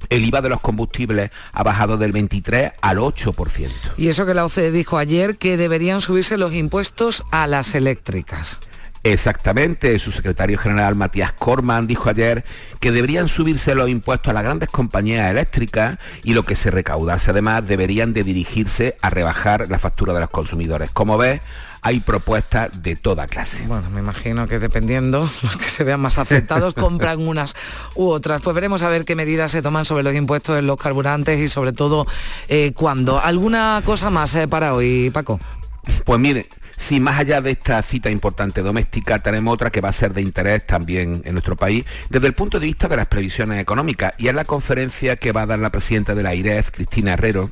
el 0.09 0.25
IVA 0.25 0.41
de 0.41 0.49
los 0.49 0.61
combustibles 0.61 1.31
ha 1.51 1.63
bajado 1.63 1.97
del 1.97 2.11
23 2.11 2.73
al 2.81 2.97
8%. 2.97 3.69
Y 3.97 4.07
eso 4.07 4.25
que 4.25 4.33
la 4.33 4.45
OCDE 4.45 4.71
dijo 4.71 4.97
ayer, 4.97 5.37
que 5.37 5.57
deberían 5.57 6.01
subirse 6.01 6.37
los 6.37 6.53
impuestos 6.53 7.25
a 7.31 7.47
las 7.47 7.75
eléctricas. 7.75 8.59
Exactamente, 9.03 9.97
su 9.97 10.11
secretario 10.11 10.57
general 10.57 10.95
Matías 10.95 11.31
Corman 11.31 11.87
dijo 11.87 12.09
ayer 12.09 12.43
que 12.81 12.91
deberían 12.91 13.29
subirse 13.29 13.73
los 13.73 13.89
impuestos 13.89 14.29
a 14.29 14.33
las 14.33 14.43
grandes 14.43 14.67
compañías 14.69 15.31
eléctricas 15.31 15.97
y 16.23 16.33
lo 16.33 16.43
que 16.43 16.57
se 16.57 16.69
recaudase 16.69 17.31
además 17.31 17.65
deberían 17.65 18.11
de 18.13 18.25
dirigirse 18.25 18.97
a 19.01 19.09
rebajar 19.09 19.67
la 19.69 19.79
factura 19.79 20.13
de 20.13 20.19
los 20.19 20.29
consumidores. 20.29 20.91
Como 20.91 21.17
ves, 21.17 21.39
hay 21.81 21.99
propuestas 21.99 22.81
de 22.81 22.95
toda 22.95 23.27
clase. 23.27 23.63
Bueno, 23.67 23.89
me 23.89 23.99
imagino 23.99 24.47
que 24.47 24.59
dependiendo, 24.59 25.21
los 25.43 25.57
que 25.57 25.65
se 25.65 25.83
vean 25.83 25.99
más 25.99 26.17
afectados 26.17 26.73
compran 26.75 27.25
unas 27.25 27.55
u 27.95 28.07
otras. 28.07 28.41
Pues 28.41 28.53
veremos 28.53 28.83
a 28.83 28.89
ver 28.89 29.05
qué 29.05 29.15
medidas 29.15 29.51
se 29.51 29.61
toman 29.61 29.85
sobre 29.85 30.03
los 30.03 30.15
impuestos 30.15 30.57
en 30.57 30.67
los 30.67 30.77
carburantes 30.77 31.39
y 31.39 31.47
sobre 31.47 31.73
todo 31.73 32.05
eh, 32.47 32.73
cuándo. 32.73 33.19
¿Alguna 33.19 33.81
cosa 33.85 34.09
más 34.09 34.35
eh, 34.35 34.47
para 34.47 34.73
hoy, 34.73 35.09
Paco? 35.11 35.39
Pues 36.05 36.19
mire, 36.19 36.49
si 36.79 36.99
más 36.99 37.19
allá 37.19 37.41
de 37.41 37.51
esta 37.51 37.81
cita 37.83 38.09
importante 38.09 38.61
doméstica, 38.61 39.19
tenemos 39.19 39.53
otra 39.53 39.69
que 39.69 39.81
va 39.81 39.89
a 39.89 39.93
ser 39.93 40.13
de 40.13 40.21
interés 40.21 40.65
también 40.65 41.21
en 41.25 41.33
nuestro 41.33 41.55
país, 41.55 41.85
desde 42.09 42.27
el 42.27 42.33
punto 42.33 42.59
de 42.59 42.67
vista 42.67 42.87
de 42.87 42.95
las 42.95 43.07
previsiones 43.07 43.59
económicas, 43.59 44.13
y 44.17 44.27
es 44.27 44.33
la 44.33 44.45
conferencia 44.45 45.15
que 45.17 45.31
va 45.31 45.41
a 45.41 45.45
dar 45.45 45.59
la 45.59 45.71
presidenta 45.71 46.15
de 46.15 46.23
la 46.23 46.35
IREF, 46.35 46.71
Cristina 46.71 47.13
Herrero, 47.13 47.49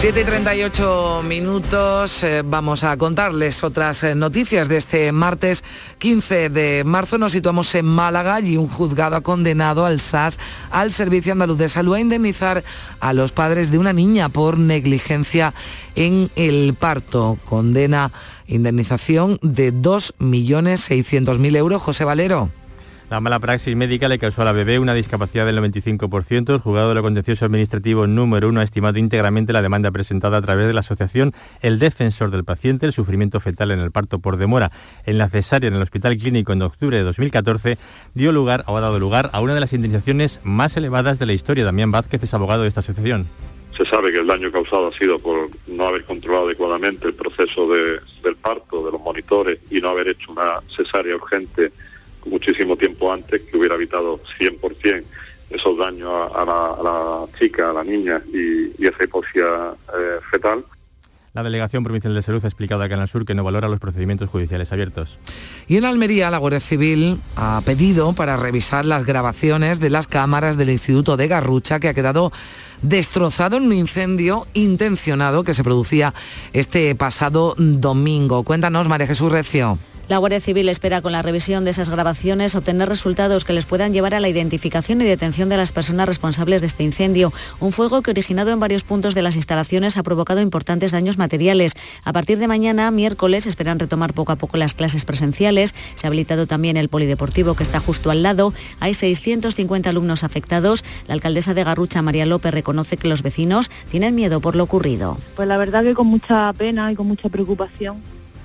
7 0.00 0.18
y 0.18 0.24
38 0.24 1.22
minutos, 1.28 2.22
eh, 2.22 2.40
vamos 2.42 2.84
a 2.84 2.96
contarles 2.96 3.62
otras 3.62 4.02
eh, 4.02 4.14
noticias 4.14 4.66
de 4.66 4.78
este 4.78 5.12
martes 5.12 5.62
15 5.98 6.48
de 6.48 6.84
marzo. 6.84 7.18
Nos 7.18 7.32
situamos 7.32 7.74
en 7.74 7.84
Málaga 7.84 8.40
y 8.40 8.56
un 8.56 8.66
juzgado 8.68 9.16
ha 9.16 9.20
condenado 9.20 9.84
al 9.84 10.00
SAS, 10.00 10.38
al 10.70 10.90
Servicio 10.92 11.32
Andaluz 11.32 11.58
de 11.58 11.68
Salud, 11.68 11.96
a 11.96 12.00
indemnizar 12.00 12.64
a 12.98 13.12
los 13.12 13.32
padres 13.32 13.70
de 13.70 13.76
una 13.76 13.92
niña 13.92 14.30
por 14.30 14.56
negligencia 14.56 15.52
en 15.96 16.30
el 16.34 16.72
parto. 16.72 17.38
Condena 17.44 18.10
indemnización 18.46 19.38
de 19.42 19.70
2.600.000 19.70 21.56
euros. 21.56 21.82
José 21.82 22.06
Valero. 22.06 22.50
La 23.10 23.18
mala 23.18 23.40
praxis 23.40 23.74
médica 23.74 24.06
le 24.06 24.20
causó 24.20 24.42
a 24.42 24.44
la 24.44 24.52
bebé 24.52 24.78
una 24.78 24.94
discapacidad 24.94 25.44
del 25.44 25.58
95%. 25.58 26.54
El 26.54 26.60
juzgado 26.60 26.90
de 26.90 26.94
lo 26.94 27.02
contencioso 27.02 27.44
administrativo 27.44 28.06
número 28.06 28.48
uno 28.48 28.60
ha 28.60 28.62
estimado 28.62 29.00
íntegramente 29.00 29.52
la 29.52 29.62
demanda 29.62 29.90
presentada 29.90 30.36
a 30.36 30.42
través 30.42 30.68
de 30.68 30.72
la 30.74 30.78
asociación 30.78 31.32
El 31.60 31.80
Defensor 31.80 32.30
del 32.30 32.44
Paciente, 32.44 32.86
el 32.86 32.92
sufrimiento 32.92 33.40
fetal 33.40 33.72
en 33.72 33.80
el 33.80 33.90
parto 33.90 34.20
por 34.20 34.36
demora 34.36 34.70
en 35.06 35.18
la 35.18 35.28
cesárea 35.28 35.66
en 35.66 35.74
el 35.74 35.82
Hospital 35.82 36.16
Clínico 36.18 36.52
en 36.52 36.62
octubre 36.62 36.98
de 36.98 37.02
2014 37.02 37.78
dio 38.14 38.30
lugar 38.30 38.62
o 38.68 38.76
ha 38.76 38.80
dado 38.80 39.00
lugar 39.00 39.28
a 39.32 39.40
una 39.40 39.54
de 39.54 39.60
las 39.60 39.72
indemnizaciones 39.72 40.38
más 40.44 40.76
elevadas 40.76 41.18
de 41.18 41.26
la 41.26 41.32
historia. 41.32 41.64
Damián 41.64 41.90
Vázquez 41.90 42.22
es 42.22 42.32
abogado 42.32 42.62
de 42.62 42.68
esta 42.68 42.78
asociación. 42.78 43.26
Se 43.76 43.84
sabe 43.86 44.12
que 44.12 44.20
el 44.20 44.26
daño 44.28 44.52
causado 44.52 44.86
ha 44.86 44.92
sido 44.92 45.18
por 45.18 45.50
no 45.66 45.88
haber 45.88 46.04
controlado 46.04 46.46
adecuadamente 46.46 47.08
el 47.08 47.14
proceso 47.14 47.68
del 47.72 48.36
parto, 48.36 48.86
de 48.86 48.92
los 48.92 49.00
monitores 49.00 49.58
y 49.68 49.80
no 49.80 49.88
haber 49.88 50.06
hecho 50.06 50.30
una 50.30 50.60
cesárea 50.68 51.16
urgente 51.16 51.72
muchísimo 52.26 52.76
tiempo 52.76 53.12
antes, 53.12 53.42
que 53.42 53.56
hubiera 53.56 53.74
evitado 53.74 54.20
100% 54.38 55.04
esos 55.50 55.76
daños 55.76 56.08
a, 56.34 56.44
la, 56.44 57.38
chica, 57.38 57.70
a 57.70 57.72
la 57.72 57.84
niña 57.84 58.22
y, 58.32 58.86
esa 58.86 59.04
hipoxia 59.04 59.44
eh, 59.92 60.20
fetal. 60.30 60.64
La 61.32 61.44
Delegación 61.44 61.84
Provincial 61.84 62.12
de 62.12 62.22
Salud 62.22 62.44
ha 62.44 62.48
explicado 62.48 62.82
a 62.82 62.88
Canal 62.88 63.06
Sur 63.06 63.24
que 63.24 63.36
no 63.36 63.44
valora 63.44 63.68
los 63.68 63.78
procedimientos 63.78 64.28
judiciales 64.28 64.72
abiertos. 64.72 65.16
Y 65.68 65.76
en 65.76 65.84
Almería, 65.84 66.28
la 66.28 66.38
Guardia 66.38 66.58
Civil 66.58 67.18
ha 67.36 67.62
pedido 67.64 68.12
para 68.14 68.36
revisar 68.36 68.84
las 68.84 69.04
grabaciones 69.04 69.78
de 69.78 69.90
las 69.90 70.08
cámaras 70.08 70.56
del 70.56 70.70
Instituto 70.70 71.16
de 71.16 71.28
Garrucha, 71.28 71.78
que 71.78 71.88
ha 71.88 71.94
quedado 71.94 72.32
destrozado 72.82 73.58
en 73.58 73.64
un 73.64 73.72
incendio 73.72 74.46
intencionado 74.54 75.44
que 75.44 75.54
se 75.54 75.62
producía 75.62 76.14
este 76.52 76.92
pasado 76.96 77.54
domingo. 77.56 78.42
Cuéntanos, 78.42 78.88
María 78.88 79.06
Jesús 79.06 79.30
Recio. 79.30 79.78
La 80.10 80.18
Guardia 80.18 80.40
Civil 80.40 80.68
espera 80.68 81.02
con 81.02 81.12
la 81.12 81.22
revisión 81.22 81.64
de 81.64 81.70
esas 81.70 81.88
grabaciones 81.88 82.56
obtener 82.56 82.88
resultados 82.88 83.44
que 83.44 83.52
les 83.52 83.64
puedan 83.64 83.92
llevar 83.92 84.12
a 84.12 84.18
la 84.18 84.28
identificación 84.28 85.00
y 85.00 85.04
detención 85.04 85.48
de 85.48 85.56
las 85.56 85.70
personas 85.70 86.08
responsables 86.08 86.60
de 86.62 86.66
este 86.66 86.82
incendio. 86.82 87.32
Un 87.60 87.70
fuego 87.70 88.02
que 88.02 88.10
originado 88.10 88.50
en 88.50 88.58
varios 88.58 88.82
puntos 88.82 89.14
de 89.14 89.22
las 89.22 89.36
instalaciones 89.36 89.96
ha 89.96 90.02
provocado 90.02 90.40
importantes 90.40 90.90
daños 90.90 91.16
materiales. 91.16 91.74
A 92.02 92.12
partir 92.12 92.38
de 92.38 92.48
mañana, 92.48 92.90
miércoles, 92.90 93.46
esperan 93.46 93.78
retomar 93.78 94.12
poco 94.12 94.32
a 94.32 94.36
poco 94.36 94.56
las 94.56 94.74
clases 94.74 95.04
presenciales. 95.04 95.76
Se 95.94 96.04
ha 96.04 96.08
habilitado 96.08 96.48
también 96.48 96.76
el 96.76 96.88
polideportivo 96.88 97.54
que 97.54 97.62
está 97.62 97.78
justo 97.78 98.10
al 98.10 98.24
lado. 98.24 98.52
Hay 98.80 98.94
650 98.94 99.90
alumnos 99.90 100.24
afectados. 100.24 100.84
La 101.06 101.14
alcaldesa 101.14 101.54
de 101.54 101.62
Garrucha, 101.62 102.02
María 102.02 102.26
López, 102.26 102.52
reconoce 102.52 102.96
que 102.96 103.06
los 103.06 103.22
vecinos 103.22 103.70
tienen 103.92 104.16
miedo 104.16 104.40
por 104.40 104.56
lo 104.56 104.64
ocurrido. 104.64 105.18
Pues 105.36 105.46
la 105.46 105.56
verdad 105.56 105.84
que 105.84 105.94
con 105.94 106.08
mucha 106.08 106.52
pena 106.54 106.90
y 106.90 106.96
con 106.96 107.06
mucha 107.06 107.28
preocupación 107.28 108.02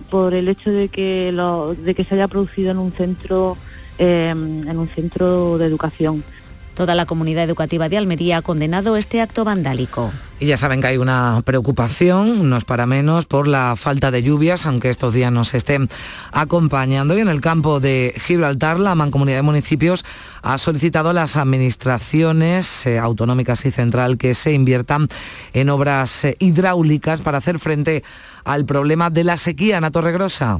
por 0.09 0.33
el 0.33 0.47
hecho 0.47 0.71
de 0.71 0.89
que, 0.89 1.31
lo, 1.31 1.75
de 1.75 1.95
que 1.95 2.03
se 2.05 2.15
haya 2.15 2.27
producido 2.27 2.71
en 2.71 2.77
un 2.77 2.93
centro, 2.93 3.57
eh, 3.97 4.29
en 4.29 4.77
un 4.77 4.89
centro 4.89 5.57
de 5.57 5.65
educación. 5.65 6.25
Toda 6.75 6.93
la 6.93 7.05
comunidad 7.05 7.45
educativa 7.45 7.87
de 7.87 7.97
Almería 7.97 8.37
ha 8.37 8.41
condenado 8.41 8.97
este 8.97 9.21
acto 9.21 9.45
vandálico. 9.45 10.11
Y 10.41 10.47
ya 10.47 10.57
saben 10.57 10.81
que 10.81 10.87
hay 10.87 10.97
una 10.97 11.41
preocupación, 11.45 12.49
no 12.49 12.57
es 12.57 12.65
para 12.65 12.85
menos, 12.85 13.25
por 13.25 13.47
la 13.47 13.77
falta 13.77 14.11
de 14.11 14.21
lluvias, 14.21 14.65
aunque 14.65 14.89
estos 14.89 15.13
días 15.13 15.31
nos 15.31 15.53
estén 15.53 15.87
acompañando. 16.33 17.17
Y 17.17 17.21
en 17.21 17.29
el 17.29 17.39
campo 17.39 17.79
de 17.79 18.13
Gibraltar, 18.17 18.77
la 18.77 18.93
Mancomunidad 18.93 19.37
de 19.37 19.43
Municipios 19.43 20.03
ha 20.41 20.57
solicitado 20.57 21.11
a 21.11 21.13
las 21.13 21.37
administraciones 21.37 22.85
eh, 22.85 22.99
autonómicas 22.99 23.65
y 23.65 23.71
central 23.71 24.17
que 24.17 24.33
se 24.33 24.51
inviertan 24.51 25.07
en 25.53 25.69
obras 25.69 26.25
eh, 26.25 26.35
hidráulicas 26.39 27.21
para 27.21 27.37
hacer 27.37 27.57
frente 27.57 28.03
al 28.43 28.65
problema 28.65 29.09
de 29.09 29.23
la 29.23 29.37
sequía 29.37 29.77
en 29.77 29.89
Torregrosa. 29.91 30.59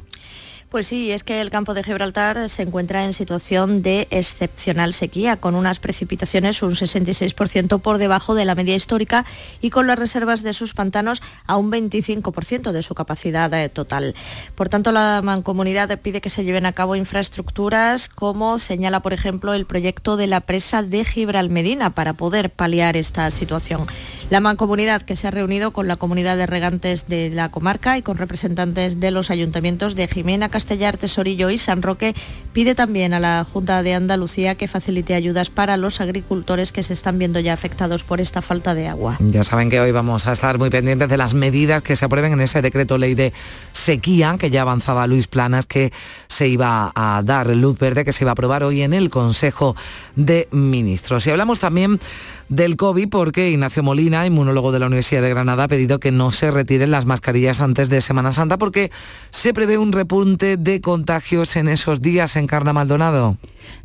Pues 0.70 0.88
sí, 0.88 1.12
es 1.12 1.24
que 1.24 1.40
el 1.40 1.52
campo 1.52 1.74
de 1.74 1.84
Gibraltar 1.84 2.50
se 2.50 2.64
encuentra 2.64 3.06
en 3.06 3.14
situación 3.14 3.82
de 3.82 4.08
excepcional 4.10 4.94
sequía, 4.94 5.38
con 5.38 5.56
unas 5.56 5.80
precipitaciones 5.80 6.62
un 6.64 6.72
66% 6.72 7.80
por 7.80 7.98
debajo 7.98 8.36
de 8.36 8.46
la 8.46 8.56
media 8.56 8.76
histórica 8.76 9.26
y 9.62 9.70
con 9.70 9.88
las 9.88 9.98
reservas 9.98 10.44
de 10.44 10.54
sus 10.54 10.74
pantanos 10.74 11.22
a 11.46 11.56
un 11.56 11.72
25% 11.72 12.72
de 12.72 12.84
su 12.84 12.96
capacidad 12.96 13.54
eh, 13.54 13.70
total. 13.70 14.16
Por 14.56 14.68
tanto, 14.68 14.92
la 14.92 15.22
mancomunidad 15.24 15.98
pide 16.00 16.20
que 16.20 16.30
se 16.30 16.44
lleven 16.44 16.66
a 16.66 16.74
cabo 16.74 16.96
infraestructuras 16.96 18.10
como 18.10 18.60
señala, 18.60 19.02
por 19.02 19.14
ejemplo, 19.14 19.54
el 19.54 19.66
proyecto 19.66 20.18
de 20.18 20.28
la 20.28 20.42
presa 20.42 20.84
de 20.84 21.06
Gibralmedina 21.06 21.92
para 21.92 22.14
poder 22.14 22.50
paliar 22.50 22.98
esta 22.98 23.30
situación. 23.32 23.88
La 24.30 24.40
mancomunidad 24.40 25.04
que 25.04 25.16
se 25.16 25.28
ha 25.28 25.32
reunido 25.32 25.72
con 25.72 25.88
la 25.88 25.96
comunidad 25.96 26.36
de 26.36 26.48
regantes 26.48 27.08
de 27.08 27.30
la 27.30 27.50
comarca 27.50 27.98
y 27.98 28.02
con 28.02 28.18
representantes 28.18 29.00
de 29.00 29.12
los 29.12 29.30
ayuntamientos 29.30 29.96
de 29.96 30.08
Jimena, 30.08 30.50
Castellar, 30.56 30.96
Tesorillo 30.96 31.50
y 31.50 31.58
San 31.58 31.82
Roque 31.82 32.16
pide 32.54 32.76
también 32.76 33.14
a 33.14 33.20
la 33.20 33.44
Junta 33.44 33.84
de 33.84 33.94
Andalucía 33.94 34.56
que 34.56 34.70
facilite 34.70 35.14
ayudas 35.14 35.50
para 35.50 35.76
los 35.76 36.00
agricultores 36.00 36.72
que 36.72 36.82
se 36.82 36.94
están 36.94 37.20
viendo 37.20 37.42
ya 37.42 37.52
afectados 37.52 38.04
por 38.04 38.22
esta 38.22 38.42
falta 38.42 38.74
de 38.74 38.88
agua. 38.88 39.18
Ya 39.20 39.44
saben 39.44 39.70
que 39.70 39.82
hoy 39.82 39.92
vamos 39.92 40.28
a 40.28 40.32
estar 40.32 40.58
muy 40.58 40.70
pendientes 40.70 41.10
de 41.10 41.18
las 41.18 41.34
medidas 41.34 41.82
que 41.82 41.98
se 41.98 42.06
aprueben 42.06 42.32
en 42.32 42.40
ese 42.40 42.62
decreto 42.62 42.98
ley 42.98 43.16
de 43.16 43.34
sequía 43.74 44.38
que 44.40 44.50
ya 44.50 44.62
avanzaba 44.62 45.08
Luis 45.08 45.28
Planas 45.28 45.66
que 45.66 45.92
se 46.30 46.48
iba 46.48 46.94
a 46.96 47.22
dar 47.26 47.48
luz 47.48 47.78
verde, 47.78 48.06
que 48.06 48.14
se 48.14 48.24
iba 48.24 48.32
a 48.32 48.40
aprobar 48.40 48.64
hoy 48.64 48.82
en 48.82 48.94
el 48.94 49.10
Consejo 49.10 49.76
de 50.16 50.48
Ministros. 50.52 51.28
Y 51.28 51.32
hablamos 51.32 51.60
también 51.60 52.00
del 52.48 52.78
COVID 52.78 53.10
porque 53.10 53.50
Ignacio 53.50 53.84
Molina, 53.84 54.26
inmunólogo 54.26 54.72
de 54.72 54.80
la 54.80 54.88
Universidad 54.88 55.22
de 55.22 55.30
Granada, 55.30 55.66
ha 55.66 55.68
pedido 55.68 56.00
que 56.00 56.12
no 56.12 56.32
se 56.32 56.52
retiren 56.52 56.92
las 56.92 57.06
mascarillas 57.06 57.60
antes 57.60 57.90
de 57.90 58.00
Semana 58.00 58.32
Santa 58.32 58.58
porque 58.58 58.92
se 59.32 59.54
prevé 59.54 59.78
un 59.78 59.92
repunte 59.92 60.45
de 60.46 60.82
contagios 60.82 61.56
en 61.56 61.68
esos 61.68 62.02
días 62.02 62.36
en 62.36 62.46
Carna 62.46 62.72
Maldonado. 62.72 63.38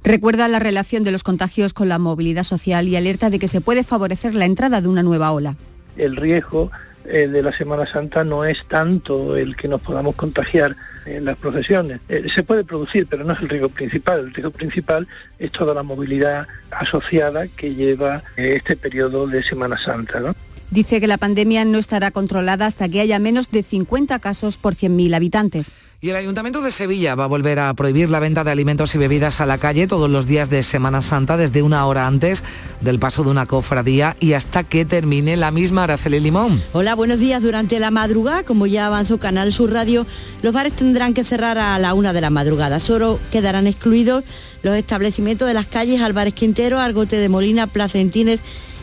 Recuerda 0.05 0.47
la 0.49 0.59
relación 0.59 1.03
de 1.03 1.11
los 1.11 1.23
contagios 1.23 1.73
con 1.73 1.89
la 1.89 1.99
movilidad 1.99 2.45
social 2.45 2.87
y 2.87 2.97
alerta 2.97 3.31
de 3.31 3.39
que 3.39 3.49
se 3.49 3.61
puede 3.61 3.83
favorecer 3.83 4.35
la 4.35 4.45
entrada 4.45 4.81
de 4.81 4.89
una 4.89 5.03
nueva 5.03 5.33
ola. 5.33 5.57
El 5.97 6.17
riesgo 6.17 6.71
eh, 7.07 7.29
de 7.29 7.43
la 7.43 7.53
Semana 7.53 7.87
Santa 7.87 8.25
no 8.25 8.45
es 8.45 8.65
tanto 8.69 9.37
el 9.37 9.57
que 9.57 9.69
nos 9.69 9.81
podamos 9.81 10.15
contagiar 10.15 10.77
en 11.07 11.25
las 11.25 11.37
profesiones. 11.39 12.01
Eh, 12.09 12.29
se 12.33 12.43
puede 12.43 12.63
producir, 12.63 13.07
pero 13.09 13.25
no 13.25 13.33
es 13.33 13.41
el 13.41 13.49
riesgo 13.49 13.71
principal. 13.71 14.21
El 14.21 14.35
riesgo 14.35 14.51
principal 14.51 15.09
es 15.39 15.51
toda 15.51 15.75
la 15.75 15.83
movilidad 15.83 16.47
asociada 16.71 17.49
que 17.49 17.75
lleva 17.75 18.23
eh, 18.37 18.55
este 18.57 18.77
periodo 18.77 19.27
de 19.27 19.43
Semana 19.43 19.79
Santa. 19.79 20.35
Dice 20.71 21.01
que 21.01 21.09
la 21.09 21.19
pandemia 21.19 21.65
no 21.65 21.79
estará 21.79 22.13
controlada 22.13 22.67
hasta 22.67 22.89
que 22.89 23.01
haya 23.01 23.19
menos 23.19 23.51
de 23.51 23.63
50 23.63 24.19
casos 24.21 24.57
por 24.57 24.75
100.000 24.75 25.17
habitantes. 25.17 25.71
Y 26.03 26.09
el 26.09 26.17
Ayuntamiento 26.17 26.63
de 26.63 26.71
Sevilla 26.71 27.15
va 27.15 27.25
a 27.25 27.27
volver 27.27 27.59
a 27.59 27.75
prohibir 27.75 28.09
la 28.09 28.21
venta 28.21 28.43
de 28.43 28.51
alimentos 28.51 28.95
y 28.95 28.99
bebidas 28.99 29.43
a 29.43 29.45
la 29.45 29.59
calle 29.59 29.87
todos 29.87 30.09
los 30.09 30.27
días 30.27 30.49
de 30.49 30.63
Semana 30.63 31.03
Santa, 31.03 31.37
desde 31.37 31.61
una 31.61 31.85
hora 31.85 32.07
antes 32.07 32.43
del 32.81 32.99
paso 32.99 33.23
de 33.23 33.29
una 33.29 33.45
cofradía 33.45 34.17
y 34.19 34.33
hasta 34.33 34.65
que 34.65 34.87
termine 34.87 35.37
la 35.37 35.51
misma 35.51 35.85
Araceli 35.85 36.19
Limón. 36.19 36.63
Hola, 36.73 36.95
buenos 36.95 37.19
días. 37.19 37.43
Durante 37.43 37.79
la 37.79 37.91
madrugada, 37.91 38.45
como 38.45 38.67
ya 38.67 38.87
avanzó 38.87 39.19
Canal 39.19 39.53
Sur 39.53 39.75
Radio, 39.75 40.07
los 40.41 40.55
bares 40.55 40.73
tendrán 40.73 41.13
que 41.13 41.23
cerrar 41.23 41.59
a 41.59 41.79
la 41.79 41.93
una 41.93 42.15
de 42.15 42.23
la 42.23 42.31
madrugada. 42.31 42.81
Solo 42.81 43.21
quedarán 43.31 43.67
excluidos 43.67 44.25
los 44.63 44.77
establecimientos 44.77 45.49
de 45.49 45.53
las 45.53 45.67
calles 45.67 46.01
Álvarez 46.01 46.33
Quintero, 46.33 46.79
Argote 46.79 47.19
de 47.19 47.29
Molina, 47.29 47.67
Plaza 47.67 47.99
Entines 47.99 48.41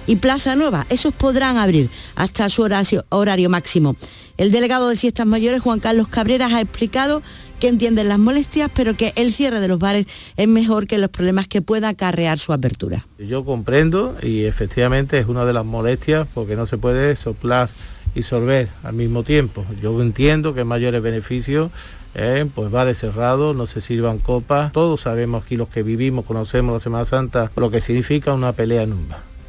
y 0.08 0.16
Plaza 0.16 0.56
Nueva. 0.56 0.88
Esos 0.90 1.14
podrán 1.14 1.58
abrir 1.58 1.90
hasta 2.16 2.50
su 2.50 2.64
horario, 3.10 3.50
máximo. 3.50 3.96
El 4.38 4.52
delegado 4.52 4.90
de 4.90 4.96
Fiestas 4.96 5.28
Mayores, 5.28 5.62
Juan 5.62 5.80
Carlos 5.80 6.08
Cabreras, 6.08 6.54
ha 6.54 6.62
explicado 6.62 7.22
que 7.60 7.68
entienden 7.68 8.08
las 8.08 8.20
molestias, 8.20 8.72
pero 8.74 8.96
que 8.96 9.14
el 9.16 9.34
cierre 9.34 9.60
de 9.60 9.68
los 9.68 9.80
bares 9.80 10.08
es 10.38 10.48
mejor 10.48 10.88
que 10.88 10.98
los 10.98 11.10
problemas 11.10 11.48
que 11.48 11.62
pueda 11.62 11.90
acarrear 11.90 12.40
su 12.40 12.54
apertura. 12.54 13.06
Yo 13.20 13.44
comprendo 13.46 14.16
y 14.22 14.46
efectivamente 14.46 15.20
es 15.20 15.28
una 15.28 15.44
de 15.46 15.54
las 15.54 15.66
molestias 15.66 16.28
porque 16.34 16.56
no 16.56 16.66
se 16.66 16.78
puede 16.78 17.16
soplar 17.16 17.70
y 18.16 18.24
sorber 18.24 18.70
al 18.84 18.94
mismo 18.94 19.24
tiempo. 19.24 19.66
Yo 19.82 20.02
entiendo 20.02 20.54
que 20.54 20.64
mayores 20.64 21.02
beneficios 21.02 21.72
eh, 22.16 22.50
pues 22.54 22.74
va 22.74 22.86
de 22.86 22.96
cerrado, 22.96 23.54
no 23.54 23.66
se 23.66 23.82
sirvan 23.82 24.18
copas. 24.18 24.72
Todos 24.72 25.02
sabemos 25.02 25.44
aquí 25.44 25.56
los 25.56 25.70
que 25.70 25.84
vivimos, 25.84 26.26
conocemos 26.26 26.74
la 26.74 26.80
Semana 26.80 27.06
Santa, 27.06 27.52
lo 27.56 27.70
que 27.70 27.82
significa 27.82 28.34
una 28.34 28.54
pelea 28.54 28.84
en. 28.84 29.08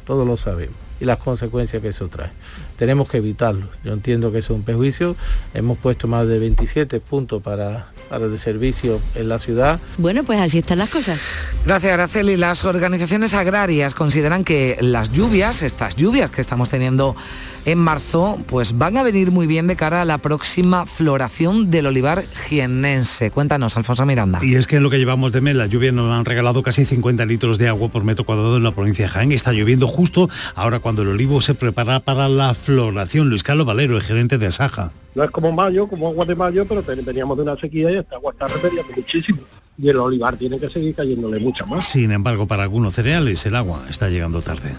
Todos 0.09 0.25
lo 0.25 0.37
sabemos 0.37 0.75
y 0.99 1.05
las 1.05 1.19
consecuencias 1.19 1.83
que 1.83 1.89
eso 1.89 2.07
trae. 2.07 2.31
Tenemos 2.79 3.09
que 3.09 3.17
evitarlo. 3.17 3.67
Yo 3.83 3.91
entiendo 3.91 4.31
que 4.31 4.37
es 4.37 4.49
un 4.49 4.63
perjuicio. 4.63 5.17
Hemos 5.53 5.77
puesto 5.79 6.07
más 6.07 6.29
de 6.29 6.39
27 6.39 7.01
puntos 7.01 7.43
para, 7.43 7.87
para 8.09 8.23
el 8.23 8.39
servicio 8.39 9.01
en 9.15 9.27
la 9.27 9.37
ciudad. 9.37 9.81
Bueno, 9.97 10.23
pues 10.23 10.39
así 10.39 10.59
están 10.59 10.77
las 10.77 10.89
cosas. 10.89 11.33
Gracias, 11.65 11.91
Araceli. 11.91 12.37
Las 12.37 12.63
organizaciones 12.63 13.33
agrarias 13.33 13.93
consideran 13.93 14.45
que 14.45 14.77
las 14.79 15.11
lluvias, 15.11 15.61
estas 15.61 15.97
lluvias 15.97 16.31
que 16.31 16.39
estamos 16.39 16.69
teniendo 16.69 17.17
en 17.65 17.79
marzo, 17.79 18.39
pues 18.47 18.77
van 18.77 18.97
a 18.97 19.03
venir 19.03 19.31
muy 19.31 19.45
bien 19.45 19.67
de 19.67 19.75
cara 19.75 20.01
a 20.01 20.05
la 20.05 20.17
próxima 20.17 20.85
floración 20.85 21.69
del 21.69 21.87
olivar 21.87 22.23
jienense. 22.47 23.29
Cuéntanos, 23.29 23.75
Alfonso 23.75 24.05
Miranda. 24.05 24.39
Y 24.41 24.55
es 24.55 24.67
que 24.67 24.77
en 24.77 24.83
lo 24.83 24.89
que 24.89 24.99
llevamos 24.99 25.33
de 25.33 25.41
mes, 25.41 25.57
las 25.57 25.69
lluvias 25.69 25.93
nos 25.93 26.17
han 26.17 26.23
regalado 26.23 26.63
casi 26.63 26.85
50 26.85 27.25
litros 27.25 27.57
de 27.57 27.67
agua 27.67 27.89
por 27.89 28.05
metro 28.05 28.23
cuadrado 28.23 28.55
en 28.55 28.63
la 28.63 28.71
provincia 28.71 29.05
de 29.05 29.09
Jaén. 29.09 29.33
Está 29.33 29.51
lloviendo 29.51 29.87
justo 29.87 30.29
ahora 30.55 30.79
cuando 30.79 31.01
el 31.01 31.09
olivo 31.09 31.41
se 31.41 31.53
prepara 31.53 31.99
para 31.99 32.29
la 32.29 32.53
floración. 32.53 32.68
Luis 32.69 33.43
Carlos 33.43 33.65
Valero, 33.65 33.97
el 33.97 34.03
gerente 34.03 34.37
de 34.37 34.51
Saja. 34.51 34.91
No 35.15 35.23
es 35.23 35.31
como 35.31 35.51
mayo, 35.51 35.87
como 35.87 36.07
agua 36.07 36.25
de 36.25 36.35
mayo, 36.35 36.65
pero 36.65 36.83
veníamos 37.03 37.35
de 37.37 37.43
una 37.43 37.57
sequía 37.57 37.91
y 37.91 37.95
esta 37.95 38.15
agua 38.15 38.31
está 38.31 38.47
remediando 38.47 38.93
muchísimo 38.95 39.41
y 39.77 39.89
el 39.89 39.97
olivar 39.97 40.35
tiene 40.37 40.59
que 40.59 40.69
seguir 40.69 40.93
cayéndole 40.93 41.39
mucha 41.39 41.65
más. 41.65 41.85
Sin 41.85 42.11
embargo, 42.11 42.47
para 42.47 42.63
algunos 42.63 42.93
cereales 42.93 43.45
el 43.45 43.55
agua 43.55 43.85
está 43.89 44.09
llegando 44.09 44.41
tarde. 44.41 44.73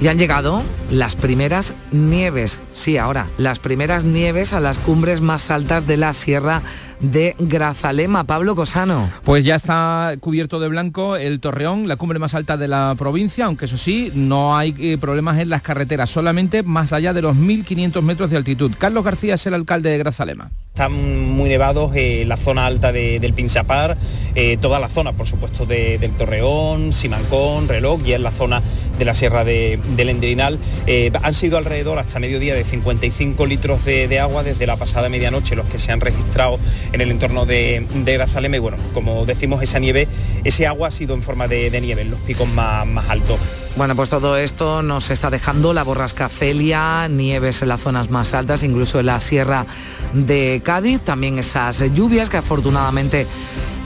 Y 0.00 0.06
han 0.06 0.18
llegado 0.18 0.62
las 0.90 1.16
primeras 1.16 1.74
nieves, 1.90 2.60
sí, 2.72 2.98
ahora, 2.98 3.26
las 3.36 3.58
primeras 3.58 4.04
nieves 4.04 4.52
a 4.52 4.60
las 4.60 4.78
cumbres 4.78 5.20
más 5.20 5.50
altas 5.50 5.88
de 5.88 5.96
la 5.96 6.12
Sierra 6.12 6.62
de 7.00 7.34
Grazalema. 7.38 8.24
Pablo 8.24 8.54
Cosano. 8.56 9.10
Pues 9.24 9.44
ya 9.44 9.56
está 9.56 10.14
cubierto 10.20 10.60
de 10.60 10.68
blanco 10.68 11.16
el 11.16 11.40
Torreón, 11.40 11.88
la 11.88 11.96
cumbre 11.96 12.18
más 12.18 12.34
alta 12.34 12.56
de 12.56 12.68
la 12.68 12.94
provincia, 12.98 13.46
aunque 13.46 13.66
eso 13.66 13.78
sí, 13.78 14.10
no 14.14 14.56
hay 14.56 14.74
eh, 14.78 14.98
problemas 14.98 15.38
en 15.38 15.48
las 15.48 15.62
carreteras, 15.62 16.10
solamente 16.10 16.62
más 16.62 16.92
allá 16.92 17.12
de 17.12 17.22
los 17.22 17.36
1.500 17.36 18.02
metros 18.02 18.30
de 18.30 18.36
altitud. 18.36 18.72
Carlos 18.78 19.04
García 19.04 19.34
es 19.34 19.46
el 19.46 19.54
alcalde 19.54 19.90
de 19.90 19.98
Grazalema. 19.98 20.50
Están 20.74 20.92
muy 20.92 21.48
nevados 21.48 21.90
eh, 21.96 22.24
la 22.24 22.36
zona 22.36 22.64
alta 22.64 22.92
del 22.92 23.32
Pinsapar, 23.32 23.96
eh, 24.36 24.58
toda 24.60 24.78
la 24.78 24.88
zona, 24.88 25.12
por 25.12 25.26
supuesto, 25.26 25.66
del 25.66 26.10
Torreón, 26.12 26.92
Simancón, 26.92 27.66
Reloj 27.66 28.00
y 28.06 28.12
en 28.12 28.22
la 28.22 28.30
zona 28.30 28.62
de 28.96 29.04
la 29.04 29.16
Sierra 29.16 29.42
de, 29.44 29.80
del 29.96 30.08
Endrinal. 30.08 30.60
han 31.20 31.34
sido 31.34 31.58
alrededor 31.58 31.98
hasta 31.98 32.20
mediodía 32.20 32.54
de 32.54 32.64
55 32.64 33.44
litros 33.46 33.84
de, 33.84 34.20
agua 34.20 34.44
desde 34.44 34.68
la 34.68 34.76
pasada 34.76 35.08
medianoche 35.08 35.56
los 35.56 35.66
que 35.68 35.78
se 35.78 35.90
han 35.90 36.00
registrado 36.00 36.58
en 36.92 37.00
el 37.00 37.10
entorno 37.10 37.46
de, 37.46 37.84
de 38.04 38.58
bueno, 38.58 38.76
como 38.94 39.24
decimos, 39.26 39.62
esa 39.62 39.78
nieve, 39.78 40.08
ese 40.44 40.66
agua 40.66 40.88
ha 40.88 40.90
sido 40.90 41.14
en 41.14 41.22
forma 41.22 41.48
de, 41.48 41.70
nieve 41.80 42.02
en 42.02 42.10
los 42.10 42.20
picos 42.20 42.48
más, 42.48 42.86
más 42.86 43.08
altos. 43.10 43.38
Bueno, 43.78 43.94
pues 43.94 44.10
todo 44.10 44.36
esto 44.36 44.82
nos 44.82 45.08
está 45.08 45.30
dejando 45.30 45.72
la 45.72 45.84
borrasca 45.84 46.28
Celia, 46.28 47.06
nieves 47.06 47.62
en 47.62 47.68
las 47.68 47.80
zonas 47.80 48.10
más 48.10 48.34
altas, 48.34 48.64
incluso 48.64 48.98
en 48.98 49.06
la 49.06 49.20
sierra 49.20 49.66
de 50.12 50.60
Cádiz, 50.64 51.00
también 51.02 51.38
esas 51.38 51.78
lluvias 51.94 52.28
que 52.28 52.38
afortunadamente 52.38 53.28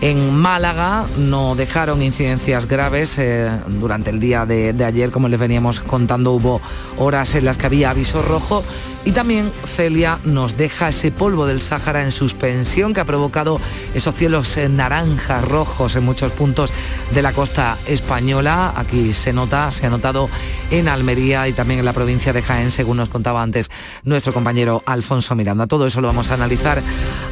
en 0.01 0.35
Málaga 0.35 1.05
no 1.19 1.55
dejaron 1.55 2.01
incidencias 2.01 2.67
graves 2.67 3.19
eh, 3.19 3.51
durante 3.69 4.09
el 4.09 4.19
día 4.19 4.47
de, 4.47 4.73
de 4.73 4.85
ayer, 4.87 5.11
como 5.11 5.29
les 5.29 5.39
veníamos 5.39 5.81
contando, 5.81 6.33
hubo 6.33 6.63
horas 6.97 7.35
en 7.35 7.45
las 7.45 7.59
que 7.59 7.67
había 7.67 7.91
aviso 7.91 8.23
rojo 8.23 8.65
y 9.05 9.11
también 9.11 9.51
Celia 9.65 10.19
nos 10.25 10.57
deja 10.57 10.89
ese 10.89 11.11
polvo 11.11 11.47
del 11.47 11.61
Sáhara 11.61 12.03
en 12.03 12.13
suspensión 12.13 12.95
que 12.95 13.01
ha 13.01 13.05
provocado 13.05 13.61
esos 13.95 14.15
cielos 14.15 14.57
eh, 14.57 14.69
naranjas, 14.69 15.45
rojos 15.47 15.97
en 15.97 16.05
muchos 16.05 16.31
puntos 16.33 16.73
de 17.13 17.23
la 17.23 17.33
costa 17.33 17.77
española. 17.87 18.73
Aquí 18.77 19.13
se 19.13 19.33
nota, 19.33 19.71
se 19.83 19.89
ha 19.89 19.91
notado 19.91 20.31
en 20.71 20.87
Almería 20.87 21.49
y 21.49 21.53
también 21.53 21.81
en 21.81 21.85
la 21.85 21.93
provincia 21.93 22.33
de 22.33 22.41
Jaén, 22.41 22.71
según 22.71 22.99
nos 22.99 23.09
contaba 23.09 23.43
antes 23.43 23.69
nuestro 24.05 24.33
compañero 24.33 24.85
Alfonso 24.87 25.35
Miranda. 25.35 25.67
Todo 25.67 25.89
eso 25.89 26.01
lo 26.01 26.07
vamos 26.07 26.31
a 26.31 26.35
analizar 26.35 26.81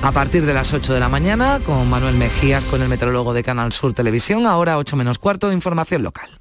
a 0.02 0.10
partir 0.10 0.44
de 0.44 0.52
las 0.52 0.72
8 0.72 0.92
de 0.92 0.98
la 0.98 1.08
mañana 1.08 1.60
con 1.64 1.88
Manuel 1.88 2.16
Mejías, 2.16 2.64
con 2.64 2.82
el 2.82 2.88
meteorólogo 2.88 3.34
de 3.34 3.44
Canal 3.44 3.70
Sur 3.70 3.92
Televisión. 3.92 4.46
Ahora 4.46 4.78
8 4.78 4.96
menos 4.96 5.18
cuarto, 5.18 5.52
información 5.52 6.02
local. 6.02 6.40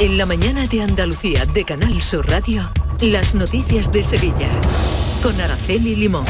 En 0.00 0.18
la 0.18 0.26
mañana 0.26 0.66
de 0.66 0.82
Andalucía 0.82 1.46
de 1.46 1.64
Canal 1.64 2.02
Sur 2.02 2.28
Radio, 2.28 2.68
las 3.00 3.36
noticias 3.36 3.92
de 3.92 4.02
Sevilla. 4.02 4.48
Con 5.22 5.40
Araceli 5.40 5.94
Limón. 5.94 6.24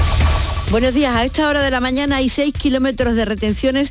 Buenos 0.71 0.93
días, 0.93 1.15
a 1.17 1.25
esta 1.25 1.49
hora 1.49 1.63
de 1.63 1.71
la 1.71 1.81
mañana 1.81 2.17
hay 2.17 2.29
6 2.29 2.53
kilómetros 2.53 3.17
de 3.17 3.25
retenciones 3.25 3.91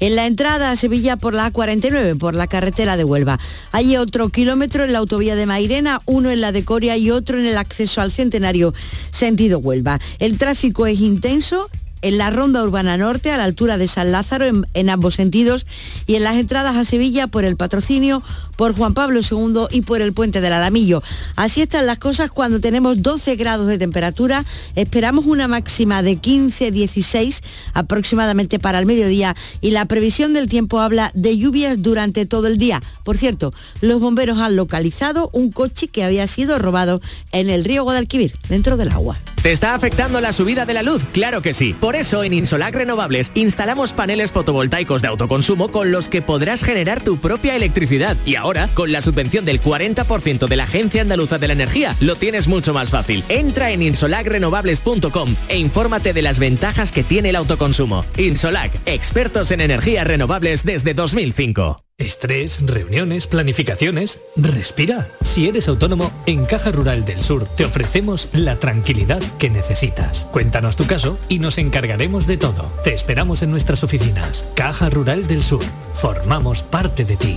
en 0.00 0.16
la 0.16 0.26
entrada 0.26 0.70
a 0.70 0.76
Sevilla 0.76 1.16
por 1.16 1.34
la 1.34 1.52
A49, 1.52 2.18
por 2.18 2.34
la 2.34 2.46
carretera 2.46 2.96
de 2.96 3.04
Huelva. 3.04 3.38
Hay 3.70 3.96
otro 3.96 4.30
kilómetro 4.30 4.84
en 4.84 4.92
la 4.92 4.98
autovía 4.98 5.36
de 5.36 5.46
Mairena, 5.46 6.00
uno 6.06 6.30
en 6.30 6.40
la 6.40 6.52
de 6.52 6.64
Coria 6.64 6.96
y 6.96 7.10
otro 7.10 7.38
en 7.38 7.46
el 7.46 7.58
acceso 7.58 8.00
al 8.00 8.10
Centenario, 8.10 8.74
sentido 9.10 9.58
Huelva. 9.58 10.00
El 10.18 10.38
tráfico 10.38 10.86
es 10.86 11.00
intenso 11.00 11.70
en 12.02 12.18
la 12.18 12.30
ronda 12.30 12.62
urbana 12.62 12.96
norte, 12.96 13.30
a 13.30 13.36
la 13.36 13.44
altura 13.44 13.76
de 13.76 13.88
San 13.88 14.10
Lázaro, 14.10 14.46
en, 14.46 14.66
en, 14.74 14.88
ambos 14.88 15.14
sentidos, 15.14 15.66
y 16.06 16.14
en 16.14 16.24
las 16.24 16.36
entradas 16.36 16.76
a 16.76 16.84
Sevilla 16.84 17.26
por 17.26 17.44
el 17.44 17.56
patrocinio, 17.56 18.22
por 18.60 18.76
Juan 18.76 18.92
Pablo 18.92 19.20
II 19.22 19.68
y 19.70 19.80
por 19.80 20.02
el 20.02 20.12
puente 20.12 20.42
del 20.42 20.52
Alamillo. 20.52 21.02
Así 21.34 21.62
están 21.62 21.86
las 21.86 21.98
cosas 21.98 22.30
cuando 22.30 22.60
tenemos 22.60 23.00
12 23.00 23.36
grados 23.36 23.66
de 23.68 23.78
temperatura, 23.78 24.44
esperamos 24.76 25.24
una 25.24 25.48
máxima 25.48 26.02
de 26.02 26.18
15-16 26.18 27.40
aproximadamente 27.72 28.58
para 28.58 28.78
el 28.78 28.84
mediodía 28.84 29.34
y 29.62 29.70
la 29.70 29.86
previsión 29.86 30.34
del 30.34 30.46
tiempo 30.46 30.78
habla 30.78 31.10
de 31.14 31.38
lluvias 31.38 31.80
durante 31.80 32.26
todo 32.26 32.48
el 32.48 32.58
día. 32.58 32.82
Por 33.02 33.16
cierto, 33.16 33.54
los 33.80 33.98
bomberos 33.98 34.38
han 34.38 34.56
localizado 34.56 35.30
un 35.32 35.52
coche 35.52 35.88
que 35.88 36.04
había 36.04 36.26
sido 36.26 36.58
robado 36.58 37.00
en 37.32 37.48
el 37.48 37.64
río 37.64 37.84
Guadalquivir, 37.84 38.34
dentro 38.50 38.76
del 38.76 38.90
agua. 38.90 39.16
¿Te 39.42 39.52
está 39.52 39.74
afectando 39.74 40.20
la 40.20 40.34
subida 40.34 40.66
de 40.66 40.74
la 40.74 40.82
luz? 40.82 41.02
Claro 41.12 41.40
que 41.40 41.54
sí. 41.54 41.72
Por 41.72 41.96
eso 41.96 42.24
en 42.24 42.34
Insolac 42.34 42.74
Renovables 42.74 43.32
instalamos 43.34 43.94
paneles 43.94 44.32
fotovoltaicos 44.32 45.00
de 45.00 45.08
autoconsumo 45.08 45.72
con 45.72 45.90
los 45.92 46.10
que 46.10 46.20
podrás 46.20 46.62
generar 46.62 47.02
tu 47.02 47.16
propia 47.16 47.56
electricidad. 47.56 48.18
Y 48.26 48.34
ahora, 48.34 48.49
con 48.74 48.90
la 48.90 49.00
subvención 49.00 49.44
del 49.44 49.62
40% 49.62 50.48
de 50.48 50.56
la 50.56 50.64
Agencia 50.64 51.02
Andaluza 51.02 51.38
de 51.38 51.46
la 51.46 51.52
Energía, 51.52 51.94
lo 52.00 52.16
tienes 52.16 52.48
mucho 52.48 52.74
más 52.74 52.90
fácil. 52.90 53.22
Entra 53.28 53.70
en 53.70 53.82
insolacrenovables.com 53.82 55.34
e 55.48 55.58
infórmate 55.58 56.12
de 56.12 56.22
las 56.22 56.38
ventajas 56.38 56.90
que 56.90 57.04
tiene 57.04 57.30
el 57.30 57.36
autoconsumo. 57.36 58.04
Insolac, 58.16 58.72
expertos 58.86 59.50
en 59.52 59.60
energías 59.60 60.06
renovables 60.06 60.64
desde 60.64 60.94
2005. 60.94 61.84
Estrés, 62.00 62.60
reuniones, 62.64 63.26
planificaciones. 63.26 64.20
Respira. 64.34 65.08
Si 65.22 65.46
eres 65.48 65.68
autónomo, 65.68 66.10
en 66.24 66.46
Caja 66.46 66.72
Rural 66.72 67.04
del 67.04 67.22
Sur 67.22 67.44
te 67.44 67.66
ofrecemos 67.66 68.30
la 68.32 68.58
tranquilidad 68.58 69.20
que 69.38 69.50
necesitas. 69.50 70.26
Cuéntanos 70.32 70.76
tu 70.76 70.86
caso 70.86 71.18
y 71.28 71.40
nos 71.40 71.58
encargaremos 71.58 72.26
de 72.26 72.38
todo. 72.38 72.72
Te 72.84 72.94
esperamos 72.94 73.42
en 73.42 73.50
nuestras 73.50 73.84
oficinas. 73.84 74.48
Caja 74.54 74.88
Rural 74.88 75.26
del 75.26 75.42
Sur. 75.42 75.64
Formamos 75.92 76.62
parte 76.62 77.04
de 77.04 77.16
ti. 77.18 77.36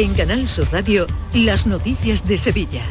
En 0.00 0.14
Canal 0.14 0.48
Sur 0.48 0.66
Radio, 0.72 1.06
las 1.34 1.66
noticias 1.66 2.26
de 2.26 2.38
Sevilla. 2.38 2.82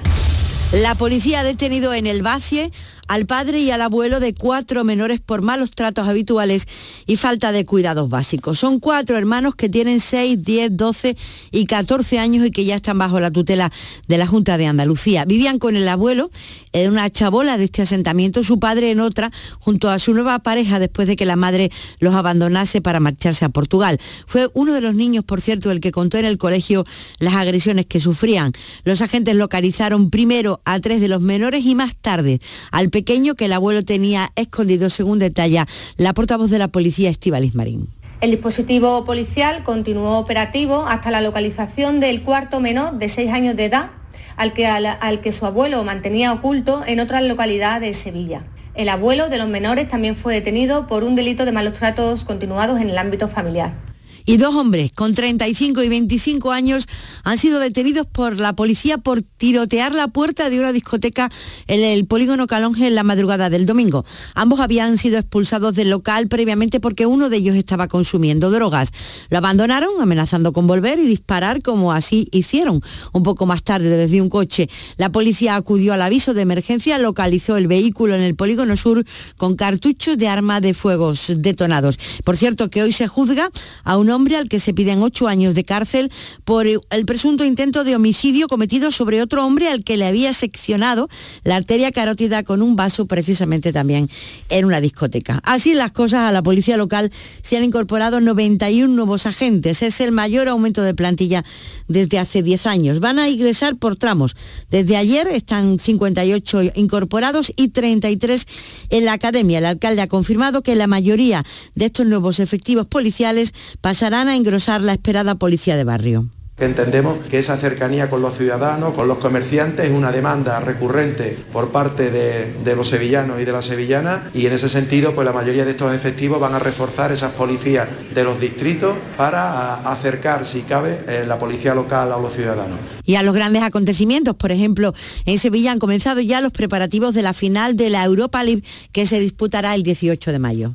La 0.71 0.93
policía 0.93 1.39
ha 1.39 1.43
detenido 1.43 1.95
en 1.95 2.05
el 2.05 2.21
Bacie 2.21 2.71
al 3.09 3.25
padre 3.25 3.59
y 3.59 3.71
al 3.71 3.81
abuelo 3.81 4.19
de 4.19 4.35
cuatro 4.35 4.83
menores 4.83 5.19
por 5.19 5.41
malos 5.41 5.71
tratos 5.71 6.07
habituales 6.07 6.67
y 7.07 7.15
falta 7.15 7.51
de 7.51 7.65
cuidados 7.65 8.07
básicos. 8.07 8.59
Son 8.59 8.79
cuatro 8.79 9.17
hermanos 9.17 9.55
que 9.55 9.67
tienen 9.67 9.99
6, 9.99 10.43
10, 10.43 10.77
12 10.77 11.17
y 11.51 11.65
14 11.65 12.19
años 12.19 12.45
y 12.45 12.51
que 12.51 12.65
ya 12.65 12.75
están 12.75 12.99
bajo 12.99 13.19
la 13.19 13.31
tutela 13.31 13.71
de 14.07 14.17
la 14.19 14.27
Junta 14.27 14.59
de 14.59 14.67
Andalucía. 14.67 15.25
Vivían 15.25 15.57
con 15.57 15.75
el 15.75 15.87
abuelo 15.87 16.29
en 16.71 16.91
una 16.91 17.09
chabola 17.09 17.57
de 17.57 17.63
este 17.63 17.81
asentamiento, 17.81 18.43
su 18.43 18.59
padre 18.59 18.91
en 18.91 18.99
otra, 18.99 19.31
junto 19.59 19.89
a 19.89 19.97
su 19.97 20.13
nueva 20.13 20.37
pareja 20.37 20.77
después 20.77 21.07
de 21.07 21.15
que 21.15 21.25
la 21.25 21.35
madre 21.35 21.71
los 21.99 22.13
abandonase 22.13 22.79
para 22.79 22.99
marcharse 22.99 23.43
a 23.43 23.49
Portugal. 23.49 23.99
Fue 24.27 24.49
uno 24.53 24.73
de 24.73 24.81
los 24.81 24.93
niños, 24.93 25.23
por 25.25 25.41
cierto, 25.41 25.71
el 25.71 25.79
que 25.79 25.91
contó 25.91 26.19
en 26.19 26.25
el 26.25 26.37
colegio 26.37 26.85
las 27.17 27.33
agresiones 27.33 27.87
que 27.87 27.99
sufrían. 27.99 28.51
Los 28.83 29.01
agentes 29.01 29.35
localizaron 29.35 30.11
primero 30.11 30.61
a 30.63 30.77
tres 30.77 31.01
de 31.01 31.07
los 31.07 31.21
menores 31.21 31.65
y 31.65 31.73
más 31.73 31.95
tarde 31.95 32.39
al 32.69 32.91
que 33.03 33.45
el 33.45 33.53
abuelo 33.53 33.83
tenía 33.83 34.31
escondido, 34.35 34.89
según 34.89 35.19
detalla 35.19 35.67
la 35.97 36.13
portavoz 36.13 36.49
de 36.49 36.59
la 36.59 36.67
policía, 36.67 37.09
Estivalis 37.09 37.55
Marín. 37.55 37.87
El 38.21 38.31
dispositivo 38.31 39.05
policial 39.05 39.63
continuó 39.63 40.17
operativo 40.17 40.85
hasta 40.85 41.11
la 41.11 41.21
localización 41.21 41.99
del 41.99 42.21
cuarto 42.23 42.59
menor 42.59 42.97
de 42.97 43.07
seis 43.07 43.31
años 43.31 43.55
de 43.55 43.65
edad, 43.65 43.91
al 44.35 44.53
que, 44.53 44.67
al 44.67 45.21
que 45.21 45.31
su 45.31 45.45
abuelo 45.45 45.83
mantenía 45.83 46.33
oculto 46.33 46.83
en 46.85 46.99
otra 46.99 47.21
localidad 47.21 47.81
de 47.81 47.93
Sevilla. 47.93 48.43
El 48.75 48.89
abuelo 48.89 49.29
de 49.29 49.37
los 49.37 49.47
menores 49.47 49.87
también 49.87 50.15
fue 50.15 50.33
detenido 50.33 50.87
por 50.87 51.03
un 51.03 51.15
delito 51.15 51.45
de 51.45 51.51
malos 51.51 51.73
tratos 51.73 52.25
continuados 52.25 52.79
en 52.81 52.89
el 52.89 52.97
ámbito 52.97 53.27
familiar 53.27 53.88
y 54.29 54.37
dos 54.37 54.53
hombres 54.53 54.91
con 54.91 55.15
35 55.15 55.81
y 55.81 55.89
25 55.89 56.51
años 56.51 56.85
han 57.23 57.39
sido 57.39 57.59
detenidos 57.59 58.05
por 58.05 58.37
la 58.37 58.53
policía 58.53 58.99
por 58.99 59.23
tirotear 59.23 59.95
la 59.95 60.07
puerta 60.07 60.51
de 60.51 60.59
una 60.59 60.71
discoteca 60.71 61.31
en 61.65 61.83
el 61.83 62.05
polígono 62.05 62.45
Calonge 62.45 62.85
en 62.85 62.93
la 62.93 63.01
madrugada 63.01 63.49
del 63.49 63.65
domingo. 63.65 64.05
Ambos 64.35 64.59
habían 64.59 64.99
sido 64.99 65.17
expulsados 65.17 65.73
del 65.73 65.89
local 65.89 66.27
previamente 66.27 66.79
porque 66.79 67.07
uno 67.07 67.29
de 67.29 67.37
ellos 67.37 67.55
estaba 67.55 67.87
consumiendo 67.87 68.51
drogas. 68.51 68.91
Lo 69.31 69.39
abandonaron 69.39 69.99
amenazando 69.99 70.53
con 70.53 70.67
volver 70.67 70.99
y 70.99 71.07
disparar 71.07 71.63
como 71.63 71.91
así 71.91 72.29
hicieron. 72.31 72.83
Un 73.13 73.23
poco 73.23 73.47
más 73.47 73.63
tarde 73.63 73.89
desde 73.97 74.21
un 74.21 74.29
coche, 74.29 74.69
la 74.97 75.11
policía 75.11 75.55
acudió 75.55 75.93
al 75.93 76.03
aviso 76.03 76.35
de 76.35 76.43
emergencia, 76.43 76.99
localizó 76.99 77.57
el 77.57 77.65
vehículo 77.65 78.13
en 78.13 78.21
el 78.21 78.35
polígono 78.35 78.77
sur 78.77 79.03
con 79.37 79.55
cartuchos 79.55 80.19
de 80.19 80.27
arma 80.27 80.61
de 80.61 80.75
fuegos 80.75 81.33
detonados. 81.35 81.97
Por 82.23 82.37
cierto 82.37 82.69
que 82.69 82.83
hoy 82.83 82.91
se 82.91 83.07
juzga 83.07 83.49
a 83.83 83.97
un 83.97 84.11
hombre 84.11 84.18
al 84.19 84.49
que 84.49 84.59
se 84.59 84.73
piden 84.73 85.01
ocho 85.01 85.27
años 85.27 85.55
de 85.55 85.63
cárcel 85.63 86.11
por 86.43 86.67
el 86.67 87.05
presunto 87.05 87.45
intento 87.45 87.83
de 87.83 87.95
homicidio 87.95 88.47
cometido 88.47 88.91
sobre 88.91 89.21
otro 89.21 89.45
hombre 89.45 89.69
al 89.69 89.83
que 89.83 89.97
le 89.97 90.05
había 90.05 90.33
seccionado 90.33 91.09
la 91.43 91.55
arteria 91.55 91.91
carótida 91.91 92.43
con 92.43 92.61
un 92.61 92.75
vaso 92.75 93.05
precisamente 93.05 93.71
también 93.71 94.09
en 94.49 94.65
una 94.65 94.81
discoteca. 94.81 95.39
Así 95.43 95.73
las 95.73 95.93
cosas, 95.93 96.21
a 96.23 96.31
la 96.31 96.43
policía 96.43 96.75
local 96.75 97.11
se 97.41 97.57
han 97.57 97.63
incorporado 97.63 98.19
91 98.19 98.93
nuevos 98.93 99.25
agentes. 99.25 99.81
Es 99.81 100.01
el 100.01 100.11
mayor 100.11 100.49
aumento 100.49 100.81
de 100.81 100.93
plantilla 100.93 101.45
desde 101.87 102.19
hace 102.19 102.43
10 102.43 102.65
años. 102.65 102.99
Van 102.99 103.19
a 103.19 103.29
ingresar 103.29 103.77
por 103.77 103.95
tramos. 103.95 104.35
Desde 104.69 104.97
ayer 104.97 105.27
están 105.27 105.79
58 105.79 106.73
incorporados 106.75 107.53
y 107.55 107.69
33 107.69 108.45
en 108.89 109.05
la 109.05 109.13
academia. 109.13 109.59
El 109.59 109.65
alcalde 109.65 110.01
ha 110.01 110.07
confirmado 110.07 110.61
que 110.61 110.75
la 110.75 110.87
mayoría 110.87 111.45
de 111.75 111.85
estos 111.85 112.05
nuevos 112.05 112.39
efectivos 112.39 112.85
policiales 112.85 113.53
pasarán 113.81 114.08
a 114.13 114.35
engrosar 114.35 114.81
la 114.81 114.93
esperada 114.93 115.35
policía 115.35 115.77
de 115.77 115.83
barrio. 115.83 116.25
Entendemos 116.59 117.19
que 117.29 117.39
esa 117.39 117.55
cercanía 117.55 118.09
con 118.09 118.21
los 118.21 118.37
ciudadanos, 118.37 118.93
con 118.93 119.07
los 119.07 119.19
comerciantes, 119.19 119.85
es 119.85 119.91
una 119.91 120.11
demanda 120.11 120.59
recurrente 120.59 121.37
por 121.53 121.69
parte 121.69 122.11
de, 122.11 122.53
de, 122.65 122.75
los 122.75 122.89
sevillanos 122.89 123.39
y 123.39 123.45
de 123.45 123.51
las 123.53 123.65
sevillanas 123.65 124.23
y 124.33 124.45
en 124.45 124.51
ese 124.51 124.67
sentido 124.67 125.15
pues 125.15 125.23
la 125.23 125.31
mayoría 125.31 125.63
de 125.63 125.71
estos 125.71 125.93
efectivos 125.95 126.41
van 126.41 126.53
a 126.55 126.59
reforzar 126.59 127.13
esas 127.13 127.31
policías 127.31 127.87
de 128.13 128.23
los 128.25 128.41
distritos 128.41 128.93
para 129.15 129.75
acercar, 129.89 130.45
si 130.45 130.61
cabe, 130.61 130.99
eh, 131.07 131.23
la 131.25 131.39
policía 131.39 131.73
local 131.73 132.11
a 132.11 132.17
los 132.17 132.33
ciudadanos. 132.33 132.77
Y 133.05 133.15
a 133.15 133.23
los 133.23 133.33
grandes 133.33 133.63
acontecimientos, 133.63 134.35
por 134.35 134.51
ejemplo, 134.51 134.93
en 135.25 135.39
Sevilla 135.39 135.71
han 135.71 135.79
comenzado 135.79 136.19
ya 136.19 136.41
los 136.41 136.51
preparativos 136.51 137.15
de 137.15 137.21
la 137.21 137.33
final 137.33 137.77
de 137.77 137.89
la 137.89 138.03
Europa 138.03 138.43
League 138.43 138.63
que 138.91 139.05
se 139.05 139.21
disputará 139.21 139.75
el 139.75 139.83
18 139.83 140.33
de 140.33 140.39
mayo. 140.39 140.73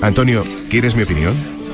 Antonio, 0.00 0.44
¿quieres 0.70 0.96
mi 0.96 1.02
opinión? 1.02 1.57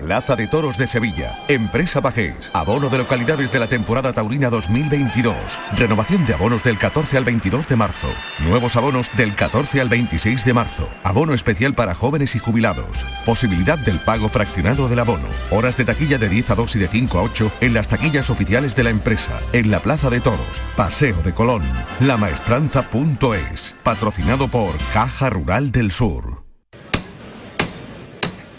Plaza 0.00 0.34
de 0.34 0.46
Toros 0.46 0.78
de 0.78 0.86
Sevilla, 0.86 1.38
Empresa 1.48 2.00
Bajés, 2.00 2.50
abono 2.54 2.88
de 2.88 2.98
localidades 2.98 3.52
de 3.52 3.58
la 3.58 3.66
temporada 3.66 4.12
taurina 4.12 4.48
2022, 4.48 5.34
renovación 5.76 6.24
de 6.24 6.34
abonos 6.34 6.64
del 6.64 6.78
14 6.78 7.18
al 7.18 7.24
22 7.24 7.68
de 7.68 7.76
marzo, 7.76 8.08
nuevos 8.40 8.76
abonos 8.76 9.14
del 9.16 9.34
14 9.34 9.80
al 9.80 9.88
26 9.88 10.44
de 10.44 10.54
marzo, 10.54 10.88
abono 11.04 11.34
especial 11.34 11.74
para 11.74 11.94
jóvenes 11.94 12.34
y 12.34 12.38
jubilados, 12.38 13.04
posibilidad 13.26 13.78
del 13.78 13.98
pago 13.98 14.28
fraccionado 14.30 14.88
del 14.88 15.00
abono, 15.00 15.28
horas 15.50 15.76
de 15.76 15.84
taquilla 15.84 16.16
de 16.18 16.28
10 16.28 16.50
a 16.50 16.54
2 16.54 16.76
y 16.76 16.78
de 16.78 16.88
5 16.88 17.18
a 17.18 17.22
8 17.22 17.52
en 17.60 17.74
las 17.74 17.88
taquillas 17.88 18.30
oficiales 18.30 18.74
de 18.74 18.84
la 18.84 18.90
empresa, 18.90 19.38
en 19.52 19.70
la 19.70 19.80
Plaza 19.80 20.08
de 20.08 20.20
Toros, 20.20 20.62
Paseo 20.76 21.16
de 21.22 21.34
Colón, 21.34 21.62
lamaestranza.es, 22.00 23.74
patrocinado 23.82 24.48
por 24.48 24.72
Caja 24.94 25.28
Rural 25.28 25.70
del 25.72 25.90
Sur. 25.90 26.39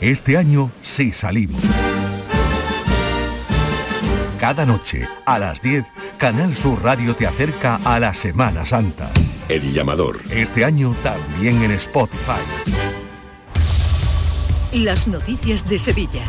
Este 0.02 0.36
año 0.36 0.72
sí 0.82 1.12
salimos. 1.12 1.62
Cada 4.40 4.66
noche, 4.66 5.08
a 5.28 5.38
las 5.38 5.62
10, 5.62 5.86
Canal 6.18 6.56
Sur 6.56 6.84
Radio 6.84 7.16
te 7.16 7.28
acerca 7.28 7.76
a 7.86 8.00
la 8.00 8.12
Semana 8.16 8.66
Santa. 8.66 9.12
El 9.48 9.72
llamador. 9.72 10.20
Este 10.32 10.66
año 10.66 10.96
también 11.04 11.62
en 11.62 11.70
Spotify. 11.70 12.42
Las 14.74 15.08
noticias 15.08 15.70
de 15.70 15.78
Sevilla. 15.78 16.24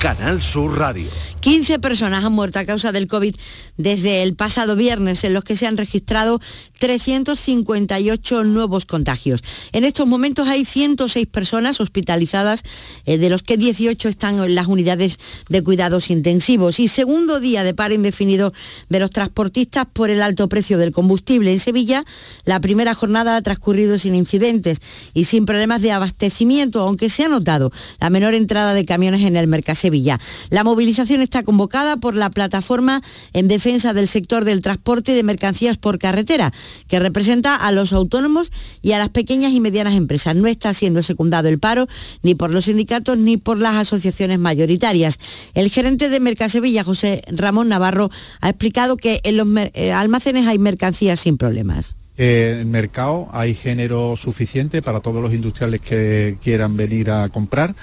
Canal 0.00 0.42
Sur 0.42 0.76
Radio. 0.76 1.10
15 1.44 1.78
personas 1.78 2.24
han 2.24 2.32
muerto 2.32 2.58
a 2.58 2.64
causa 2.64 2.90
del 2.90 3.06
COVID 3.06 3.36
desde 3.76 4.22
el 4.22 4.34
pasado 4.34 4.76
viernes, 4.76 5.24
en 5.24 5.34
los 5.34 5.44
que 5.44 5.56
se 5.56 5.66
han 5.66 5.76
registrado 5.76 6.40
358 6.78 8.44
nuevos 8.44 8.86
contagios. 8.86 9.44
En 9.72 9.84
estos 9.84 10.08
momentos 10.08 10.48
hay 10.48 10.64
106 10.64 11.26
personas 11.26 11.82
hospitalizadas, 11.82 12.62
eh, 13.04 13.18
de 13.18 13.28
los 13.28 13.42
que 13.42 13.58
18 13.58 14.08
están 14.08 14.42
en 14.42 14.54
las 14.54 14.68
unidades 14.68 15.18
de 15.50 15.62
cuidados 15.62 16.08
intensivos. 16.08 16.80
Y 16.80 16.88
segundo 16.88 17.40
día 17.40 17.62
de 17.62 17.74
paro 17.74 17.92
indefinido 17.92 18.54
de 18.88 19.00
los 19.00 19.10
transportistas 19.10 19.84
por 19.92 20.08
el 20.08 20.22
alto 20.22 20.48
precio 20.48 20.78
del 20.78 20.92
combustible. 20.92 21.52
En 21.52 21.60
Sevilla, 21.60 22.06
la 22.46 22.58
primera 22.60 22.94
jornada 22.94 23.36
ha 23.36 23.42
transcurrido 23.42 23.98
sin 23.98 24.14
incidentes 24.14 24.78
y 25.12 25.24
sin 25.24 25.44
problemas 25.44 25.82
de 25.82 25.92
abastecimiento, 25.92 26.80
aunque 26.80 27.10
se 27.10 27.24
ha 27.24 27.28
notado 27.28 27.70
la 28.00 28.08
menor 28.08 28.32
entrada 28.32 28.72
de 28.72 28.86
camiones 28.86 29.20
en 29.26 29.36
el 29.36 29.46
Mercasevilla. 29.46 30.20
La 30.48 30.64
movilización 30.64 31.20
convocada 31.42 31.96
por 31.96 32.14
la 32.14 32.30
plataforma 32.30 33.02
en 33.32 33.48
defensa 33.48 33.92
del 33.92 34.08
sector 34.08 34.44
del 34.44 34.60
transporte 34.60 35.12
de 35.12 35.22
mercancías 35.22 35.76
por 35.76 35.98
carretera, 35.98 36.52
que 36.88 37.00
representa 37.00 37.56
a 37.56 37.72
los 37.72 37.92
autónomos 37.92 38.52
y 38.82 38.92
a 38.92 38.98
las 38.98 39.10
pequeñas 39.10 39.52
y 39.52 39.60
medianas 39.60 39.94
empresas. 39.94 40.36
No 40.36 40.46
está 40.46 40.72
siendo 40.72 41.02
secundado 41.02 41.48
el 41.48 41.58
paro 41.58 41.88
ni 42.22 42.34
por 42.34 42.50
los 42.50 42.66
sindicatos 42.66 43.18
ni 43.18 43.36
por 43.36 43.58
las 43.58 43.76
asociaciones 43.76 44.38
mayoritarias. 44.38 45.18
El 45.54 45.70
gerente 45.70 46.08
de 46.08 46.20
Mercasevilla, 46.20 46.84
José 46.84 47.22
Ramón 47.28 47.68
Navarro, 47.68 48.10
ha 48.40 48.50
explicado 48.50 48.96
que 48.96 49.20
en 49.24 49.36
los 49.36 49.48
eh, 49.74 49.92
almacenes 49.92 50.46
hay 50.46 50.58
mercancías 50.58 51.20
sin 51.20 51.36
problemas. 51.36 51.94
En 52.16 52.58
el 52.58 52.66
mercado 52.66 53.28
hay 53.32 53.54
género 53.54 54.16
suficiente 54.16 54.82
para 54.82 55.00
todos 55.00 55.20
los 55.20 55.34
industriales 55.34 55.80
que 55.80 56.38
quieran 56.42 56.76
venir 56.76 57.10
a 57.10 57.28
comprar 57.28 57.74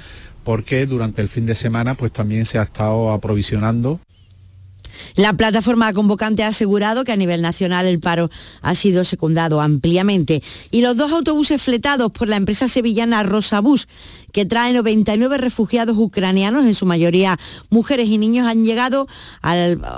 porque 0.43 0.85
durante 0.85 1.21
el 1.21 1.29
fin 1.29 1.45
de 1.45 1.55
semana 1.55 1.95
pues 1.95 2.11
también 2.11 2.45
se 2.45 2.59
ha 2.59 2.63
estado 2.63 3.11
aprovisionando 3.11 3.99
la 5.15 5.33
plataforma 5.33 5.93
convocante 5.93 6.43
ha 6.43 6.47
asegurado 6.47 7.03
que 7.03 7.11
a 7.11 7.15
nivel 7.15 7.41
nacional 7.41 7.85
el 7.85 7.99
paro 7.99 8.29
ha 8.61 8.75
sido 8.75 9.03
secundado 9.03 9.61
ampliamente. 9.61 10.41
Y 10.71 10.81
los 10.81 10.97
dos 10.97 11.11
autobuses 11.11 11.61
fletados 11.61 12.11
por 12.11 12.27
la 12.27 12.37
empresa 12.37 12.67
sevillana 12.67 13.23
Rosabús, 13.23 13.87
que 14.31 14.45
trae 14.45 14.73
99 14.73 15.37
refugiados 15.37 15.97
ucranianos, 15.97 16.65
en 16.65 16.73
su 16.73 16.85
mayoría 16.85 17.37
mujeres 17.69 18.07
y 18.09 18.17
niños, 18.17 18.47
han 18.47 18.63
llegado 18.63 19.07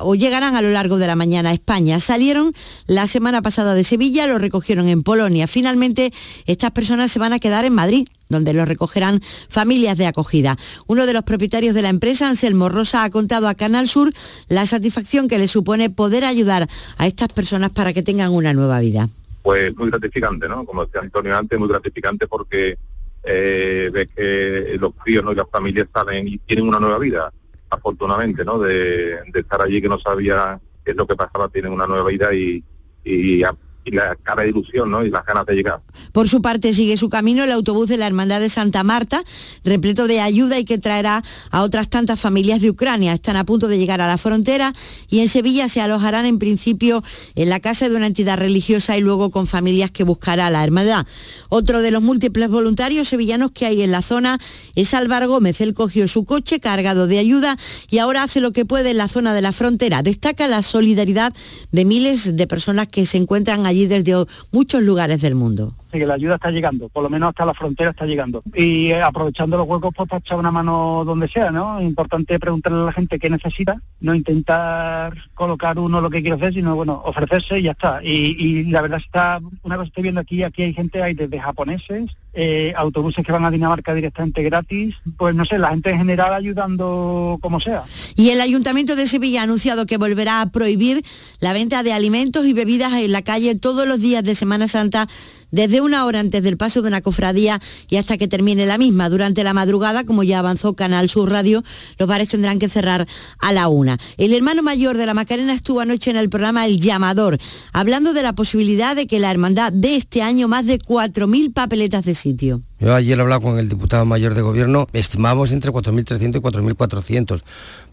o 0.02 0.16
llegarán 0.16 0.56
a 0.56 0.62
lo 0.62 0.72
largo 0.72 0.98
de 0.98 1.08
la 1.08 1.16
mañana 1.16 1.50
a 1.50 1.54
España. 1.54 2.00
Salieron 2.00 2.54
la 2.88 3.08
semana 3.08 3.42
pasada 3.42 3.76
de 3.76 3.84
Sevilla, 3.84 4.28
lo 4.28 4.40
recogieron 4.40 4.88
en 4.88 5.04
Polonia. 5.04 5.48
Finalmente, 5.48 6.12
estas 6.46 6.72
personas 6.72 7.12
se 7.12 7.20
van 7.20 7.34
a 7.34 7.40
quedar 7.40 7.66
en 7.66 7.74
Madrid 7.74 8.08
donde 8.34 8.54
los 8.54 8.68
recogerán 8.68 9.22
familias 9.48 9.98
de 9.98 10.08
acogida. 10.08 10.58
Uno 10.88 11.06
de 11.06 11.14
los 11.14 11.24
propietarios 11.24 11.74
de 11.74 11.82
la 11.82 11.90
empresa, 11.90 12.28
Anselmo 12.28 12.68
Rosa, 12.68 13.06
ha 13.06 13.10
contado 13.10 13.48
a 13.48 13.56
Canal 13.56 13.88
Sur 13.88 14.12
la 14.50 14.66
satisfacción 14.66 15.30
que 15.30 15.40
le 15.40 15.48
supone 15.48 15.90
poder 15.90 16.26
ayudar 16.26 16.68
a 16.98 17.08
estas 17.08 17.30
personas 17.30 17.72
para 17.72 17.94
que 17.94 18.04
tengan 18.04 18.32
una 18.32 18.54
nueva 18.54 18.80
vida. 18.80 19.08
Pues 19.42 19.76
muy 19.76 19.90
gratificante, 19.90 20.48
¿no? 20.48 20.66
Como 20.66 20.86
decía 20.86 21.02
Antonio 21.02 21.38
antes, 21.38 21.58
muy 21.58 21.68
gratificante 21.68 22.28
porque 22.28 22.78
eh, 23.24 24.08
que 24.16 24.78
los 24.80 24.94
críos 24.96 25.24
y 25.32 25.36
las 25.36 25.50
familias 25.50 25.88
salen 25.94 26.28
y 26.28 26.38
tienen 26.40 26.68
una 26.68 26.80
nueva 26.80 27.00
vida, 27.00 27.32
afortunadamente, 27.70 28.44
¿no? 28.44 28.60
De, 28.60 29.20
estar 29.34 29.62
allí 29.62 29.82
que 29.82 29.90
no 29.90 30.00
sabía 30.00 30.60
qué 30.84 30.92
es 30.92 30.98
lo 30.98 31.08
que 31.08 31.16
pasaba, 31.16 31.50
tienen 31.50 31.72
una 31.72 31.88
nueva 31.88 32.10
vida 32.10 32.34
y, 32.34 32.64
y 33.04 33.44
y 33.86 33.92
la 33.92 34.16
cara 34.16 34.44
de 34.44 34.50
ilusión 34.50 34.94
y 35.06 35.10
las 35.10 35.26
ganas 35.26 35.46
de 35.46 35.56
llegar. 35.56 35.82
Por 36.12 36.30
su 36.30 36.42
parte 36.42 36.74
sigue 36.74 36.98
su 36.98 37.10
camino 37.10 37.44
el 37.44 37.52
autobús 37.52 37.88
de 37.88 37.98
la 37.98 38.08
Hermandad 38.08 38.40
de 38.40 38.50
Santa 38.50 38.84
Marta, 38.84 39.24
repleto 39.64 40.08
de 40.08 40.22
ayuda 40.22 40.60
y 40.60 40.66
que 40.66 40.78
traerá 40.78 41.24
a 41.52 41.62
otras 41.64 41.90
tantas 41.90 42.20
familias 42.20 42.62
de 42.62 42.70
Ucrania. 42.70 43.14
Están 43.14 43.36
a 43.36 43.44
punto 43.44 43.68
de 43.68 43.78
llegar 43.78 44.02
a 44.02 44.08
la 44.08 44.18
frontera 44.18 44.74
y 45.10 45.20
en 45.20 45.28
Sevilla 45.28 45.68
se 45.70 45.82
alojarán 45.82 46.26
en 46.26 46.40
principio 46.40 47.04
en 47.36 47.50
la 47.50 47.60
casa 47.60 47.90
de 47.90 47.96
una 47.96 48.08
entidad 48.08 48.38
religiosa 48.38 48.98
y 48.98 49.02
luego 49.02 49.32
con 49.32 49.48
familias 49.48 49.92
que 49.92 50.04
buscará 50.04 50.50
la 50.50 50.64
Hermandad. 50.64 51.06
Otro 51.50 51.82
de 51.82 51.92
los 51.92 52.02
múltiples 52.02 52.50
voluntarios 52.50 53.08
sevillanos 53.08 53.52
que 53.52 53.66
hay 53.66 53.82
en 53.82 53.92
la 53.92 54.02
zona 54.02 54.40
es 54.76 54.94
Álvaro 54.94 55.28
Gómez. 55.28 55.62
Él 55.62 55.74
cogió 55.74 56.08
su 56.08 56.26
coche 56.26 56.60
cargado 56.60 57.08
de 57.08 57.20
ayuda 57.20 57.58
y 57.90 57.98
ahora 57.98 58.24
hace 58.24 58.40
lo 58.40 58.54
que 58.54 58.66
puede 58.66 58.92
en 58.92 58.98
la 58.98 59.08
zona 59.08 59.34
de 59.34 59.42
la 59.42 59.52
frontera. 59.52 60.04
Destaca 60.04 60.48
la 60.48 60.62
solidaridad 60.62 61.34
de 61.72 61.86
miles 61.86 62.36
de 62.36 62.48
personas 62.48 62.88
que 62.88 63.06
se 63.06 63.18
encuentran 63.18 63.66
allí 63.66 63.73
desde 63.86 64.26
muchos 64.52 64.84
lugares 64.84 65.22
del 65.22 65.36
mundo 65.36 65.76
que 65.98 66.06
la 66.06 66.16
ayuda 66.16 66.36
está 66.36 66.52
llegando, 66.52 66.90
por 66.90 67.04
lo 67.04 67.10
menos 67.10 67.30
hasta 67.30 67.46
la 67.46 67.54
frontera 67.54 67.92
está 67.92 68.06
llegando. 68.06 68.44
Y 68.54 68.92
eh, 68.92 69.02
aprovechando 69.02 69.58
los 69.58 69.68
huecos, 69.68 69.92
pues 69.96 70.10
para 70.10 70.20
echar 70.20 70.38
una 70.38 70.52
mano 70.52 71.04
donde 71.06 71.28
sea, 71.28 71.52
¿no? 71.52 71.82
Importante 71.82 72.40
preguntarle 72.40 72.82
a 72.82 72.86
la 72.86 72.94
gente 72.94 73.20
qué 73.20 73.30
necesita, 73.30 73.82
no 74.00 74.14
intentar 74.16 75.14
colocar 75.34 75.80
uno 75.80 76.02
lo 76.02 76.10
que 76.10 76.22
quiere 76.22 76.38
hacer, 76.38 76.54
sino, 76.54 76.76
bueno, 76.76 77.02
ofrecerse 77.06 77.60
y 77.60 77.64
ya 77.64 77.72
está. 77.72 78.00
Y, 78.04 78.64
la 78.66 78.82
verdad 78.82 79.02
está, 79.04 79.40
una 79.64 79.76
cosa 79.76 79.88
estoy 79.88 80.04
viendo 80.04 80.22
aquí, 80.22 80.44
aquí 80.44 80.64
hay 80.64 80.74
gente, 80.74 81.02
hay 81.02 81.14
desde 81.14 81.40
japoneses, 81.40 82.12
eh, 82.34 82.74
autobuses 82.76 83.24
que 83.24 83.32
van 83.32 83.46
a 83.46 83.52
Dinamarca 83.52 83.94
directamente 83.94 84.42
gratis, 84.42 84.96
pues 85.18 85.36
no 85.36 85.46
sé, 85.46 85.60
la 85.60 85.70
gente 85.70 85.92
en 85.92 86.00
general 86.00 86.34
ayudando 86.34 87.38
como 87.42 87.60
sea. 87.60 87.84
Y 88.16 88.30
el 88.30 88.42
Ayuntamiento 88.42 88.96
de 88.96 89.08
Sevilla 89.08 89.42
ha 89.42 89.44
anunciado 89.44 89.86
que 89.86 89.98
volverá 89.98 90.42
a 90.42 90.52
prohibir 90.52 91.04
la 91.40 91.54
venta 91.54 91.84
de 91.84 91.94
alimentos 91.94 92.46
y 92.46 92.54
bebidas 92.54 92.94
en 92.94 93.12
la 93.12 93.22
calle 93.22 93.56
todos 93.56 93.88
los 93.88 94.00
días 94.00 94.24
de 94.24 94.36
Semana 94.36 94.68
Santa 94.68 95.08
desde 95.54 95.82
una 95.82 96.04
hora 96.06 96.20
antes 96.20 96.42
del 96.42 96.58
paso 96.58 96.82
de 96.82 96.88
una 96.88 97.02
cofradía 97.02 97.62
y 97.88 97.98
hasta 97.98 98.18
que 98.18 98.28
termine 98.28 98.66
la 98.66 98.80
misma. 98.80 99.08
Durante 99.08 99.44
la 99.44 99.54
madrugada, 99.54 100.04
como 100.04 100.24
ya 100.24 100.40
avanzó 100.40 100.74
Canal 100.74 101.10
Sur 101.10 101.30
Radio, 101.30 101.64
los 102.00 102.10
bares 102.10 102.30
tendrán 102.30 102.58
que 102.58 102.70
cerrar 102.70 103.08
a 103.40 103.54
la 103.54 103.68
una. 103.68 104.00
El 104.18 104.34
hermano 104.34 104.64
mayor 104.64 104.98
de 104.98 105.06
la 105.06 105.14
Macarena 105.14 105.54
estuvo 105.54 105.80
anoche 105.80 106.10
en 106.10 106.18
el 106.18 106.30
programa 106.30 106.66
El 106.66 106.80
Llamador, 106.80 107.38
hablando 107.72 108.14
de 108.14 108.24
la 108.24 108.34
posibilidad 108.34 108.96
de 108.96 109.06
que 109.06 109.20
la 109.20 109.30
hermandad 109.30 109.72
dé 109.72 109.96
este 109.96 110.24
año 110.24 110.48
más 110.48 110.66
de 110.66 110.80
4.000 110.80 111.54
papeletas 111.54 112.04
de 112.04 112.16
sitio. 112.16 112.64
Yo 112.80 112.94
ayer 112.94 113.18
he 113.18 113.22
hablado 113.22 113.42
con 113.42 113.60
el 113.60 113.70
diputado 113.70 114.06
mayor 114.06 114.34
de 114.34 114.42
gobierno, 114.42 114.88
estimamos 114.92 115.52
entre 115.52 115.72
4.300 115.72 116.36
y 116.36 116.40
4.400, 116.40 117.42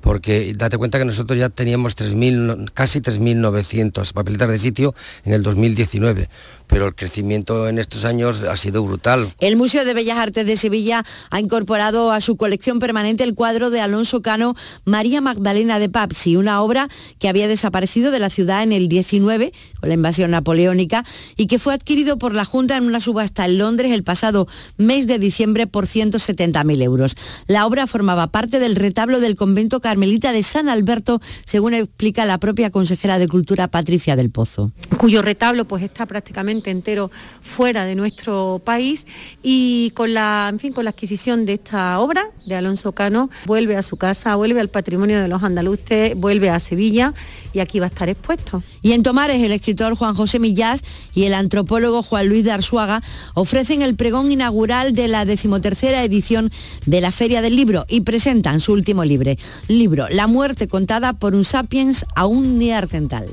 porque 0.00 0.52
date 0.56 0.78
cuenta 0.78 0.98
que 0.98 1.04
nosotros 1.04 1.38
ya 1.38 1.48
teníamos 1.48 1.96
3.000, 1.96 2.72
casi 2.72 3.00
3.900 3.00 4.12
papeletas 4.12 4.48
de 4.48 4.58
sitio 4.58 4.94
en 5.24 5.34
el 5.34 5.42
2019, 5.42 6.28
pero 6.66 6.88
el 6.88 6.94
crecimiento 6.94 7.68
en 7.68 7.78
estos 7.78 8.04
años 8.04 8.42
ha 8.42 8.56
sido 8.56 8.82
brutal. 8.82 9.32
El 9.38 9.56
Museo 9.56 9.84
de 9.84 9.94
Bellas 9.94 10.18
Artes 10.18 10.46
de 10.46 10.56
Sevilla 10.56 11.04
ha 11.30 11.38
incorporado 11.38 12.10
a 12.10 12.20
su 12.20 12.36
colección 12.36 12.78
permanente 12.78 13.22
el 13.22 13.34
cuadro 13.34 13.70
de 13.70 13.80
Alonso 13.80 14.22
Cano 14.22 14.56
María 14.86 15.20
Magdalena 15.20 15.78
de 15.78 15.88
Papsi, 15.88 16.36
una 16.36 16.62
obra 16.62 16.88
que 17.18 17.28
había 17.28 17.48
desaparecido 17.48 18.10
de 18.10 18.18
la 18.18 18.30
ciudad 18.30 18.62
en 18.62 18.72
el 18.72 18.88
19 18.88 19.52
con 19.78 19.88
la 19.88 19.94
invasión 19.94 20.30
napoleónica 20.30 21.04
y 21.36 21.46
que 21.46 21.58
fue 21.58 21.74
adquirido 21.74 22.18
por 22.18 22.34
la 22.34 22.44
Junta 22.44 22.76
en 22.76 22.84
una 22.84 23.00
subasta 23.00 23.44
en 23.44 23.58
Londres 23.58 23.92
el 23.92 24.04
pasado 24.04 24.48
mes 24.80 25.06
de 25.06 25.18
diciembre 25.18 25.66
por 25.66 25.86
170.000 25.86 26.82
euros. 26.82 27.14
La 27.46 27.66
obra 27.66 27.86
formaba 27.86 28.28
parte 28.28 28.58
del 28.58 28.76
retablo 28.76 29.20
del 29.20 29.36
convento 29.36 29.80
carmelita 29.80 30.32
de 30.32 30.42
San 30.42 30.68
Alberto, 30.68 31.20
según 31.44 31.74
explica 31.74 32.24
la 32.24 32.38
propia 32.38 32.70
consejera 32.70 33.18
de 33.18 33.28
Cultura 33.28 33.68
Patricia 33.68 34.16
del 34.16 34.30
Pozo. 34.30 34.72
Cuyo 34.98 35.22
retablo 35.22 35.66
pues 35.66 35.82
está 35.82 36.06
prácticamente 36.06 36.70
entero 36.70 37.10
fuera 37.42 37.84
de 37.84 37.94
nuestro 37.94 38.60
país 38.64 39.06
y 39.42 39.90
con 39.94 40.14
la, 40.14 40.48
en 40.50 40.58
fin, 40.58 40.72
con 40.72 40.84
la 40.84 40.90
adquisición 40.90 41.46
de 41.46 41.54
esta 41.54 41.98
obra 42.00 42.30
de 42.46 42.56
Alonso 42.56 42.92
Cano 42.92 43.30
vuelve 43.46 43.76
a 43.76 43.82
su 43.82 43.96
casa, 43.96 44.34
vuelve 44.36 44.60
al 44.60 44.68
patrimonio 44.68 45.20
de 45.20 45.28
los 45.28 45.42
andaluces, 45.42 46.14
vuelve 46.16 46.50
a 46.50 46.58
Sevilla 46.58 47.14
y 47.52 47.60
aquí 47.60 47.78
va 47.78 47.86
a 47.86 47.88
estar 47.88 48.08
expuesto. 48.08 48.62
Y 48.82 48.92
en 48.92 49.02
Tomares 49.02 49.42
el 49.42 49.52
escritor 49.52 49.94
Juan 49.94 50.14
José 50.14 50.38
Millás 50.38 50.82
y 51.14 51.24
el 51.24 51.34
antropólogo 51.34 52.02
Juan 52.02 52.28
Luis 52.28 52.44
de 52.44 52.52
Arzuaga 52.52 53.02
ofrecen 53.34 53.82
el 53.82 53.94
pregón 53.96 54.32
inaugural 54.32 54.69
de 54.70 55.08
la 55.08 55.24
decimotercera 55.24 56.04
edición 56.04 56.48
de 56.86 57.00
la 57.00 57.10
Feria 57.10 57.42
del 57.42 57.56
Libro 57.56 57.86
y 57.88 58.02
presentan 58.02 58.60
su 58.60 58.72
último 58.72 59.04
libro, 59.04 59.32
libro 59.66 60.06
La 60.10 60.28
muerte 60.28 60.68
contada 60.68 61.12
por 61.14 61.34
un 61.34 61.44
sapiens 61.44 62.06
aún 62.14 62.56
neandertal. 62.56 63.26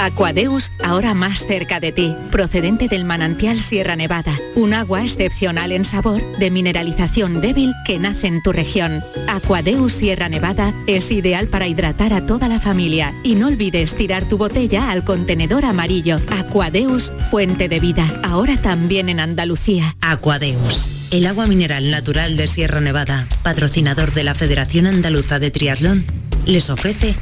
Aquadeus, 0.00 0.72
ahora 0.82 1.12
más 1.12 1.46
cerca 1.46 1.78
de 1.78 1.92
ti, 1.92 2.16
procedente 2.30 2.88
del 2.88 3.04
manantial 3.04 3.60
Sierra 3.60 3.96
Nevada, 3.96 4.32
un 4.54 4.72
agua 4.72 5.02
excepcional 5.02 5.72
en 5.72 5.84
sabor, 5.84 6.22
de 6.38 6.50
mineralización 6.50 7.42
débil 7.42 7.74
que 7.84 7.98
nace 7.98 8.28
en 8.28 8.42
tu 8.42 8.50
región. 8.50 9.04
Aquadeus 9.28 9.92
Sierra 9.92 10.30
Nevada 10.30 10.72
es 10.86 11.10
ideal 11.10 11.48
para 11.48 11.68
hidratar 11.68 12.14
a 12.14 12.24
toda 12.24 12.48
la 12.48 12.58
familia 12.58 13.12
y 13.22 13.34
no 13.34 13.48
olvides 13.48 13.94
tirar 13.94 14.26
tu 14.26 14.38
botella 14.38 14.90
al 14.90 15.04
contenedor 15.04 15.66
amarillo. 15.66 16.16
Aquadeus, 16.30 17.12
fuente 17.30 17.68
de 17.68 17.78
vida, 17.78 18.10
ahora 18.24 18.56
también 18.56 19.10
en 19.10 19.20
Andalucía. 19.20 19.96
Aquadeus, 20.00 20.88
el 21.10 21.26
agua 21.26 21.46
mineral 21.46 21.90
natural 21.90 22.38
de 22.38 22.48
Sierra 22.48 22.80
Nevada, 22.80 23.26
patrocinador 23.42 24.14
de 24.14 24.24
la 24.24 24.34
Federación 24.34 24.86
Andaluza 24.86 25.38
de 25.38 25.50
Triatlón, 25.50 26.06
les 26.46 26.70
ofrece 26.70 27.16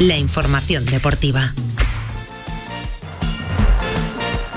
la 0.00 0.16
información 0.16 0.86
deportiva. 0.86 1.52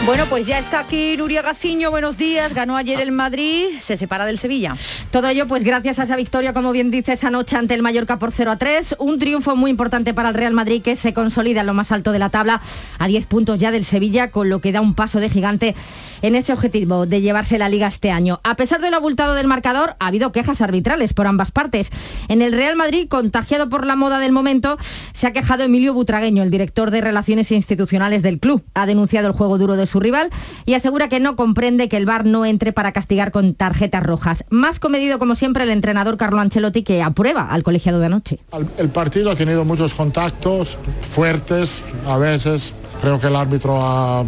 Bueno, 0.07 0.23
pues 0.29 0.47
ya 0.47 0.57
está 0.57 0.79
aquí 0.79 1.17
Nuria 1.17 1.41
Gaciño, 1.41 1.91
buenos 1.91 2.15
días, 2.15 2.53
ganó 2.53 2.77
ayer 2.77 3.01
el 3.01 3.11
Madrid, 3.11 3.65
se 3.81 3.97
separa 3.97 4.25
del 4.25 4.37
Sevilla. 4.37 4.77
Todo 5.11 5.27
ello 5.27 5.49
pues 5.49 5.65
gracias 5.65 5.99
a 5.99 6.03
esa 6.03 6.15
victoria, 6.15 6.53
como 6.53 6.71
bien 6.71 6.91
dice, 6.91 7.11
esa 7.11 7.29
noche 7.29 7.57
ante 7.57 7.73
el 7.73 7.81
Mallorca 7.81 8.17
por 8.17 8.31
0 8.31 8.51
a 8.51 8.55
3, 8.55 8.95
un 8.99 9.19
triunfo 9.19 9.57
muy 9.57 9.69
importante 9.69 10.13
para 10.13 10.29
el 10.29 10.35
Real 10.35 10.53
Madrid 10.53 10.81
que 10.81 10.95
se 10.95 11.13
consolida 11.13 11.59
en 11.59 11.67
lo 11.67 11.73
más 11.73 11.91
alto 11.91 12.13
de 12.13 12.19
la 12.19 12.29
tabla, 12.29 12.61
a 12.99 13.07
10 13.09 13.25
puntos 13.25 13.59
ya 13.59 13.69
del 13.71 13.83
Sevilla, 13.83 14.31
con 14.31 14.49
lo 14.49 14.61
que 14.61 14.71
da 14.71 14.79
un 14.79 14.93
paso 14.93 15.19
de 15.19 15.29
gigante 15.29 15.75
en 16.21 16.35
ese 16.35 16.53
objetivo 16.53 17.05
de 17.05 17.19
llevarse 17.19 17.57
la 17.57 17.67
liga 17.67 17.87
este 17.87 18.09
año. 18.09 18.39
A 18.45 18.55
pesar 18.55 18.79
de 18.79 18.89
lo 18.89 18.95
abultado 18.95 19.33
del 19.33 19.47
marcador, 19.47 19.97
ha 19.99 20.07
habido 20.07 20.31
quejas 20.31 20.61
arbitrales 20.61 21.13
por 21.13 21.27
ambas 21.27 21.51
partes. 21.51 21.89
En 22.29 22.41
el 22.41 22.53
Real 22.53 22.77
Madrid, 22.77 23.09
contagiado 23.09 23.67
por 23.67 23.85
la 23.85 23.97
moda 23.97 24.19
del 24.19 24.31
momento, 24.31 24.77
se 25.11 25.27
ha 25.27 25.33
quejado 25.33 25.63
Emilio 25.63 25.93
Butragueño, 25.93 26.43
el 26.43 26.49
director 26.49 26.91
de 26.91 27.01
Relaciones 27.01 27.51
Institucionales 27.51 28.23
del 28.23 28.39
club. 28.39 28.63
Ha 28.73 28.85
denunciado 28.85 29.27
el 29.27 29.33
juego 29.33 29.57
duro 29.57 29.75
de 29.75 29.85
su 29.85 29.96
rival 29.99 30.29
y 30.65 30.73
asegura 30.73 31.09
que 31.09 31.19
no 31.19 31.35
comprende 31.35 31.89
que 31.89 31.97
el 31.97 32.05
VAR 32.05 32.25
no 32.25 32.45
entre 32.45 32.73
para 32.73 32.91
castigar 32.91 33.31
con 33.31 33.53
tarjetas 33.53 34.03
rojas. 34.03 34.43
Más 34.49 34.79
comedido, 34.79 35.19
como 35.19 35.35
siempre, 35.35 35.63
el 35.63 35.69
entrenador 35.69 36.17
Carlo 36.17 36.39
Ancelotti, 36.39 36.83
que 36.83 37.01
aprueba 37.01 37.47
al 37.49 37.63
colegiado 37.63 37.99
de 37.99 38.07
anoche. 38.07 38.39
El 38.77 38.89
partido 38.89 39.31
ha 39.31 39.35
tenido 39.35 39.65
muchos 39.65 39.93
contactos 39.93 40.77
fuertes, 41.01 41.83
a 42.05 42.17
veces 42.17 42.73
creo 43.01 43.19
que 43.19 43.27
el 43.27 43.35
árbitro 43.35 43.77
ha, 43.81 44.25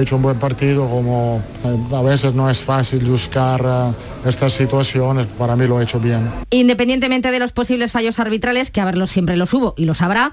hecho 0.00 0.16
un 0.16 0.22
buen 0.22 0.38
partido, 0.38 0.88
como 0.88 1.42
eh, 1.64 1.94
a 1.94 2.02
veces 2.02 2.32
no 2.32 2.48
es 2.48 2.60
fácil 2.60 3.04
buscar 3.04 3.60
eh, 3.64 4.28
estas 4.28 4.52
situaciones, 4.52 5.26
para 5.26 5.56
mí 5.56 5.66
lo 5.66 5.78
ha 5.78 5.82
hecho 5.82 5.98
bien. 5.98 6.30
Independientemente 6.50 7.30
de 7.30 7.38
los 7.38 7.52
posibles 7.52 7.90
fallos 7.90 8.18
arbitrales, 8.20 8.70
que 8.70 8.80
a 8.80 8.84
verlos 8.84 9.10
siempre 9.10 9.36
los 9.36 9.52
hubo 9.52 9.74
y 9.76 9.84
los 9.86 10.00
habrá, 10.02 10.30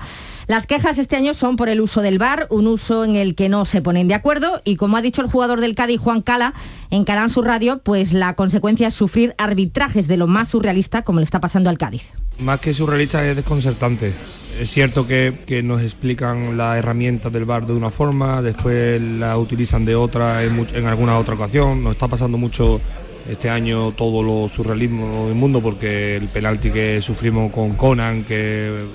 las 0.47 0.67
quejas 0.67 0.97
este 0.97 1.15
año 1.15 1.33
son 1.33 1.55
por 1.55 1.69
el 1.69 1.81
uso 1.81 2.01
del 2.01 2.19
VAR, 2.19 2.47
un 2.49 2.67
uso 2.67 3.03
en 3.03 3.15
el 3.15 3.35
que 3.35 3.49
no 3.49 3.65
se 3.65 3.81
ponen 3.81 4.07
de 4.07 4.13
acuerdo 4.13 4.61
y 4.63 4.75
como 4.75 4.95
ha 4.97 5.01
dicho 5.01 5.21
el 5.21 5.29
jugador 5.29 5.59
del 5.59 5.75
Cádiz, 5.75 5.99
Juan 5.99 6.21
Cala, 6.21 6.53
en 6.89 7.03
Canal 7.03 7.31
Sur 7.31 7.45
Radio, 7.45 7.81
pues 7.83 8.13
la 8.13 8.35
consecuencia 8.35 8.89
es 8.89 8.93
sufrir 8.93 9.33
arbitrajes 9.37 10.07
de 10.07 10.17
lo 10.17 10.27
más 10.27 10.49
surrealista 10.49 11.01
como 11.01 11.19
le 11.19 11.25
está 11.25 11.41
pasando 11.41 11.69
al 11.69 11.77
Cádiz. 11.77 12.03
Más 12.39 12.59
que 12.59 12.73
surrealista 12.73 13.27
es 13.27 13.35
desconcertante 13.35 14.13
es 14.59 14.71
cierto 14.71 15.07
que, 15.07 15.61
nos 15.63 15.81
explican 15.81 16.57
la 16.57 16.77
herramienta 16.77 17.29
del 17.29 17.45
bar 17.45 17.65
de 17.65 17.73
una 17.73 17.89
forma, 17.89 18.41
después 18.41 19.01
la 19.01 19.37
utilizan 19.37 19.85
de 19.85 19.95
otra 19.95 20.43
en, 20.43 20.85
alguna 20.85 21.17
otra 21.17 21.35
ocasión. 21.35 21.83
Nos 21.83 21.93
está 21.93 22.07
pasando 22.07 22.37
mucho 22.37 22.81
este 23.29 23.49
año 23.49 23.91
todo 23.91 24.23
lo 24.23 24.47
surrealismo 24.47 25.27
del 25.27 25.35
mundo 25.35 25.61
porque 25.61 26.15
el 26.15 26.27
penalti 26.29 26.71
que 26.71 27.01
sufrimos 27.01 27.51
con 27.51 27.75
Conan, 27.75 28.23
que 28.23 28.85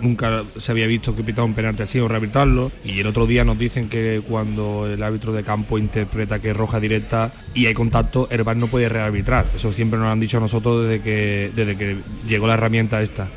nunca, 0.00 0.44
se 0.56 0.72
había 0.72 0.86
visto 0.86 1.14
que 1.14 1.24
pitaba 1.24 1.44
un 1.44 1.54
penalti 1.54 1.82
así 1.82 1.98
o 1.98 2.08
rearbitrarlo. 2.08 2.70
Y 2.84 3.00
el 3.00 3.06
otro 3.06 3.26
día 3.26 3.44
nos 3.44 3.58
dicen 3.58 3.88
que 3.88 4.22
cuando 4.26 4.86
el 4.86 5.02
árbitro 5.02 5.32
de 5.32 5.42
campo 5.42 5.78
interpreta 5.78 6.38
que 6.38 6.50
es 6.50 6.56
roja 6.56 6.80
directa 6.80 7.32
y 7.54 7.66
hay 7.66 7.74
contacto, 7.74 8.28
el 8.30 8.44
VAR 8.44 8.56
no 8.56 8.68
puede 8.68 8.88
rearbitrar. 8.88 9.46
Eso 9.54 9.72
siempre 9.72 9.98
nos 9.98 10.06
lo 10.06 10.12
han 10.12 10.20
dicho 10.20 10.38
a 10.38 10.40
nosotros 10.40 10.84
desde 10.84 11.02
que, 11.02 11.50
desde 11.54 11.76
que 11.76 11.98
llegó 12.26 12.46
la 12.46 12.54
herramienta 12.54 13.02
esta. 13.02 13.28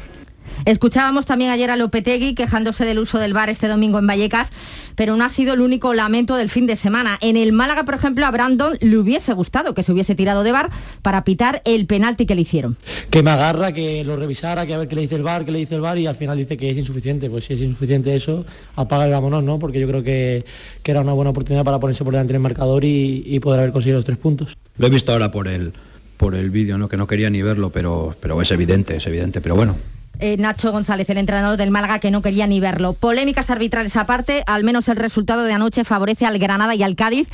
Escuchábamos 0.66 1.26
también 1.26 1.51
ayer 1.51 1.72
a 1.72 1.76
Lopetegui 1.76 2.36
quejándose 2.36 2.86
del 2.86 2.99
uso 2.99 3.18
del 3.18 3.34
bar 3.34 3.49
este 3.49 3.68
domingo 3.68 3.99
en 3.99 4.07
Vallecas, 4.07 4.51
pero 4.95 5.16
no 5.16 5.24
ha 5.24 5.30
sido 5.30 5.53
el 5.53 5.62
único 5.62 5.93
lamento 5.93 6.36
del 6.36 6.49
fin 6.49 6.68
de 6.68 6.76
semana. 6.76 7.18
En 7.22 7.38
el 7.38 7.53
Málaga, 7.53 7.86
por 7.86 7.95
ejemplo, 7.95 8.26
a 8.26 8.32
Brandon 8.32 8.78
le 8.82 8.97
hubiese 8.97 9.34
gustado 9.34 9.74
que 9.74 9.84
se 9.84 9.91
hubiese 9.91 10.16
tirado 10.16 10.43
de 10.43 10.51
bar 10.51 10.70
para 11.01 11.24
pitar 11.24 11.62
el 11.66 11.86
penalti 11.86 12.26
que 12.26 12.36
le 12.36 12.41
hicieron. 12.41 12.78
Que 13.10 13.24
me 13.24 13.32
agarra, 13.32 13.72
que 13.72 14.03
lo 14.03 14.16
revisara, 14.16 14.66
que 14.66 14.74
a 14.74 14.78
ver 14.78 14.88
qué 14.88 14.95
le 14.95 15.01
dice 15.01 15.16
el 15.16 15.24
bar, 15.24 15.45
qué 15.45 15.51
le 15.51 15.60
dice 15.60 15.76
el 15.76 15.82
bar 15.82 15.97
y 15.97 16.07
al 16.07 16.16
final 16.16 16.38
dice 16.38 16.57
que 16.57 16.70
es 16.70 16.78
insuficiente. 16.78 17.30
Pues 17.30 17.45
si 17.45 17.53
es 17.53 17.62
insuficiente 17.62 18.16
eso, 18.16 18.45
apaga 18.76 19.07
y 19.07 19.12
vámonos, 19.12 19.43
¿no? 19.43 19.60
Porque 19.60 19.80
yo 19.80 19.88
creo 19.88 20.03
que, 20.03 20.45
era 20.84 21.01
una 21.01 21.14
buena 21.14 21.30
oportunidad 21.30 21.64
para 21.64 21.80
ponerse 21.80 22.03
por 22.03 22.14
delante 22.14 22.34
del 22.34 22.41
marcador 22.41 22.84
y, 22.84 23.22
y 23.24 23.39
poder 23.39 23.60
haber 23.60 23.72
conseguido 23.72 23.99
los 23.99 24.05
tres 24.05 24.18
puntos. 24.18 24.57
Lo 24.80 24.88
he 24.88 24.89
visto 24.89 25.12
ahora 25.12 25.30
por 25.30 25.47
el 25.47 25.72
por 26.20 26.36
el 26.36 26.49
vídeo, 26.49 26.78
¿no? 26.78 26.89
que 26.89 26.97
no 26.97 27.07
quería 27.07 27.30
ni 27.30 27.41
verlo, 27.41 27.70
pero, 27.70 28.14
pero 28.20 28.41
es 28.41 28.51
evidente, 28.51 28.97
es 28.97 29.07
evidente. 29.07 29.39
Pero 29.39 29.55
bueno, 29.55 29.78
eh, 30.20 30.38
Nacho 30.38 30.72
González, 30.72 31.10
el 31.10 31.18
entrenador 31.18 31.58
del 31.58 31.72
Málaga, 31.72 32.00
que 32.00 32.12
no 32.12 32.22
quería 32.22 32.48
ni 32.48 32.60
verlo. 32.60 32.94
Polémicas 32.94 33.50
arbitrales 33.50 33.96
aparte, 33.96 34.44
al 34.46 34.64
menos 34.64 34.88
el 34.90 34.98
resultado 34.98 35.44
de 35.44 35.54
anoche 35.54 35.84
favorece 35.84 36.26
al 36.26 36.40
Granada 36.40 36.76
y 36.76 36.84
al 36.84 36.96
Cádiz. 36.96 37.28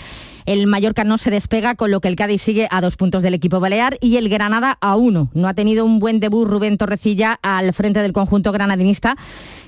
El 0.45 0.67
Mallorca 0.67 1.03
no 1.03 1.17
se 1.17 1.31
despega, 1.31 1.73
con 1.73 1.89
lo 1.89 2.01
que 2.01 2.07
el 2.07 2.15
Cádiz 2.15 2.41
sigue 2.41 2.67
a 2.69 2.79
dos 2.79 2.97
puntos 2.97 3.23
del 3.23 3.33
equipo 3.33 3.59
balear 3.59 3.97
y 3.99 4.17
el 4.17 4.29
Granada 4.29 4.77
a 4.79 4.95
uno. 4.95 5.29
No 5.33 5.47
ha 5.47 5.55
tenido 5.55 5.85
un 5.85 5.99
buen 5.99 6.19
debut 6.19 6.47
Rubén 6.47 6.77
Torrecilla 6.77 7.39
al 7.41 7.73
frente 7.73 8.01
del 8.01 8.13
conjunto 8.13 8.51
granadinista 8.51 9.15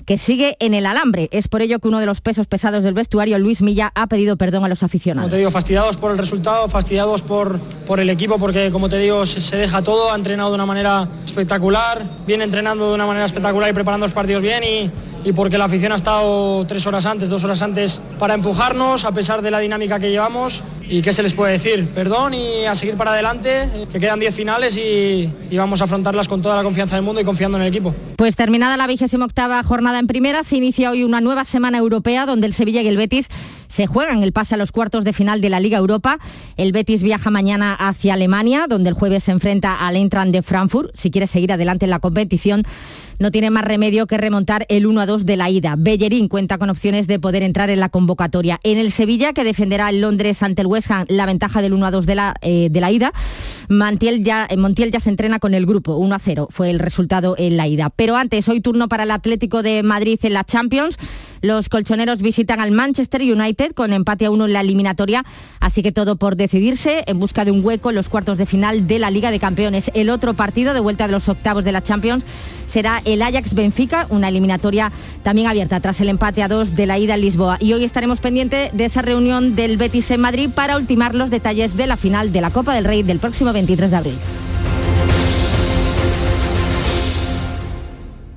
que 0.07 0.17
sigue 0.17 0.55
en 0.61 0.73
el 0.73 0.85
alambre. 0.85 1.27
Es 1.31 1.49
por 1.49 1.61
ello 1.61 1.79
que 1.79 1.89
uno 1.89 1.99
de 1.99 2.05
los 2.05 2.21
pesos 2.21 2.47
pesados 2.47 2.81
del 2.81 2.93
vestuario, 2.93 3.37
Luis 3.39 3.61
Milla, 3.61 3.91
ha 3.93 4.07
pedido 4.07 4.37
perdón 4.37 4.63
a 4.63 4.69
los 4.69 4.81
aficionados. 4.81 5.27
Como 5.27 5.35
te 5.35 5.37
digo, 5.37 5.51
fastidiados 5.51 5.97
por 5.97 6.11
el 6.11 6.17
resultado, 6.17 6.69
fastidiados 6.69 7.21
por, 7.21 7.59
por 7.85 7.99
el 7.99 8.09
equipo, 8.09 8.39
porque 8.39 8.71
como 8.71 8.87
te 8.87 8.97
digo, 8.97 9.25
se, 9.25 9.57
deja 9.57 9.81
todo, 9.81 10.09
ha 10.09 10.15
entrenado 10.15 10.49
de 10.49 10.55
una 10.55 10.65
manera 10.65 11.09
espectacular, 11.25 12.01
viene 12.25 12.45
entrenando 12.45 12.87
de 12.87 12.95
una 12.95 13.05
manera 13.05 13.25
espectacular 13.25 13.69
y 13.69 13.73
preparando 13.73 14.05
los 14.05 14.13
partidos 14.13 14.41
bien 14.41 14.63
y, 14.63 14.89
y 15.27 15.33
porque 15.33 15.57
la 15.57 15.65
afición 15.65 15.91
ha 15.91 15.97
estado 15.97 16.65
tres 16.65 16.87
horas 16.87 17.05
antes, 17.05 17.27
dos 17.27 17.43
horas 17.43 17.61
antes 17.61 17.99
para 18.17 18.33
empujarnos, 18.33 19.03
a 19.03 19.11
pesar 19.11 19.41
de 19.41 19.51
la 19.51 19.59
dinámica 19.59 19.99
que 19.99 20.09
llevamos. 20.09 20.63
¿Y 20.89 21.01
qué 21.01 21.11
se 21.11 21.21
les 21.21 21.33
puede 21.33 21.53
decir? 21.53 21.85
Perdón 21.93 22.33
y 22.33 22.65
a 22.65 22.73
seguir 22.73 22.95
para 22.95 23.11
adelante, 23.11 23.67
que 23.91 23.99
quedan 23.99 24.19
10 24.19 24.33
finales 24.33 24.77
y, 24.77 25.29
vamos 25.51 25.81
a 25.81 25.83
afrontarlas 25.83 26.29
con 26.29 26.41
toda 26.41 26.55
la 26.55 26.63
confianza 26.63 26.95
del 26.95 27.03
mundo 27.03 27.19
y 27.19 27.25
confiando 27.25 27.57
en 27.57 27.63
el 27.63 27.69
equipo. 27.69 27.93
Pues 28.15 28.37
terminada 28.37 28.77
la 28.77 28.87
vigésima 28.87 29.25
octava 29.25 29.61
jornada 29.63 29.99
en 29.99 30.07
primera, 30.07 30.43
se 30.45 30.55
inicia 30.55 30.91
hoy 30.91 31.03
una 31.03 31.19
nueva 31.19 31.43
semana 31.43 31.77
europea 31.77 32.25
donde 32.25 32.47
el 32.47 32.53
Sevilla 32.53 32.81
y 32.81 32.87
el 32.87 32.95
Betis 32.95 33.27
se 33.67 33.85
juegan 33.85 34.23
el 34.23 34.31
pase 34.31 34.55
a 34.55 34.57
los 34.57 34.71
cuartos 34.71 35.03
de 35.03 35.11
final 35.11 35.41
de 35.41 35.49
la 35.49 35.59
Liga 35.59 35.77
Europa. 35.77 36.19
El 36.55 36.71
Betis 36.71 37.03
viaja 37.03 37.29
mañana 37.31 37.73
hacia 37.73 38.13
Alemania, 38.13 38.65
donde 38.69 38.89
el 38.89 38.95
jueves 38.95 39.25
se 39.25 39.31
enfrenta 39.31 39.85
al 39.85 39.97
Eintracht 39.97 40.31
de 40.31 40.41
Frankfurt. 40.41 40.91
Si 40.95 41.11
quiere 41.11 41.27
seguir 41.27 41.51
adelante 41.51 41.85
en 41.85 41.91
la 41.91 41.99
competición, 41.99 42.63
no 43.19 43.31
tiene 43.31 43.49
más 43.49 43.63
remedio 43.63 44.07
que 44.07 44.17
remontar 44.17 44.65
el 44.69 44.85
1 44.85 45.01
a 45.01 45.05
2 45.05 45.25
de 45.25 45.37
la 45.37 45.49
ida. 45.49 45.75
Bellerín 45.77 46.27
cuenta 46.27 46.57
con 46.57 46.69
opciones 46.69 47.07
de 47.07 47.19
poder 47.19 47.43
entrar 47.43 47.69
en 47.69 47.79
la 47.79 47.89
convocatoria. 47.89 48.59
En 48.63 48.77
el 48.77 48.91
Sevilla, 48.91 49.33
que 49.33 49.43
defenderá 49.43 49.89
el 49.89 50.01
Londres 50.01 50.43
ante 50.43 50.61
el 50.61 50.67
West 50.67 50.91
Ham 50.91 51.05
la 51.09 51.25
ventaja 51.25 51.61
del 51.61 51.73
1 51.73 51.85
a 51.85 51.91
2 51.91 52.05
de 52.05 52.15
la, 52.15 52.35
eh, 52.41 52.69
de 52.69 52.81
la 52.81 52.91
ida, 52.91 53.13
Montiel 53.69 54.23
ya, 54.23 54.47
eh, 54.49 54.57
Montiel 54.57 54.91
ya 54.91 54.99
se 54.99 55.09
entrena 55.09 55.39
con 55.39 55.53
el 55.53 55.65
grupo. 55.65 55.95
1 55.97 56.15
a 56.15 56.19
0 56.19 56.47
fue 56.49 56.69
el 56.69 56.79
resultado 56.79 57.35
en 57.37 57.57
la 57.57 57.67
ida. 57.67 57.89
Pero 57.95 58.15
antes, 58.15 58.47
hoy 58.47 58.61
turno 58.61 58.87
para 58.87 59.03
el 59.03 59.11
Atlético 59.11 59.63
de 59.63 59.83
Madrid 59.83 60.19
en 60.23 60.33
la 60.33 60.43
Champions. 60.43 60.97
Los 61.41 61.69
colchoneros 61.69 62.19
visitan 62.19 62.59
al 62.59 62.71
Manchester 62.71 63.21
United 63.21 63.73
con 63.73 63.93
empate 63.93 64.25
a 64.25 64.31
uno 64.31 64.45
en 64.45 64.53
la 64.53 64.61
eliminatoria, 64.61 65.25
así 65.59 65.83
que 65.83 65.91
todo 65.91 66.15
por 66.15 66.35
decidirse 66.35 67.03
en 67.07 67.19
busca 67.19 67.45
de 67.45 67.51
un 67.51 67.63
hueco 67.63 67.89
en 67.89 67.95
los 67.95 68.09
cuartos 68.09 68.37
de 68.37 68.45
final 68.45 68.87
de 68.87 68.99
la 68.99 69.11
Liga 69.11 69.31
de 69.31 69.39
Campeones. 69.39 69.91
El 69.93 70.09
otro 70.09 70.33
partido 70.33 70.73
de 70.73 70.79
vuelta 70.79 71.07
de 71.07 71.13
los 71.13 71.29
octavos 71.29 71.63
de 71.63 71.71
la 71.71 71.83
Champions 71.83 72.23
será 72.67 73.01
el 73.05 73.21
Ajax 73.21 73.53
Benfica, 73.53 74.07
una 74.09 74.27
eliminatoria 74.27 74.91
también 75.23 75.47
abierta 75.47 75.79
tras 75.79 76.01
el 76.01 76.09
empate 76.09 76.43
a 76.43 76.47
dos 76.47 76.75
de 76.75 76.85
la 76.85 76.97
ida 76.97 77.15
en 77.15 77.21
Lisboa. 77.21 77.57
Y 77.59 77.73
hoy 77.73 77.83
estaremos 77.83 78.19
pendientes 78.19 78.71
de 78.73 78.85
esa 78.85 79.01
reunión 79.01 79.55
del 79.55 79.77
Betis 79.77 80.11
en 80.11 80.21
Madrid 80.21 80.49
para 80.53 80.77
ultimar 80.77 81.15
los 81.15 81.29
detalles 81.29 81.77
de 81.77 81.87
la 81.87 81.97
final 81.97 82.31
de 82.31 82.41
la 82.41 82.51
Copa 82.51 82.73
del 82.73 82.85
Rey 82.85 83.03
del 83.03 83.19
próximo 83.19 83.53
23 83.53 83.91
de 83.91 83.95
abril. 83.95 84.15